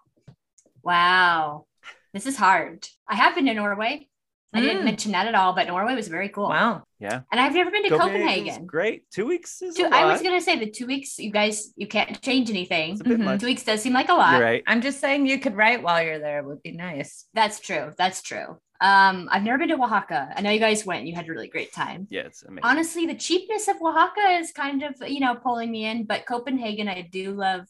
Wow, 0.82 1.66
this 2.12 2.26
is 2.26 2.36
hard. 2.36 2.86
I 3.08 3.16
have 3.16 3.34
been 3.34 3.46
to 3.46 3.54
Norway. 3.54 4.08
I 4.54 4.60
didn't 4.60 4.82
Mm. 4.82 4.84
mention 4.84 5.12
that 5.12 5.26
at 5.26 5.34
all, 5.34 5.54
but 5.54 5.66
Norway 5.66 5.94
was 5.94 6.08
very 6.08 6.28
cool. 6.28 6.50
Wow. 6.50 6.82
Yeah. 7.00 7.22
And 7.32 7.40
I've 7.40 7.54
never 7.54 7.70
been 7.70 7.84
to 7.84 7.88
Copenhagen's 7.88 8.12
Copenhagen. 8.50 8.66
Great. 8.66 9.10
Two 9.10 9.24
weeks 9.26 9.62
is 9.62 9.74
Two, 9.74 9.84
a 9.84 9.88
I 9.88 10.04
was 10.04 10.20
gonna 10.20 10.42
say 10.42 10.58
the 10.58 10.68
two 10.70 10.86
weeks. 10.86 11.18
You 11.18 11.30
guys, 11.30 11.72
you 11.74 11.86
can't 11.86 12.20
change 12.20 12.50
anything. 12.50 12.92
It's 12.92 13.00
a 13.00 13.04
bit 13.04 13.18
Mhm. 13.18 13.40
Two 13.40 13.46
weeks 13.46 13.64
does 13.64 13.80
seem 13.80 13.94
like 13.94 14.10
a 14.10 14.14
lot. 14.14 14.32
You're 14.34 14.42
right. 14.44 14.62
I'm 14.66 14.82
just 14.82 15.00
saying 15.00 15.24
you 15.26 15.38
could 15.38 15.56
write 15.56 15.82
while 15.82 16.02
you're 16.04 16.18
there 16.18 16.42
would 16.42 16.62
be 16.62 16.72
nice. 16.72 17.26
That's 17.32 17.60
true. 17.60 17.94
That's 17.96 18.20
true. 18.20 18.58
Um, 18.82 19.28
I've 19.30 19.42
never 19.44 19.56
been 19.58 19.68
to 19.68 19.76
Oaxaca. 19.82 20.34
I 20.36 20.42
know 20.42 20.50
you 20.50 20.58
guys 20.60 20.84
went. 20.84 21.06
You 21.06 21.14
had 21.14 21.26
a 21.28 21.32
really 21.32 21.48
great 21.48 21.72
time. 21.72 22.06
Yeah, 22.10 22.22
it's 22.22 22.42
amazing. 22.42 22.64
Honestly, 22.64 23.06
the 23.06 23.14
cheapness 23.14 23.68
of 23.68 23.76
Oaxaca 23.80 24.36
is 24.40 24.52
kind 24.52 24.82
of 24.82 24.96
you 25.08 25.20
know 25.20 25.34
pulling 25.36 25.70
me 25.70 25.86
in, 25.86 26.04
but 26.04 26.26
Copenhagen, 26.26 26.88
I 26.88 27.00
do 27.00 27.30
love 27.32 27.68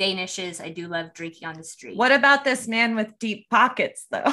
Danishes. 0.00 0.60
I 0.62 0.70
do 0.70 0.88
love 0.88 1.12
drinking 1.14 1.46
on 1.48 1.54
the 1.56 1.64
street. 1.64 1.96
What 1.96 2.10
about 2.12 2.42
this 2.44 2.66
man 2.66 2.96
with 2.96 3.18
deep 3.18 3.48
pockets 3.50 4.06
though? 4.10 4.24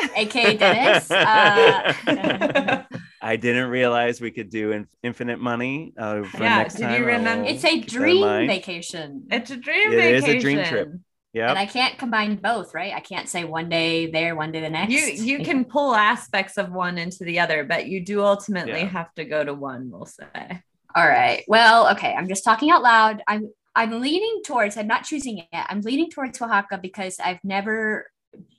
aka 0.16 0.56
Dennis? 0.56 1.10
Uh, 1.10 2.82
I 3.22 3.36
didn't 3.36 3.70
realize 3.70 4.20
we 4.20 4.32
could 4.32 4.50
do 4.50 4.72
in- 4.72 4.88
infinite 5.02 5.38
money. 5.38 5.92
Uh, 5.96 6.24
for 6.24 6.42
Yeah, 6.42 6.58
next 6.58 6.74
did 6.74 6.80
you 6.82 6.86
time, 6.88 6.94
I 6.94 7.06
remember- 7.06 7.48
it's 7.48 7.64
a 7.64 7.68
keep 7.68 7.86
that 7.88 7.94
in 7.94 8.00
dream 8.00 8.46
vacation. 8.48 9.26
it's 9.30 9.50
a 9.52 9.56
dream 9.56 9.92
It 9.92 10.14
is 10.16 10.24
vacation. 10.24 10.38
a 10.38 10.40
dream 10.40 10.64
trip. 10.66 10.88
Yeah. 11.34 11.48
and 11.48 11.58
I 11.58 11.64
can't 11.64 11.96
combine 11.96 12.36
both, 12.36 12.74
right? 12.74 12.92
I 12.92 13.00
can't 13.00 13.26
say 13.26 13.44
one 13.44 13.70
day 13.70 14.10
there, 14.10 14.36
one 14.36 14.52
day 14.52 14.60
the 14.60 14.68
next. 14.68 14.92
You 14.92 15.00
you 15.38 15.44
can 15.44 15.64
pull 15.76 15.94
aspects 15.94 16.58
of 16.58 16.70
one 16.72 16.98
into 16.98 17.24
the 17.24 17.38
other, 17.40 17.64
but 17.64 17.86
you 17.86 18.04
do 18.04 18.22
ultimately 18.22 18.80
Yeah. 18.80 18.88
have 18.88 19.14
to 19.14 19.24
go 19.24 19.42
to 19.42 19.54
one, 19.54 19.88
we'll 19.90 20.04
say. 20.04 20.26
All 20.94 21.08
right. 21.08 21.42
Well, 21.48 21.90
okay. 21.92 22.12
I'm 22.12 22.28
just 22.28 22.44
talking 22.44 22.70
out 22.70 22.82
loud. 22.82 23.22
I'm 23.26 23.50
I'm 23.74 24.00
leaning 24.00 24.42
towards. 24.44 24.76
I'm 24.76 24.86
not 24.86 25.04
choosing 25.04 25.38
it 25.38 25.48
yet. 25.52 25.66
I'm 25.68 25.80
leaning 25.80 26.10
towards 26.10 26.40
Oaxaca 26.40 26.78
because 26.80 27.18
I've 27.20 27.42
never 27.44 28.06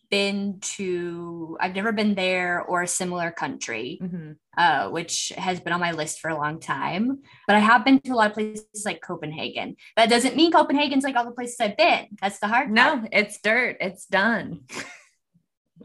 been 0.10 0.60
to. 0.62 1.58
I've 1.60 1.76
never 1.76 1.92
been 1.92 2.14
there 2.16 2.62
or 2.62 2.84
a 2.84 2.88
similar 2.88 3.32
country, 3.32 4.00
Mhm. 4.02 4.36
uh, 4.58 4.90
which 4.90 5.32
has 5.38 5.60
been 5.60 5.74
on 5.74 5.80
my 5.80 5.92
list 5.92 6.20
for 6.20 6.30
a 6.30 6.38
long 6.38 6.60
time. 6.60 7.22
But 7.48 7.56
I 7.56 7.60
have 7.60 7.84
been 7.84 8.00
to 8.02 8.12
a 8.12 8.16
lot 8.16 8.28
of 8.28 8.34
places 8.34 8.84
like 8.86 9.02
Copenhagen. 9.02 9.76
That 9.98 10.10
doesn't 10.10 10.36
mean 10.36 10.52
Copenhagen's 10.52 11.04
like 11.04 11.16
all 11.16 11.26
the 11.26 11.32
places 11.32 11.58
I've 11.60 11.78
been. 11.78 12.08
That's 12.22 12.40
the 12.40 12.48
hard 12.48 12.76
part. 12.76 13.04
No, 13.04 13.08
it's 13.12 13.40
dirt. 13.42 13.78
It's 13.82 14.06
done. 14.06 14.62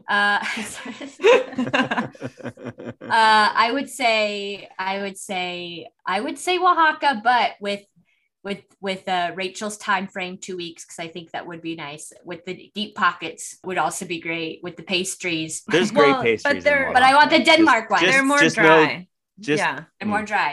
Uh, 0.07 0.39
uh, 1.99 2.09
I 3.11 3.69
would 3.71 3.89
say, 3.89 4.67
I 4.79 4.99
would 5.01 5.17
say, 5.17 5.87
I 6.05 6.21
would 6.21 6.37
say 6.39 6.57
Oaxaca, 6.57 7.21
but 7.23 7.51
with 7.59 7.83
with 8.49 8.63
with 8.87 9.03
uh, 9.07 9.31
Rachel's 9.41 9.77
time 9.77 10.05
frame, 10.13 10.35
two 10.45 10.57
weeks, 10.63 10.81
because 10.85 10.99
I 11.05 11.07
think 11.13 11.25
that 11.31 11.43
would 11.49 11.61
be 11.69 11.75
nice. 11.87 12.05
With 12.29 12.41
the 12.47 12.55
deep 12.79 12.91
pockets 13.05 13.43
would 13.67 13.77
also 13.85 14.03
be 14.15 14.19
great. 14.29 14.55
With 14.65 14.75
the 14.79 14.83
pastries, 14.95 15.51
There's 15.73 15.91
great 15.91 16.07
Well, 16.11 16.15
but 16.23 16.29
pastries. 16.29 16.55
in 16.57 16.63
they're- 16.67 16.91
but 16.95 17.03
I 17.09 17.11
want 17.17 17.29
the 17.29 17.37
Oaxaca. 17.41 17.57
Denmark 17.57 17.85
one. 17.95 18.01
Just- 18.01 18.11
They're 18.11 18.25
more 18.33 18.39
just 18.47 18.57
know- 18.57 18.63
dry. 18.85 19.07
just 19.49 19.61
yeah. 19.63 19.77
and 19.99 20.09
more 20.13 20.23
Mm. 20.25 20.33
dry. 20.33 20.51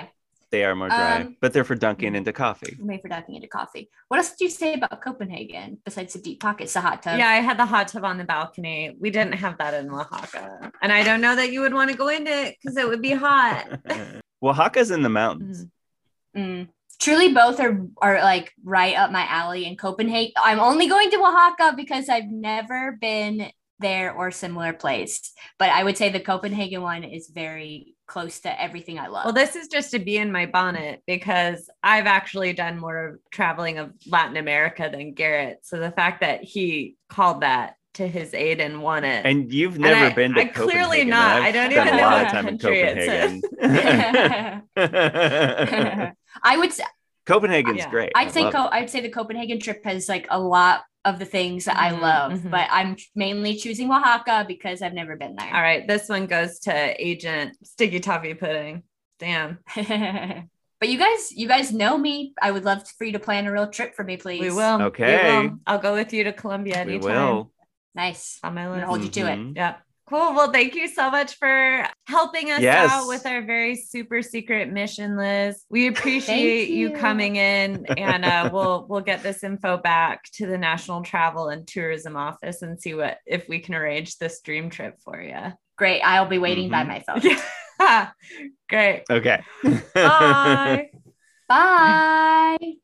they 0.54 0.62
are 0.68 0.76
more 0.76 0.88
dry, 0.88 1.14
Um, 1.22 1.36
but 1.42 1.48
they're 1.52 1.68
for 1.72 1.78
dunking 1.86 2.14
into 2.18 2.32
coffee. 2.44 2.72
Made 2.90 3.00
for 3.02 3.08
dunking 3.16 3.34
into 3.38 3.48
coffee. 3.58 3.84
What 4.08 4.16
else 4.20 4.30
did 4.30 4.42
you 4.46 4.50
say 4.62 4.70
about 4.78 4.96
Copenhagen 5.06 5.68
besides 5.88 6.12
the 6.14 6.20
deep 6.28 6.38
pockets, 6.46 6.72
the 6.76 6.80
hot 6.88 6.98
tub? 7.02 7.18
Yeah, 7.22 7.28
I 7.38 7.40
had 7.48 7.56
the 7.62 7.66
hot 7.74 7.86
tub 7.92 8.04
on 8.10 8.16
the 8.22 8.24
balcony. 8.36 8.78
We 9.04 9.10
didn't 9.16 9.36
have 9.44 9.54
that 9.58 9.72
in 9.78 9.84
Oaxaca. 9.90 10.44
And 10.82 10.90
I 10.98 11.00
don't 11.08 11.20
know 11.26 11.34
that 11.40 11.48
you 11.52 11.60
would 11.64 11.74
want 11.78 11.88
to 11.92 11.96
go 12.04 12.08
into 12.16 12.30
it 12.42 12.50
because 12.56 12.76
it 12.82 12.86
would 12.90 13.02
be 13.10 13.14
hot. 13.28 13.64
Oaxaca's 14.42 14.90
in 14.96 15.02
the 15.02 15.14
mountains. 15.22 15.66
Mm. 16.36 16.68
Truly, 17.00 17.32
both 17.32 17.60
are 17.60 17.86
are 17.98 18.22
like 18.22 18.52
right 18.64 18.96
up 18.96 19.10
my 19.10 19.26
alley 19.26 19.66
in 19.66 19.76
Copenhagen. 19.76 20.32
I'm 20.42 20.60
only 20.60 20.88
going 20.88 21.10
to 21.10 21.18
Oaxaca 21.18 21.74
because 21.76 22.08
I've 22.08 22.30
never 22.30 22.96
been 23.00 23.50
there 23.78 24.12
or 24.14 24.30
similar 24.30 24.72
place. 24.72 25.32
But 25.58 25.70
I 25.70 25.84
would 25.84 25.96
say 25.96 26.08
the 26.08 26.20
Copenhagen 26.20 26.82
one 26.82 27.04
is 27.04 27.30
very 27.32 27.94
close 28.06 28.40
to 28.40 28.62
everything 28.62 28.98
I 28.98 29.08
love. 29.08 29.24
Well, 29.24 29.34
this 29.34 29.56
is 29.56 29.68
just 29.68 29.90
to 29.90 29.98
be 29.98 30.16
in 30.16 30.30
my 30.30 30.46
bonnet 30.46 31.02
because 31.06 31.68
I've 31.82 32.06
actually 32.06 32.52
done 32.52 32.78
more 32.78 33.20
traveling 33.30 33.78
of 33.78 33.92
Latin 34.06 34.36
America 34.36 34.88
than 34.90 35.14
Garrett. 35.14 35.60
So 35.62 35.78
the 35.78 35.90
fact 35.90 36.20
that 36.20 36.44
he 36.44 36.96
called 37.08 37.42
that 37.42 37.75
to 37.96 38.06
his 38.08 38.32
aid 38.34 38.60
and 38.60 38.82
won 38.82 39.04
it. 39.04 39.24
And 39.26 39.52
you've 39.52 39.74
And 39.74 39.82
never 39.82 40.06
I- 40.06 40.12
been 40.14 40.34
to 40.34 40.40
I 40.40 40.44
clearly 40.46 41.04
Copenhagen. 41.04 41.08
not. 41.08 41.36
I've 41.42 41.44
I 41.44 41.52
don't 41.52 41.70
spent 41.72 41.86
even 41.86 41.94
a 41.94 41.96
know 42.00 42.02
lot 42.08 42.12
what 42.12 42.26
of 42.26 42.32
time 42.32 42.48
in 42.48 42.58
country 42.58 42.80
it's 42.80 43.42
Copenhagen. 44.76 46.12
I 46.42 46.56
would 46.56 46.72
say 46.72 46.84
Copenhagen's 47.26 47.78
Yeah. 47.78 47.90
great. 47.90 48.12
I'd 48.14 48.28
I 48.28 48.30
say 48.30 48.50
co- 48.50 48.68
I'd 48.70 48.90
say 48.90 49.00
the 49.00 49.08
Copenhagen 49.10 49.58
trip 49.60 49.84
has 49.84 50.08
like 50.08 50.26
a 50.30 50.38
lot 50.38 50.82
of 51.04 51.18
the 51.18 51.24
things 51.24 51.64
that 51.66 51.76
I 51.76 51.92
Mhm, 51.92 52.00
love, 52.00 52.32
mhm. 52.32 52.50
but 52.50 52.68
I'm 52.70 52.96
mainly 53.14 53.56
choosing 53.56 53.90
Oaxaca 53.90 54.44
because 54.46 54.82
I've 54.82 54.92
never 54.94 55.16
been 55.16 55.36
there. 55.36 55.52
All 55.54 55.62
right, 55.62 55.86
this 55.86 56.08
one 56.08 56.26
goes 56.26 56.58
to 56.60 56.72
Agent 57.04 57.56
Sticky 57.64 58.00
Toffee 58.00 58.34
Pudding. 58.34 58.82
Damn. 59.18 59.58
but 59.76 60.88
you 60.88 60.98
guys, 60.98 61.32
you 61.32 61.48
guys 61.48 61.72
know 61.72 61.96
me. 61.96 62.34
I 62.42 62.50
would 62.50 62.64
love 62.64 62.86
for 62.98 63.04
you 63.04 63.12
to 63.12 63.18
plan 63.20 63.46
a 63.46 63.52
real 63.52 63.68
trip 63.68 63.94
for 63.94 64.04
me, 64.04 64.16
please. 64.16 64.40
We 64.40 64.50
will. 64.50 64.78
We 64.78 64.84
Okay. 64.86 65.42
will. 65.48 65.58
I'll 65.66 65.78
go 65.78 65.94
with 65.94 66.12
you 66.12 66.24
to 66.24 66.32
Colombia 66.32 66.82
We 66.84 66.94
anytime. 66.94 67.10
will. 67.36 67.52
Nice. 67.96 68.38
On 68.44 68.54
my 68.54 68.64
I'm 68.66 68.70
list. 68.70 68.76
gonna 68.80 68.86
hold 68.86 69.02
you 69.02 69.08
to 69.10 69.20
it. 69.32 69.38
Mhm. 69.38 69.56
Yeah. 69.56 69.76
Cool. 70.08 70.34
Well, 70.34 70.52
thank 70.52 70.76
you 70.76 70.86
so 70.86 71.10
much 71.10 71.34
for 71.36 71.84
helping 72.06 72.52
us 72.52 72.60
Yes. 72.60 72.92
out 72.92 73.08
with 73.08 73.26
our 73.26 73.42
very 73.42 73.74
super 73.74 74.22
secret 74.22 74.70
mission, 74.72 75.16
Liz. 75.16 75.64
We 75.68 75.88
appreciate 75.88 76.68
you. 76.68 76.90
you. 76.90 76.96
coming 76.96 77.34
in, 77.34 77.86
and 77.98 78.24
uh, 78.24 78.50
we'll 78.52 78.86
we'll 78.88 79.00
get 79.00 79.24
this 79.24 79.42
info 79.42 79.78
back 79.78 80.22
to 80.34 80.46
the 80.46 80.58
National 80.58 81.02
Travel 81.02 81.48
and 81.48 81.66
Tourism 81.66 82.16
Office 82.16 82.62
and 82.62 82.80
see 82.80 82.94
what 82.94 83.18
if 83.26 83.48
we 83.48 83.58
can 83.58 83.74
arrange 83.74 84.18
this 84.18 84.40
dream 84.42 84.70
trip 84.70 84.94
for 85.02 85.20
you. 85.20 85.52
Great. 85.76 86.00
I'll 86.02 86.26
be 86.26 86.38
waiting 86.38 86.70
by 86.70 86.84
Mhm. 86.84 86.88
my 86.88 87.00
phone. 87.00 87.38
Yeah. 87.80 88.10
Great. 88.70 89.04
Okay. 89.10 89.42
Bye. 89.94 90.90
Bye. 91.48 92.74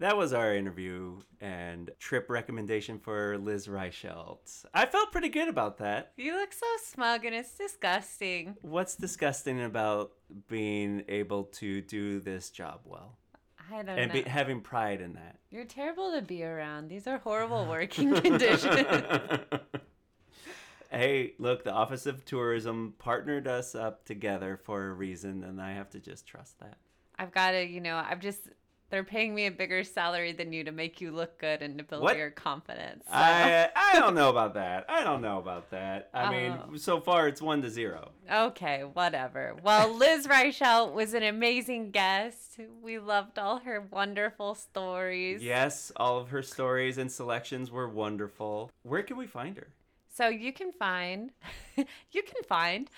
That 0.00 0.16
was 0.16 0.32
our 0.32 0.54
interview 0.54 1.18
and 1.40 1.90
trip 1.98 2.30
recommendation 2.30 3.00
for 3.00 3.36
Liz 3.38 3.66
Reichelt. 3.66 4.64
I 4.72 4.86
felt 4.86 5.10
pretty 5.10 5.28
good 5.28 5.48
about 5.48 5.78
that. 5.78 6.12
You 6.16 6.36
look 6.36 6.52
so 6.52 6.66
smug 6.84 7.24
and 7.24 7.34
it's 7.34 7.56
disgusting. 7.56 8.56
What's 8.62 8.94
disgusting 8.94 9.60
about 9.62 10.12
being 10.46 11.02
able 11.08 11.44
to 11.44 11.80
do 11.80 12.20
this 12.20 12.50
job 12.50 12.80
well 12.84 13.16
I 13.72 13.82
don't 13.82 13.98
and 13.98 14.14
know. 14.14 14.22
be, 14.22 14.28
having 14.28 14.60
pride 14.60 15.00
in 15.00 15.14
that? 15.14 15.38
You're 15.50 15.64
terrible 15.64 16.12
to 16.12 16.22
be 16.22 16.44
around. 16.44 16.88
These 16.88 17.08
are 17.08 17.18
horrible 17.18 17.66
working 17.66 18.14
conditions. 18.20 18.76
hey, 20.90 21.32
look, 21.38 21.64
the 21.64 21.72
Office 21.72 22.06
of 22.06 22.24
Tourism 22.24 22.94
partnered 22.98 23.48
us 23.48 23.74
up 23.74 24.04
together 24.04 24.60
for 24.62 24.86
a 24.86 24.92
reason, 24.92 25.42
and 25.42 25.60
I 25.60 25.72
have 25.72 25.90
to 25.90 25.98
just 25.98 26.24
trust 26.24 26.60
that. 26.60 26.76
I've 27.18 27.32
got 27.32 27.50
to, 27.50 27.66
you 27.66 27.80
know, 27.80 27.96
I've 27.96 28.20
just, 28.20 28.42
they're 28.90 29.04
paying 29.04 29.34
me 29.34 29.46
a 29.46 29.50
bigger 29.50 29.84
salary 29.84 30.32
than 30.32 30.52
you 30.52 30.64
to 30.64 30.72
make 30.72 31.00
you 31.00 31.10
look 31.10 31.38
good 31.38 31.60
and 31.62 31.76
to 31.78 31.84
build 31.84 32.02
What? 32.02 32.16
your 32.16 32.30
confidence. 32.30 33.04
so- 33.06 33.12
I 33.12 33.52
uh, 33.64 33.68
I 33.76 33.98
don't 33.98 34.14
know 34.14 34.30
about 34.30 34.54
that. 34.54 34.86
I 34.88 35.04
don't 35.04 35.20
know 35.22 35.38
about 35.38 35.70
that. 35.70 36.08
I 36.14 36.24
Oh. 36.26 36.30
mean, 36.30 36.78
so 36.78 37.00
far 37.00 37.28
it's 37.28 37.42
one 37.42 37.60
to 37.62 37.70
zero. 37.70 38.12
Okay, 38.30 38.82
whatever. 38.84 39.56
Well, 39.62 39.92
Liz 39.94 40.26
Reichelt 40.26 40.92
was 40.92 41.14
an 41.14 41.22
amazing 41.22 41.90
guest. 41.90 42.58
We 42.82 42.98
loved 42.98 43.38
all 43.38 43.58
her 43.60 43.80
wonderful 43.80 44.54
stories. 44.54 45.42
Yes, 45.42 45.92
all 45.96 46.18
of 46.18 46.30
her 46.30 46.42
stories 46.42 46.98
and 46.98 47.10
selections 47.12 47.70
were 47.70 47.88
wonderful. 47.88 48.70
Where 48.82 49.02
can 49.02 49.16
we 49.16 49.26
find 49.26 49.56
her? 49.56 49.68
So 50.12 50.28
you 50.28 50.52
can 50.52 50.72
find, 50.72 51.30
you 51.76 52.22
can 52.24 52.42
find, 52.48 52.90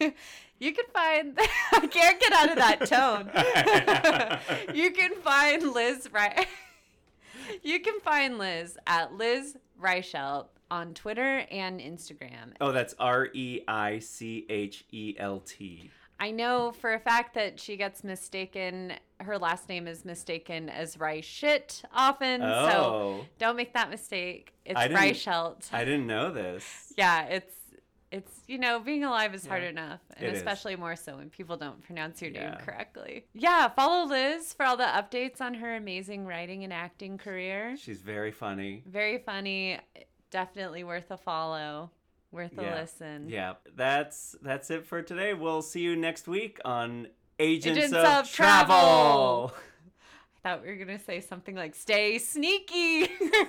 you 0.58 0.72
can 0.72 0.84
find. 0.92 1.38
I 1.72 1.86
can't 1.86 2.20
get 2.20 2.32
out 2.32 2.50
of 2.50 2.56
that 2.56 2.86
tone. 2.86 4.74
you 4.74 4.90
can 4.90 5.14
find 5.16 5.72
Liz 5.72 6.08
right. 6.12 6.46
You 7.62 7.80
can 7.80 8.00
find 8.00 8.38
Liz 8.38 8.78
at 8.86 9.14
Liz 9.14 9.56
Reichelt 9.80 10.46
on 10.70 10.94
Twitter 10.94 11.44
and 11.50 11.80
Instagram. 11.80 12.52
Oh, 12.60 12.72
that's 12.72 12.94
R 12.98 13.28
E 13.34 13.60
I 13.68 13.98
C 13.98 14.46
H 14.48 14.84
E 14.92 15.14
L 15.18 15.40
T. 15.40 15.90
I 16.18 16.30
know 16.30 16.72
for 16.72 16.94
a 16.94 17.00
fact 17.00 17.34
that 17.34 17.58
she 17.60 17.76
gets 17.76 18.02
mistaken. 18.04 18.94
Her 19.20 19.36
last 19.38 19.68
name 19.68 19.86
is 19.86 20.04
mistaken 20.04 20.68
as 20.68 20.96
Reichelt 20.96 21.84
often. 21.92 22.40
So 22.40 22.46
Oh, 22.46 23.26
don't 23.38 23.56
make 23.56 23.74
that 23.74 23.90
mistake. 23.90 24.52
It's 24.64 24.78
I 24.78 24.88
Reichelt. 24.88 25.68
I 25.72 25.84
didn't 25.84 26.06
know 26.06 26.32
this. 26.32 26.92
yeah, 26.96 27.24
it's 27.26 27.53
it's 28.14 28.32
you 28.46 28.58
know 28.58 28.78
being 28.78 29.04
alive 29.04 29.34
is 29.34 29.44
hard 29.46 29.64
enough, 29.64 30.00
and 30.16 30.26
it 30.26 30.32
is. 30.32 30.38
especially 30.38 30.76
more 30.76 30.94
so 30.96 31.16
when 31.16 31.30
people 31.30 31.56
don't 31.56 31.82
pronounce 31.82 32.22
your 32.22 32.30
name 32.30 32.54
correctly. 32.64 33.24
Yeah, 33.34 33.68
follow 33.68 34.06
Liz 34.06 34.52
for 34.52 34.64
all 34.64 34.76
the 34.76 34.84
updates 34.84 35.40
on 35.40 35.54
her 35.54 35.74
amazing 35.76 36.24
writing 36.26 36.62
and 36.64 36.72
acting 36.72 37.18
career. 37.18 37.76
She's 37.76 38.00
very 38.02 38.30
funny. 38.30 38.82
Very 38.86 39.18
funny. 39.18 39.78
Definitely 40.30 40.84
worth 40.84 41.10
a 41.10 41.16
follow. 41.16 41.90
Worth 42.30 42.56
a 42.58 42.62
Yeah. 42.62 42.80
listen. 42.80 43.28
Yeah, 43.28 43.54
that's 43.76 44.36
that's 44.42 44.70
it 44.70 44.86
for 44.86 45.02
today. 45.02 45.34
We'll 45.34 45.62
see 45.62 45.80
you 45.80 45.96
next 45.96 46.26
week 46.28 46.60
on 46.64 47.08
Agents, 47.38 47.78
Agents 47.78 47.96
of, 47.96 48.04
of 48.04 48.30
Travel. 48.32 48.76
Travel. 48.76 49.54
I 50.44 50.48
thought 50.48 50.62
we 50.62 50.68
were 50.68 50.76
gonna 50.76 50.98
say 50.98 51.20
something 51.20 51.54
like 51.54 51.74
"Stay 51.74 52.18
sneaky." 52.18 53.08